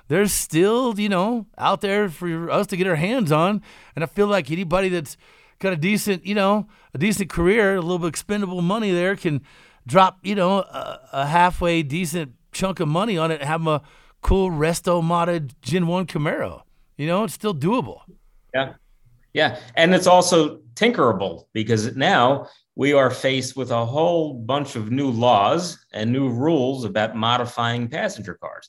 there's 0.08 0.32
still, 0.32 0.98
you 0.98 1.08
know, 1.08 1.46
out 1.58 1.80
there 1.80 2.08
for 2.08 2.50
us 2.50 2.66
to 2.68 2.76
get 2.76 2.86
our 2.86 2.96
hands 2.96 3.32
on. 3.32 3.62
And 3.94 4.02
I 4.02 4.06
feel 4.06 4.26
like 4.26 4.50
anybody 4.50 4.88
that's 4.88 5.16
got 5.58 5.72
a 5.72 5.76
decent, 5.76 6.26
you 6.26 6.34
know, 6.34 6.66
a 6.94 6.98
decent 6.98 7.30
career, 7.30 7.76
a 7.76 7.80
little 7.80 7.98
bit 7.98 8.08
expendable 8.08 8.62
money 8.62 8.90
there 8.90 9.16
can 9.16 9.42
drop, 9.86 10.18
you 10.22 10.34
know, 10.34 10.58
a, 10.58 11.00
a 11.12 11.26
halfway 11.26 11.82
decent 11.82 12.32
chunk 12.52 12.80
of 12.80 12.88
money 12.88 13.16
on 13.16 13.30
it 13.30 13.40
and 13.40 13.48
have 13.48 13.66
a 13.66 13.82
cool 14.20 14.50
resto 14.50 15.02
modded 15.02 15.52
Gen 15.62 15.86
1 15.86 16.06
Camaro. 16.06 16.62
You 16.96 17.06
know, 17.06 17.24
it's 17.24 17.34
still 17.34 17.54
doable. 17.54 18.00
Yeah. 18.54 18.74
Yeah. 19.32 19.58
And 19.76 19.94
it's 19.94 20.06
also 20.06 20.58
tinkerable 20.74 21.46
because 21.52 21.96
now 21.96 22.48
we 22.74 22.92
are 22.92 23.10
faced 23.10 23.56
with 23.56 23.70
a 23.70 23.84
whole 23.84 24.34
bunch 24.34 24.76
of 24.76 24.90
new 24.90 25.10
laws 25.10 25.84
and 25.92 26.12
new 26.12 26.28
rules 26.28 26.84
about 26.84 27.16
modifying 27.16 27.88
passenger 27.88 28.34
cars 28.34 28.68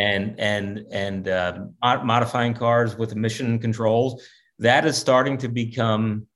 and 0.00 0.34
and 0.38 0.86
and 0.90 1.28
uh, 1.28 1.66
modifying 1.82 2.54
cars 2.54 2.96
with 2.96 3.12
emission 3.12 3.58
controls 3.58 4.26
that 4.58 4.86
is 4.86 4.96
starting 4.96 5.36
to 5.38 5.48
become 5.48 6.26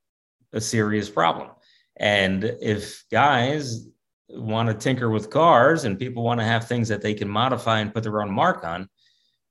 a 0.52 0.60
serious 0.60 1.08
problem. 1.08 1.48
And 1.96 2.44
if 2.44 3.04
guys 3.10 3.86
want 4.28 4.68
to 4.68 4.74
tinker 4.74 5.08
with 5.10 5.30
cars 5.30 5.84
and 5.84 5.98
people 5.98 6.22
want 6.22 6.40
to 6.40 6.46
have 6.46 6.66
things 6.66 6.88
that 6.88 7.02
they 7.02 7.14
can 7.14 7.28
modify 7.28 7.80
and 7.80 7.92
put 7.92 8.02
their 8.02 8.20
own 8.20 8.30
mark 8.30 8.64
on, 8.64 8.88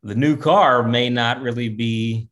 the 0.03 0.15
new 0.15 0.35
car 0.37 0.83
may 0.83 1.09
not 1.09 1.41
really 1.41 1.69
be, 1.69 2.27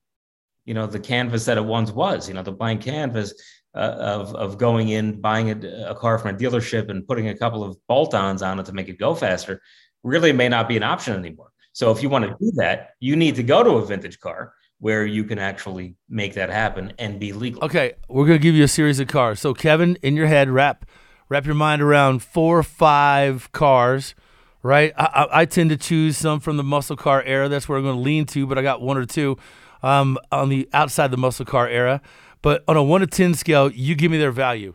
you 0.66 0.74
know, 0.74 0.86
the 0.86 1.00
canvas 1.00 1.46
that 1.46 1.58
it 1.58 1.66
once 1.66 1.92
was. 1.92 2.28
You 2.28 2.36
know, 2.36 2.44
the 2.44 2.52
blank 2.52 2.82
canvas 2.82 3.34
uh, 3.74 3.96
of 3.98 4.36
of 4.36 4.58
going 4.60 4.90
in, 4.90 5.20
buying 5.20 5.50
a, 5.50 5.90
a, 5.92 5.96
car 5.96 6.20
from 6.20 6.36
a 6.36 6.38
dealership 6.38 6.90
and 6.90 7.08
putting 7.08 7.30
a 7.30 7.38
couple 7.38 7.64
of 7.64 7.78
bolt-ons 7.88 8.42
on 8.42 8.60
it 8.60 8.66
to 8.66 8.74
make 8.74 8.90
it 8.90 9.00
go 9.00 9.16
faster, 9.16 9.62
really 10.04 10.34
may 10.34 10.50
not 10.50 10.68
be 10.68 10.78
an 10.78 10.84
option 10.84 11.16
anymore. 11.16 11.51
So 11.74 11.92
if 11.92 12.02
you 12.04 12.10
want 12.10 12.26
to 12.26 12.36
do 12.40 12.52
that, 12.56 12.96
you 13.00 13.16
need 13.16 13.36
to 13.36 13.44
go 13.44 13.64
to 13.64 13.72
a 13.72 13.86
vintage 13.86 14.20
car 14.20 14.54
where 14.80 15.06
you 15.06 15.24
can 15.24 15.40
actually 15.40 15.96
make 16.10 16.34
that 16.34 16.50
happen 16.50 16.94
and 16.98 17.20
be 17.20 17.34
legal. 17.34 17.64
Okay, 17.64 17.94
we're 18.10 18.26
gonna 18.26 18.40
give 18.40 18.56
you 18.56 18.64
a 18.64 18.68
series 18.68 19.00
of 19.00 19.08
cars. 19.08 19.40
So 19.40 19.54
Kevin, 19.54 19.98
in 20.02 20.16
your 20.16 20.28
head, 20.28 20.50
wrap 20.50 20.86
wrap 21.30 21.46
your 21.46 21.56
mind 21.56 21.82
around 21.82 22.24
four 22.24 22.60
or 22.60 22.64
five 22.64 23.52
cars 23.52 24.16
right? 24.64 24.94
I, 24.96 25.06
I, 25.06 25.42
I, 25.42 25.46
tend 25.46 25.70
to 25.72 25.78
choose 25.78 26.18
some 26.18 26.40
from 26.40 26.58
the 26.58 26.64
muscle 26.64 26.96
car 26.96 27.24
era. 27.24 27.50
That's 27.50 27.68
where 27.68 27.78
I'm 27.78 27.84
going 27.84 27.96
to 27.96 28.02
lean 28.02 28.26
to, 28.28 28.46
but 28.46 28.58
I 28.58 28.62
got 28.62 28.82
one 28.82 28.98
or 28.98 29.06
two 29.06 29.38
um, 29.84 30.18
on 30.32 30.50
the 30.50 30.70
outside 30.74 31.12
the 31.12 31.18
muscle 31.18 31.46
car 31.46 31.68
era. 31.68 32.02
But 32.42 32.64
on 32.68 32.78
a 32.78 32.84
one 32.84 33.02
to 33.02 33.08
ten 33.08 33.34
scale, 33.34 33.72
you 33.72 33.96
give 33.96 34.12
me 34.12 34.18
their 34.18 34.32
value, 34.32 34.74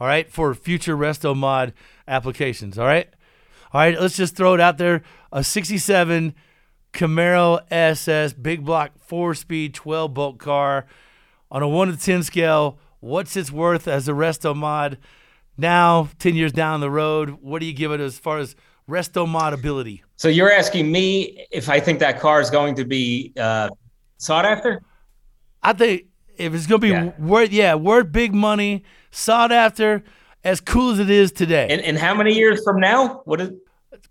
all 0.00 0.06
right, 0.06 0.30
for 0.30 0.54
future 0.54 0.96
resto 0.96 1.36
mod 1.36 1.72
applications. 2.06 2.78
All 2.78 2.86
right, 2.86 3.08
all 3.72 3.80
right. 3.80 4.00
Let's 4.00 4.16
just 4.16 4.36
throw 4.36 4.54
it 4.54 4.60
out 4.60 4.78
there: 4.78 5.02
a 5.32 5.44
'67 5.44 6.34
Camaro 6.92 7.60
SS 7.70 8.32
big 8.32 8.64
block 8.64 8.92
four 8.98 9.34
speed 9.34 9.74
12 9.74 10.14
bolt 10.14 10.38
car 10.38 10.86
on 11.50 11.62
a 11.62 11.68
one 11.68 11.88
to 11.88 11.96
ten 11.96 12.22
scale. 12.22 12.78
What's 13.00 13.36
its 13.36 13.52
worth 13.52 13.86
as 13.86 14.08
a 14.08 14.12
resto 14.12 14.56
mod? 14.56 14.98
Now, 15.56 16.08
10 16.20 16.36
years 16.36 16.52
down 16.52 16.80
the 16.80 16.90
road, 16.90 17.38
what 17.40 17.58
do 17.58 17.66
you 17.66 17.72
give 17.72 17.90
it 17.90 18.00
as 18.00 18.16
far 18.16 18.38
as 18.38 18.54
resto 18.88 19.28
mod 19.28 19.52
ability. 19.52 20.02
So 20.16 20.28
you're 20.28 20.50
asking 20.50 20.90
me 20.90 21.46
if 21.50 21.68
I 21.68 21.78
think 21.78 21.98
that 22.00 22.18
car 22.18 22.40
is 22.40 22.50
going 22.50 22.74
to 22.76 22.84
be 22.84 23.32
uh, 23.38 23.68
sought 24.16 24.44
after? 24.44 24.82
I 25.62 25.72
think 25.74 26.06
if 26.36 26.54
it's 26.54 26.66
going 26.66 26.80
to 26.80 26.86
be 26.86 26.92
yeah. 26.92 27.12
worth, 27.18 27.52
yeah, 27.52 27.74
worth 27.74 28.10
big 28.10 28.34
money, 28.34 28.84
sought 29.10 29.52
after, 29.52 30.02
as 30.44 30.60
cool 30.60 30.90
as 30.92 30.98
it 30.98 31.10
is 31.10 31.32
today. 31.32 31.68
And, 31.70 31.80
and 31.82 31.98
how 31.98 32.14
many 32.14 32.34
years 32.34 32.62
from 32.64 32.80
now? 32.80 33.22
What 33.24 33.40
is? 33.40 33.50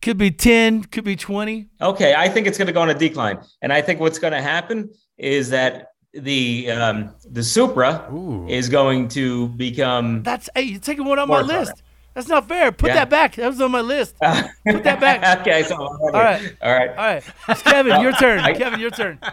Could 0.01 0.17
be 0.17 0.31
ten, 0.31 0.83
could 0.83 1.03
be 1.03 1.15
twenty. 1.15 1.67
Okay, 1.81 2.13
I 2.15 2.29
think 2.29 2.47
it's 2.47 2.57
going 2.57 2.67
to 2.67 2.73
go 2.73 2.81
on 2.81 2.89
a 2.89 2.93
decline, 2.93 3.39
and 3.61 3.71
I 3.71 3.81
think 3.81 3.99
what's 3.99 4.19
going 4.19 4.33
to 4.33 4.41
happen 4.41 4.89
is 5.17 5.49
that 5.49 5.93
the 6.13 6.71
um, 6.71 7.13
the 7.29 7.43
Supra 7.43 8.07
Ooh. 8.11 8.47
is 8.47 8.69
going 8.69 9.07
to 9.09 9.49
become. 9.49 10.23
That's 10.23 10.49
hey, 10.55 10.63
you're 10.63 10.79
taking 10.79 11.05
one 11.05 11.19
on 11.19 11.27
my 11.27 11.41
list. 11.41 11.83
That's 12.13 12.27
not 12.27 12.47
fair. 12.47 12.71
Put 12.71 12.87
yeah. 12.87 12.95
that 12.95 13.09
back. 13.11 13.35
That 13.35 13.47
was 13.47 13.61
on 13.61 13.71
my 13.71 13.81
list. 13.81 14.15
Put 14.21 14.83
that 14.83 14.99
back. 14.99 15.39
okay, 15.41 15.63
so 15.63 15.75
all 15.77 16.11
right, 16.11 16.55
all 16.61 16.73
right, 16.73 16.89
all 16.89 16.95
right. 16.95 17.23
It's 17.49 17.61
Kevin, 17.61 18.01
your 18.01 18.11
turn. 18.19 18.41
Kevin, 18.55 18.79
your 18.79 18.91
turn. 18.91 19.19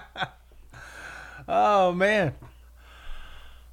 Oh 1.47 1.93
man. 1.93 2.35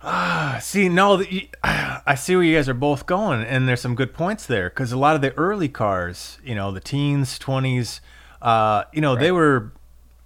Ah, 0.04 0.60
see, 0.62 0.90
no, 0.90 1.24
I 1.64 2.16
see 2.16 2.36
where 2.36 2.44
you 2.44 2.56
guys 2.56 2.68
are 2.70 2.74
both 2.74 3.06
going, 3.06 3.44
and 3.44 3.68
there's 3.68 3.82
some 3.82 3.96
good 3.96 4.14
points 4.14 4.46
there 4.46 4.70
because 4.70 4.92
a 4.92 4.98
lot 4.98 5.16
of 5.16 5.22
the 5.22 5.34
early 5.38 5.70
cars, 5.70 6.40
you 6.44 6.56
know, 6.56 6.72
the 6.72 6.80
teens, 6.80 7.38
twenties, 7.38 8.02
uh, 8.42 8.84
you 8.92 9.02
know, 9.02 9.14
right. 9.14 9.22
they 9.22 9.32
were, 9.32 9.74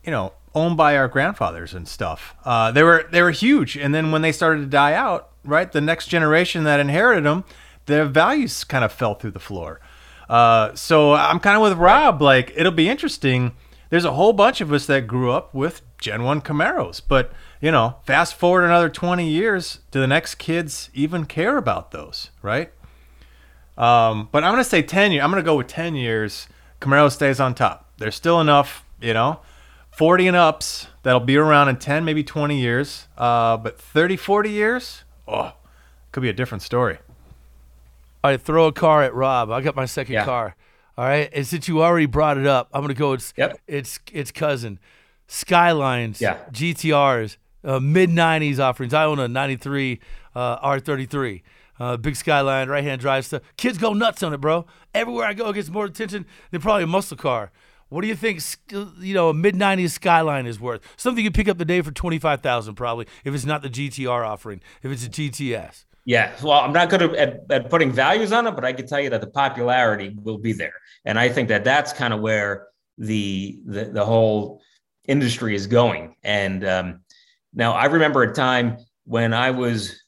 you 0.03 0.11
know, 0.11 0.33
owned 0.53 0.77
by 0.77 0.95
our 0.95 1.07
grandfathers 1.07 1.73
and 1.73 1.87
stuff. 1.87 2.35
Uh, 2.45 2.71
they 2.71 2.83
were 2.83 3.07
they 3.11 3.21
were 3.21 3.31
huge, 3.31 3.75
and 3.75 3.93
then 3.93 4.11
when 4.11 4.21
they 4.21 4.31
started 4.31 4.61
to 4.61 4.67
die 4.67 4.93
out, 4.93 5.31
right, 5.43 5.71
the 5.71 5.81
next 5.81 6.07
generation 6.07 6.63
that 6.63 6.79
inherited 6.79 7.25
them 7.25 7.43
their 7.85 8.05
values 8.05 8.63
kind 8.63 8.83
of 8.83 8.91
fell 8.91 9.15
through 9.15 9.31
the 9.31 9.39
floor. 9.39 9.79
Uh, 10.29 10.73
so 10.73 11.13
I'm 11.13 11.39
kind 11.39 11.55
of 11.55 11.61
with 11.61 11.77
Rob. 11.77 12.21
Like 12.21 12.51
it'll 12.55 12.71
be 12.71 12.89
interesting. 12.89 13.53
There's 13.89 14.05
a 14.05 14.13
whole 14.13 14.33
bunch 14.33 14.61
of 14.61 14.73
us 14.73 14.87
that 14.87 15.07
grew 15.07 15.31
up 15.31 15.53
with 15.53 15.81
Gen 15.99 16.23
One 16.23 16.41
Camaros, 16.41 17.01
but 17.07 17.31
you 17.65 17.71
know, 17.71 17.95
fast 18.05 18.35
forward 18.35 18.63
another 18.63 18.89
20 18.89 19.27
years, 19.27 19.79
do 19.89 19.99
the 19.99 20.05
next 20.05 20.35
kids 20.35 20.91
even 20.93 21.25
care 21.25 21.57
about 21.57 21.89
those, 21.89 22.29
right? 22.43 22.71
Um, 23.75 24.29
but 24.31 24.43
I'm 24.43 24.51
gonna 24.51 24.63
say 24.63 24.83
10 24.83 25.13
years. 25.13 25.23
I'm 25.23 25.31
gonna 25.31 25.41
go 25.41 25.55
with 25.55 25.65
10 25.65 25.95
years. 25.95 26.47
Camaro 26.79 27.11
stays 27.11 27.39
on 27.39 27.55
top. 27.55 27.89
There's 27.97 28.13
still 28.13 28.39
enough, 28.39 28.85
you 29.01 29.15
know, 29.15 29.39
40 29.89 30.27
and 30.27 30.37
ups 30.37 30.89
that'll 31.01 31.19
be 31.19 31.37
around 31.37 31.69
in 31.69 31.77
10, 31.77 32.05
maybe 32.05 32.23
20 32.23 32.55
years. 32.55 33.07
Uh, 33.17 33.57
but 33.57 33.81
30, 33.81 34.15
40 34.15 34.51
years, 34.51 35.03
oh, 35.27 35.53
could 36.11 36.21
be 36.21 36.29
a 36.29 36.33
different 36.33 36.61
story. 36.61 36.99
All 38.23 38.29
right, 38.29 38.39
throw 38.39 38.67
a 38.67 38.73
car 38.73 39.01
at 39.01 39.15
Rob. 39.15 39.49
I 39.49 39.61
got 39.61 39.75
my 39.75 39.87
second 39.87 40.13
yeah. 40.13 40.25
car. 40.25 40.55
All 40.99 41.05
right, 41.05 41.31
and 41.33 41.47
since 41.47 41.67
you 41.67 41.81
already 41.81 42.05
brought 42.05 42.37
it 42.37 42.45
up, 42.45 42.69
I'm 42.71 42.81
gonna 42.81 42.93
go. 42.93 43.13
It's 43.13 43.33
yep. 43.35 43.59
it's 43.65 43.99
it's 44.13 44.31
cousin, 44.31 44.77
Skylines, 45.27 46.21
yeah. 46.21 46.37
GTRs, 46.51 47.37
uh, 47.65 47.79
mid 47.79 48.09
'90s 48.09 48.59
offerings. 48.59 48.93
I 48.93 49.03
own 49.03 49.19
a 49.19 49.27
'93 49.27 49.99
uh, 50.35 50.59
R33, 50.59 51.41
uh, 51.79 51.97
big 51.97 52.15
Skyline, 52.15 52.69
right 52.69 52.83
hand 52.83 53.01
drive 53.01 53.25
stuff. 53.25 53.41
Kids 53.57 53.77
go 53.77 53.93
nuts 53.93 54.23
on 54.23 54.33
it, 54.33 54.41
bro. 54.41 54.65
Everywhere 54.93 55.27
I 55.27 55.33
go, 55.33 55.49
it 55.49 55.53
gets 55.53 55.69
more 55.69 55.85
attention 55.85 56.25
than 56.51 56.61
probably 56.61 56.83
a 56.83 56.87
muscle 56.87 57.17
car. 57.17 57.51
What 57.89 58.01
do 58.01 58.07
you 58.07 58.15
think? 58.15 58.41
You 58.71 59.13
know, 59.13 59.29
a 59.29 59.33
mid 59.33 59.55
'90s 59.55 59.91
Skyline 59.91 60.45
is 60.45 60.59
worth 60.59 60.81
something 60.97 61.23
you 61.23 61.31
pick 61.31 61.47
up 61.47 61.57
the 61.57 61.65
day 61.65 61.81
for 61.81 61.91
twenty 61.91 62.19
five 62.19 62.41
thousand, 62.41 62.75
probably 62.75 63.07
if 63.23 63.33
it's 63.33 63.45
not 63.45 63.61
the 63.61 63.69
GTR 63.69 64.25
offering. 64.25 64.61
If 64.83 64.91
it's 64.91 65.05
a 65.05 65.09
GTS. 65.09 65.85
Yeah, 66.07 66.31
well, 66.43 66.59
I'm 66.59 66.71
not 66.71 66.91
good 66.91 67.01
at, 67.01 67.39
at 67.49 67.69
putting 67.71 67.91
values 67.91 68.31
on 68.31 68.45
it, 68.45 68.51
but 68.51 68.63
I 68.63 68.73
can 68.73 68.85
tell 68.85 68.99
you 68.99 69.09
that 69.09 69.21
the 69.21 69.27
popularity 69.27 70.15
will 70.21 70.37
be 70.37 70.53
there, 70.53 70.73
and 71.03 71.17
I 71.17 71.29
think 71.29 71.49
that 71.49 71.63
that's 71.63 71.93
kind 71.93 72.13
of 72.13 72.21
where 72.21 72.67
the 72.97 73.59
the, 73.65 73.85
the 73.85 74.05
whole 74.05 74.61
industry 75.07 75.55
is 75.55 75.67
going. 75.67 76.15
And 76.23 76.65
um, 76.65 76.99
now 77.55 77.71
I 77.71 77.85
remember 77.85 78.21
a 78.23 78.33
time 78.33 78.77
when 79.05 79.33
I 79.33 79.51
was, 79.51 80.01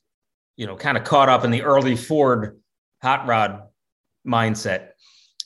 you 0.56 0.68
know, 0.68 0.76
kind 0.76 0.98
of 0.98 1.04
caught 1.04 1.30
up 1.30 1.44
in 1.44 1.52
the 1.52 1.64
early 1.64 1.96
Ford 1.96 2.60
hot 3.02 3.26
rod 3.26 3.64
mindset, 4.28 4.90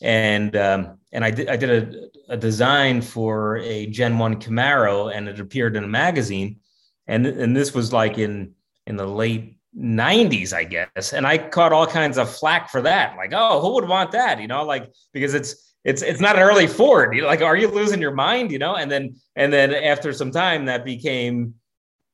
and 0.02 0.56
um, 0.56 0.98
and 1.12 1.24
I 1.24 1.32
did 1.32 1.48
I 1.48 1.56
did 1.56 1.70
a, 1.70 2.34
a 2.34 2.38
design 2.38 3.02
for 3.02 3.58
a 3.58 3.86
Gen 3.86 4.18
One 4.18 4.40
Camaro, 4.40 5.16
and 5.16 5.30
it 5.30 5.40
appeared 5.40 5.76
in 5.76 5.84
a 5.84 5.88
magazine, 5.88 6.60
and 7.08 7.26
and 7.26 7.56
this 7.56 7.74
was 7.74 7.94
like 7.94 8.18
in 8.18 8.54
in 8.88 8.98
the 8.98 9.06
late 9.06 9.58
90s, 9.78 10.54
I 10.54 10.64
guess. 10.64 11.14
And 11.14 11.26
I 11.26 11.38
caught 11.38 11.72
all 11.72 11.88
kinds 11.88 12.18
of 12.18 12.34
flack 12.34 12.70
for 12.70 12.82
that. 12.82 13.16
Like, 13.16 13.32
oh, 13.34 13.62
who 13.62 13.74
would 13.76 13.88
want 13.88 14.12
that? 14.12 14.42
You 14.42 14.48
know, 14.48 14.64
like 14.66 14.92
because 15.14 15.34
it's 15.34 15.74
it's 15.84 16.02
it's 16.02 16.20
not 16.20 16.36
an 16.36 16.42
early 16.42 16.68
Ford. 16.68 17.16
You 17.16 17.22
know, 17.22 17.28
like, 17.28 17.42
are 17.42 17.56
you 17.56 17.68
losing 17.68 18.02
your 18.02 18.14
mind? 18.14 18.52
You 18.52 18.60
know, 18.60 18.76
and 18.76 18.92
then 18.92 19.16
and 19.36 19.52
then 19.52 19.74
after 19.74 20.14
some 20.14 20.32
time 20.32 20.66
that 20.66 20.86
became, 20.86 21.56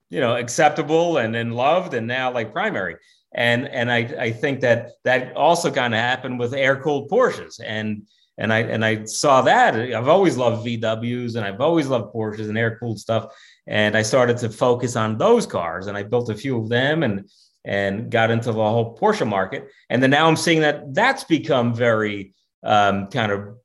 you 0.09 0.19
know, 0.19 0.35
acceptable 0.35 1.17
and 1.17 1.33
then 1.33 1.51
loved 1.51 1.93
and 1.93 2.07
now 2.07 2.31
like 2.31 2.53
primary. 2.53 2.95
And 3.33 3.67
and 3.67 3.91
I 3.91 3.97
I 3.97 4.31
think 4.31 4.61
that 4.61 4.91
that 5.03 5.35
also 5.35 5.71
kind 5.71 5.93
of 5.93 5.99
happened 5.99 6.39
with 6.39 6.53
air 6.53 6.81
cooled 6.81 7.09
Porsches. 7.09 7.59
And 7.63 8.03
and 8.37 8.53
I 8.53 8.59
and 8.59 8.85
I 8.85 9.03
saw 9.05 9.41
that. 9.41 9.75
I've 9.75 10.07
always 10.07 10.37
loved 10.37 10.65
VWs 10.65 11.35
and 11.35 11.45
I've 11.45 11.61
always 11.61 11.87
loved 11.87 12.13
Porsches 12.13 12.49
and 12.49 12.57
air 12.57 12.77
cooled 12.77 12.99
stuff. 12.99 13.33
And 13.65 13.97
I 13.97 14.01
started 14.01 14.37
to 14.37 14.49
focus 14.49 14.95
on 14.95 15.17
those 15.17 15.45
cars 15.45 15.87
and 15.87 15.97
I 15.97 16.03
built 16.03 16.29
a 16.29 16.35
few 16.35 16.59
of 16.59 16.69
them 16.69 17.03
and 17.03 17.29
and 17.65 18.09
got 18.09 18.31
into 18.31 18.51
the 18.51 18.53
whole 18.53 18.97
Porsche 18.97 19.27
market. 19.27 19.67
And 19.89 20.01
then 20.01 20.09
now 20.09 20.27
I'm 20.27 20.37
seeing 20.37 20.61
that 20.61 20.93
that's 20.93 21.25
become 21.25 21.73
very 21.73 22.33
um, 22.63 23.07
kind 23.07 23.31
of 23.31 23.57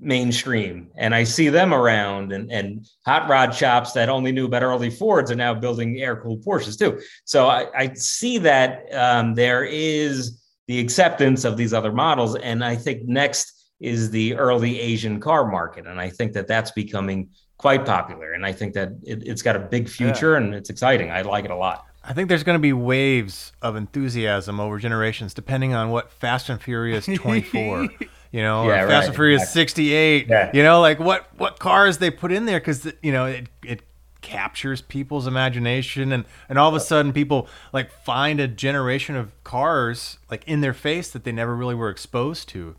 mainstream. 0.00 0.88
And 0.96 1.14
I 1.14 1.24
see 1.24 1.48
them 1.48 1.74
around 1.74 2.32
and, 2.32 2.50
and 2.50 2.86
hot 3.04 3.28
rod 3.28 3.54
shops 3.54 3.92
that 3.92 4.08
only 4.08 4.32
knew 4.32 4.46
about 4.46 4.62
early 4.62 4.90
Fords 4.90 5.30
are 5.30 5.36
now 5.36 5.54
building 5.54 5.98
air 5.98 6.16
cooled 6.16 6.44
Porsches 6.44 6.78
too. 6.78 7.00
So 7.24 7.48
I, 7.48 7.66
I 7.76 7.94
see 7.94 8.38
that 8.38 8.92
um, 8.94 9.34
there 9.34 9.64
is 9.64 10.40
the 10.66 10.78
acceptance 10.78 11.44
of 11.44 11.56
these 11.56 11.72
other 11.72 11.92
models. 11.92 12.36
And 12.36 12.64
I 12.64 12.76
think 12.76 13.04
next 13.04 13.70
is 13.80 14.10
the 14.10 14.34
early 14.34 14.78
Asian 14.80 15.20
car 15.20 15.46
market. 15.46 15.86
And 15.86 16.00
I 16.00 16.10
think 16.10 16.32
that 16.32 16.46
that's 16.46 16.70
becoming 16.72 17.30
quite 17.56 17.84
popular. 17.84 18.32
And 18.32 18.44
I 18.46 18.52
think 18.52 18.74
that 18.74 18.90
it, 19.02 19.26
has 19.26 19.42
got 19.42 19.56
a 19.56 19.60
big 19.60 19.88
future 19.88 20.32
yeah. 20.32 20.38
and 20.38 20.54
it's 20.54 20.70
exciting. 20.70 21.10
I 21.10 21.22
like 21.22 21.44
it 21.44 21.50
a 21.50 21.56
lot. 21.56 21.84
I 22.04 22.14
think 22.14 22.28
there's 22.28 22.44
going 22.44 22.56
to 22.56 22.62
be 22.62 22.72
waves 22.72 23.52
of 23.60 23.76
enthusiasm 23.76 24.60
over 24.60 24.78
generations, 24.78 25.34
depending 25.34 25.74
on 25.74 25.90
what 25.90 26.10
Fast 26.10 26.48
and 26.48 26.60
Furious 26.60 27.04
24, 27.06 27.88
you 28.32 28.42
know, 28.42 28.68
yeah, 28.68 28.86
Fast 28.86 28.90
right, 28.90 29.04
and 29.06 29.14
Furious 29.14 29.42
exactly. 29.42 29.60
68, 29.62 30.26
yeah. 30.28 30.50
you 30.54 30.62
know, 30.62 30.80
like 30.80 30.98
what 30.98 31.28
what 31.38 31.58
cars 31.58 31.98
they 31.98 32.10
put 32.10 32.30
in 32.32 32.44
there 32.46 32.60
because 32.60 32.86
you 33.02 33.12
know 33.12 33.26
it 33.26 33.48
it 33.64 33.82
captures 34.20 34.82
people's 34.82 35.26
imagination 35.26 36.12
and 36.12 36.24
and 36.48 36.58
all 36.58 36.68
of 36.68 36.74
a 36.74 36.80
sudden 36.80 37.12
people 37.12 37.48
like 37.72 37.90
find 37.90 38.40
a 38.40 38.48
generation 38.48 39.14
of 39.16 39.32
cars 39.44 40.18
like 40.30 40.42
in 40.46 40.60
their 40.60 40.74
face 40.74 41.08
that 41.10 41.24
they 41.24 41.32
never 41.32 41.54
really 41.56 41.74
were 41.74 41.88
exposed 41.88 42.48
to, 42.50 42.74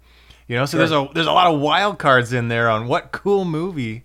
you 0.47 0.55
know. 0.55 0.65
So 0.65 0.77
sure. 0.77 0.79
there's 0.79 0.91
a 0.91 1.09
there's 1.13 1.27
a 1.27 1.31
lot 1.31 1.47
of 1.53 1.59
wild 1.59 1.97
cards 1.97 2.33
in 2.33 2.49
there 2.49 2.69
on 2.69 2.87
what 2.87 3.11
cool 3.11 3.45
movie, 3.45 4.03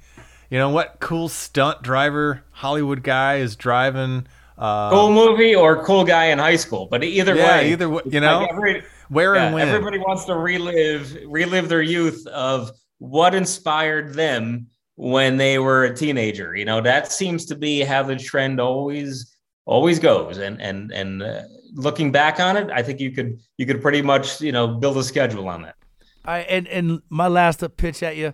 you 0.48 0.58
know, 0.58 0.70
what 0.70 0.96
cool 1.00 1.28
stunt 1.28 1.82
driver 1.82 2.44
Hollywood 2.52 3.02
guy 3.02 3.36
is 3.36 3.56
driving 3.56 4.26
Uh, 4.56 4.88
cool 4.90 5.12
movie 5.12 5.54
or 5.54 5.84
cool 5.84 6.04
guy 6.04 6.26
in 6.26 6.38
high 6.38 6.56
school, 6.56 6.86
but 6.86 7.02
either 7.02 7.34
Yeah, 7.34 7.58
way, 7.58 7.72
either 7.72 7.88
way, 7.90 8.02
you 8.06 8.20
know, 8.20 8.38
like 8.40 8.50
every- 8.52 8.82
where 9.08 9.34
yeah, 9.34 9.46
and 9.46 9.54
when. 9.54 9.68
everybody 9.68 9.98
wants 9.98 10.24
to 10.26 10.36
relive 10.36 11.16
relive 11.26 11.68
their 11.68 11.82
youth 11.82 12.26
of 12.28 12.70
what 12.98 13.34
inspired 13.34 14.14
them 14.14 14.66
when 14.96 15.36
they 15.36 15.58
were 15.58 15.84
a 15.84 15.94
teenager. 15.94 16.54
You 16.54 16.64
know, 16.64 16.80
that 16.80 17.12
seems 17.12 17.44
to 17.46 17.54
be 17.54 17.80
how 17.80 18.02
the 18.02 18.16
trend 18.16 18.60
always 18.60 19.36
always 19.66 19.98
goes. 19.98 20.38
And 20.38 20.60
and 20.60 20.92
and 20.92 21.22
uh, 21.22 21.42
looking 21.74 22.12
back 22.12 22.40
on 22.40 22.56
it, 22.56 22.70
I 22.70 22.82
think 22.82 23.00
you 23.00 23.10
could 23.10 23.38
you 23.58 23.66
could 23.66 23.80
pretty 23.82 24.02
much 24.02 24.40
you 24.40 24.52
know 24.52 24.66
build 24.66 24.96
a 24.96 25.04
schedule 25.04 25.48
on 25.48 25.62
that. 25.62 25.76
I 26.24 26.40
and 26.40 26.66
and 26.68 27.02
my 27.08 27.28
last 27.28 27.62
pitch 27.76 28.02
at 28.02 28.16
you, 28.16 28.32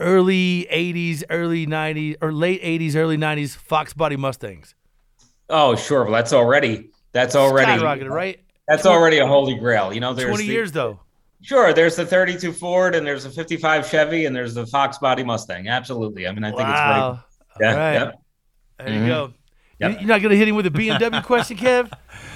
early 0.00 0.66
'80s, 0.70 1.22
early 1.30 1.66
'90s, 1.66 2.16
or 2.20 2.32
late 2.32 2.62
'80s, 2.62 2.96
early 2.96 3.16
'90s 3.16 3.56
Fox 3.56 3.92
Body 3.92 4.16
Mustangs. 4.16 4.74
Oh, 5.50 5.76
sure. 5.76 6.04
Well, 6.04 6.12
that's 6.12 6.32
already 6.32 6.90
that's 7.12 7.34
already 7.34 7.80
skyrocketed, 7.80 8.10
right? 8.10 8.40
That's 8.68 8.86
already 8.86 9.18
a 9.18 9.26
holy 9.26 9.54
grail. 9.54 9.92
You 9.92 10.00
know, 10.00 10.12
there's 10.14 10.28
Twenty 10.28 10.46
the- 10.46 10.52
years 10.52 10.72
though. 10.72 11.00
Sure, 11.40 11.72
there's 11.72 11.94
the 11.94 12.04
32 12.04 12.52
Ford 12.52 12.96
and 12.96 13.06
there's 13.06 13.22
the 13.22 13.30
55 13.30 13.88
Chevy 13.88 14.26
and 14.26 14.34
there's 14.34 14.54
the 14.54 14.66
Fox 14.66 14.98
Body 14.98 15.22
Mustang. 15.22 15.68
Absolutely. 15.68 16.26
I 16.26 16.32
mean, 16.32 16.42
I 16.42 16.48
think 16.48 16.60
Wow. 16.62 17.20
it's 17.38 17.56
great. 17.56 17.68
Yeah, 17.70 17.76
Right. 17.76 17.92
yeah. 17.94 18.10
There 18.84 18.88
you 18.94 19.00
Mhm. 19.02 19.06
go. 19.06 19.32
Yep. 19.78 19.90
You- 19.92 19.98
You're 20.00 20.08
not 20.08 20.20
gonna 20.22 20.34
hit 20.34 20.48
him 20.48 20.56
with 20.56 20.66
a 20.66 20.70
BMW 20.70 21.22
question, 21.22 21.56
Kev. 21.56 21.92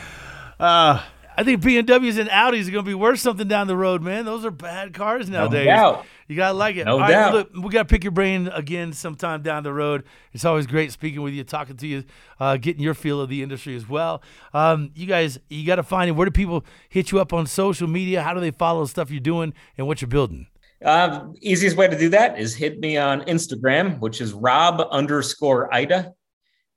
uh, 0.61 1.03
I 1.37 1.45
think 1.45 1.63
BMWs 1.63 2.19
and 2.19 2.29
Audis 2.29 2.69
are 2.69 2.73
going 2.73 2.85
to 2.85 2.91
be 2.91 2.95
worth 2.95 3.21
something 3.21 3.49
down 3.49 3.67
the 3.67 3.77
road, 3.77 4.03
man. 4.03 4.25
Those 4.25 4.45
are 4.45 4.51
bad 4.51 4.93
cars 4.93 5.31
nowadays. 5.31 5.67
doubt. 5.67 6.05
You 6.29 6.37
got 6.37 6.49
to 6.49 6.55
like 6.55 6.77
it. 6.77 6.85
No 6.85 6.93
All 6.93 7.01
right, 7.01 7.11
doubt. 7.11 7.33
look, 7.35 7.51
we 7.55 7.69
got 7.71 7.83
to 7.83 7.85
pick 7.85 8.05
your 8.05 8.11
brain 8.11 8.49
again 8.49 8.93
sometime 8.93 9.43
down 9.43 9.63
the 9.63 9.73
road. 9.73 10.05
It's 10.33 10.45
always 10.45 10.67
great 10.67 10.93
speaking 10.93 11.23
with 11.23 11.35
you, 11.35 11.45
talking 11.45 11.77
to 11.77 11.87
you, 11.87 12.05
uh, 12.41 12.57
getting 12.57 12.83
your 12.83 12.95
feel 12.95 13.21
of 13.21 13.29
the 13.29 13.43
industry 13.43 13.77
as 13.77 13.89
well. 13.89 14.23
Um, 14.55 14.91
you 14.95 15.07
guys, 15.07 15.39
you 15.49 15.67
got 15.67 15.77
to 15.77 15.83
find 15.83 16.09
it. 16.09 16.13
Where 16.13 16.25
do 16.25 16.31
people 16.31 16.65
hit 16.89 17.11
you 17.13 17.21
up 17.21 17.33
on 17.33 17.47
social 17.47 17.89
media? 17.89 18.23
How 18.23 18.35
do 18.35 18.41
they 18.41 18.51
follow 18.51 18.83
the 18.83 18.89
stuff 18.89 19.11
you're 19.11 19.21
doing 19.21 19.53
and 19.77 19.87
what 19.87 20.01
you're 20.01 20.09
building? 20.09 20.47
Uh, 20.85 21.27
easiest 21.41 21.77
way 21.77 21.87
to 21.89 21.99
do 21.99 22.09
that 22.09 22.39
is 22.39 22.55
hit 22.55 22.79
me 22.81 22.97
on 22.97 23.21
Instagram, 23.23 24.01
which 24.01 24.21
is 24.21 24.33
Rob 24.33 24.81
underscore 24.91 25.73
Ida. 25.73 26.13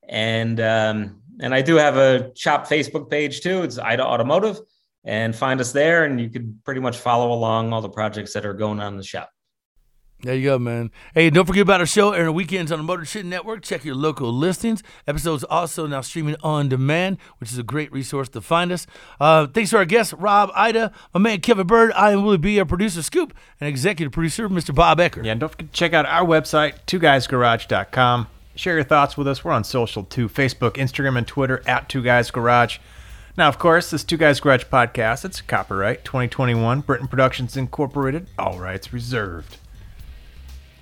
And 0.08 0.60
um, 0.60 1.22
and 1.39 1.53
I 1.53 1.61
do 1.61 1.75
have 1.75 1.97
a 1.97 2.31
shop 2.36 2.67
Facebook 2.67 3.09
page 3.09 3.41
too. 3.41 3.63
It's 3.63 3.77
Ida 3.77 4.03
Automotive. 4.03 4.59
And 5.07 5.36
find 5.36 5.61
us 5.61 5.71
there, 5.71 6.05
and 6.05 6.19
you 6.19 6.31
can 6.31 6.59
pretty 6.65 6.81
much 6.81 6.97
follow 6.97 7.31
along 7.31 7.71
all 7.73 7.81
the 7.81 7.89
projects 7.89 8.33
that 8.33 8.43
are 8.43 8.55
going 8.55 8.79
on 8.79 8.93
in 8.93 8.97
the 8.97 9.03
shop. 9.03 9.29
There 10.21 10.33
you 10.33 10.45
go, 10.45 10.57
man. 10.57 10.89
Hey, 11.13 11.29
don't 11.29 11.45
forget 11.45 11.61
about 11.61 11.81
our 11.81 11.86
show 11.86 12.11
airing 12.11 12.33
weekends 12.33 12.71
on 12.71 12.79
the 12.79 12.83
Motor 12.83 13.05
Shit 13.05 13.25
Network. 13.25 13.61
Check 13.61 13.86
your 13.86 13.93
local 13.93 14.33
listings. 14.33 14.81
Episodes 15.07 15.43
also 15.43 15.86
now 15.86 16.01
streaming 16.01 16.36
on 16.41 16.69
demand, 16.69 17.17
which 17.38 17.51
is 17.51 17.59
a 17.59 17.63
great 17.63 17.91
resource 17.91 18.27
to 18.29 18.41
find 18.41 18.71
us. 18.71 18.88
Uh, 19.19 19.45
thanks 19.45 19.69
to 19.69 19.77
our 19.77 19.86
guests, 19.86 20.13
Rob, 20.13 20.49
Ida, 20.55 20.91
my 21.13 21.19
man 21.19 21.41
Kevin 21.41 21.67
Byrd. 21.67 21.91
I 21.93 22.11
am 22.11 22.23
Willie 22.23 22.39
B, 22.39 22.57
our 22.57 22.65
producer, 22.65 23.03
Scoop, 23.03 23.36
and 23.59 23.67
executive 23.67 24.11
producer, 24.13 24.49
Mr. 24.49 24.73
Bob 24.73 24.97
Ecker. 24.97 25.23
Yeah, 25.23 25.33
and 25.33 25.39
don't 25.39 25.49
forget 25.49 25.71
to 25.71 25.77
check 25.77 25.93
out 25.93 26.07
our 26.07 26.25
website, 26.25 26.73
twoguysgarage.com. 26.88 28.27
Share 28.56 28.76
your 28.76 28.84
thoughts 28.84 29.18
with 29.18 29.28
us. 29.28 29.43
We're 29.43 29.51
on 29.51 29.64
social 29.64 30.03
too 30.03 30.30
Facebook, 30.30 30.74
Instagram, 30.74 31.18
and 31.18 31.28
Twitter 31.28 31.62
at 31.68 31.89
Two 31.89 32.01
Guys 32.01 32.32
Garage. 32.32 32.78
Now, 33.38 33.49
of 33.49 33.60
course, 33.60 33.89
this 33.91 34.03
Two 34.03 34.16
Guys 34.18 34.39
Garage 34.39 34.64
podcast, 34.66 35.26
it's 35.26 35.41
copyright 35.41 36.06
2021, 36.06 36.82
Britain 36.82 37.08
Productions 37.08 37.58
Incorporated, 37.58 38.28
all 38.39 38.58
rights 38.60 38.93
reserved. 38.93 39.58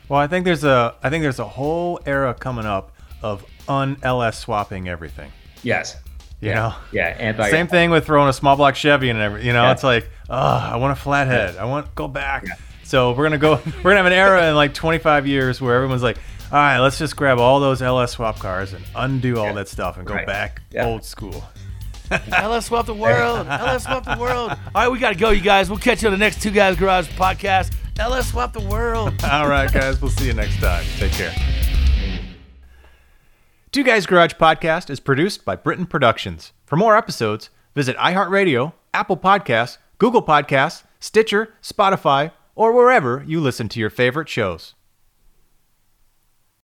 Well, 0.08 0.20
I 0.20 0.28
think 0.28 0.46
there's 0.46 0.64
a 0.64 0.96
I 1.02 1.10
think 1.10 1.24
there's 1.24 1.40
a 1.40 1.48
whole 1.48 2.00
era 2.06 2.34
coming 2.36 2.66
up 2.66 2.92
of 3.24 3.44
un-LS 3.68 4.38
swapping 4.38 4.88
everything. 4.88 5.32
Yes. 5.64 5.98
You 6.42 6.54
know? 6.54 6.76
Yeah. 6.92 7.08
Anti. 7.18 7.50
Same 7.50 7.68
thing 7.68 7.90
with 7.90 8.06
throwing 8.06 8.28
a 8.28 8.34
small 8.34 8.58
block 8.58 8.76
Chevy 8.76 9.10
and 9.10 9.18
every, 9.18 9.46
you 9.46 9.54
know, 9.54 9.64
Yeah. 9.64 9.72
it's 9.72 9.84
like, 9.84 10.10
oh, 10.30 10.36
I 10.36 10.76
want 10.76 10.92
a 10.92 11.02
flathead. 11.02 11.56
I 11.56 11.64
want 11.66 11.86
to 11.86 11.92
go 11.96 12.10
back. 12.10 12.46
So 12.84 13.14
we're 13.14 13.24
gonna 13.24 13.38
go. 13.38 13.54
We're 13.78 13.92
gonna 13.92 13.96
have 13.96 14.06
an 14.06 14.14
era 14.14 14.50
in 14.50 14.56
like 14.56 14.74
25 14.74 15.26
years 15.26 15.60
where 15.62 15.74
everyone's 15.74 16.04
like, 16.04 16.18
all 16.54 16.60
right, 16.60 16.78
let's 16.80 17.00
just 17.00 17.16
grab 17.16 17.40
all 17.40 17.60
those 17.60 17.82
LS 17.82 18.12
swap 18.12 18.38
cars 18.38 18.74
and 18.74 18.86
undo 18.96 19.40
all 19.40 19.54
that 19.56 19.68
stuff 19.68 19.98
and 19.98 20.06
go 20.06 20.14
Right. 20.14 20.28
back 20.28 20.62
Yeah. 20.72 20.86
old 20.86 21.04
school. 21.04 21.44
LS 22.32 22.68
Swap 22.68 22.86
the 22.86 22.94
World. 22.94 23.48
LS 23.48 23.84
Swap 23.86 24.06
the 24.06 24.18
World. 24.20 24.52
All 24.76 24.84
right, 24.84 24.88
we 24.92 25.00
got 25.00 25.10
to 25.14 25.16
go, 25.20 25.32
you 25.32 25.42
guys. 25.42 25.68
We'll 25.70 25.80
catch 25.80 26.04
you 26.04 26.10
on 26.10 26.12
the 26.12 26.18
next 26.20 26.44
Two 26.44 26.52
Guys 26.52 26.76
Garage 26.76 27.08
podcast. 27.12 27.74
LS 27.98 28.28
Swap 28.30 28.54
the 28.54 28.60
World. 28.60 29.14
All 29.32 29.48
right, 29.48 29.72
guys, 29.72 30.00
we'll 30.00 30.12
see 30.12 30.28
you 30.28 30.34
next 30.34 30.60
time. 30.60 30.84
Take 30.98 31.14
care. 31.14 31.34
Two 33.72 33.84
Guys 33.84 34.06
Garage 34.06 34.34
Podcast 34.34 34.92
is 34.92 35.00
produced 35.00 35.44
by 35.44 35.56
Britain 35.56 35.88
Productions. 35.88 36.52
For 36.68 36.76
more 36.76 36.96
episodes, 36.96 37.50
visit 37.74 37.98
iHeartRadio, 37.98 38.74
Apple 38.94 39.18
Podcasts, 39.18 39.80
Google 39.98 40.22
Podcasts, 40.22 40.84
Stitcher, 41.00 41.56
Spotify, 41.64 42.32
or 42.54 42.72
wherever 42.74 43.24
you 43.26 43.40
listen 43.42 43.68
to 43.70 43.80
your 43.80 43.90
favorite 43.90 44.30
shows. 44.30 44.76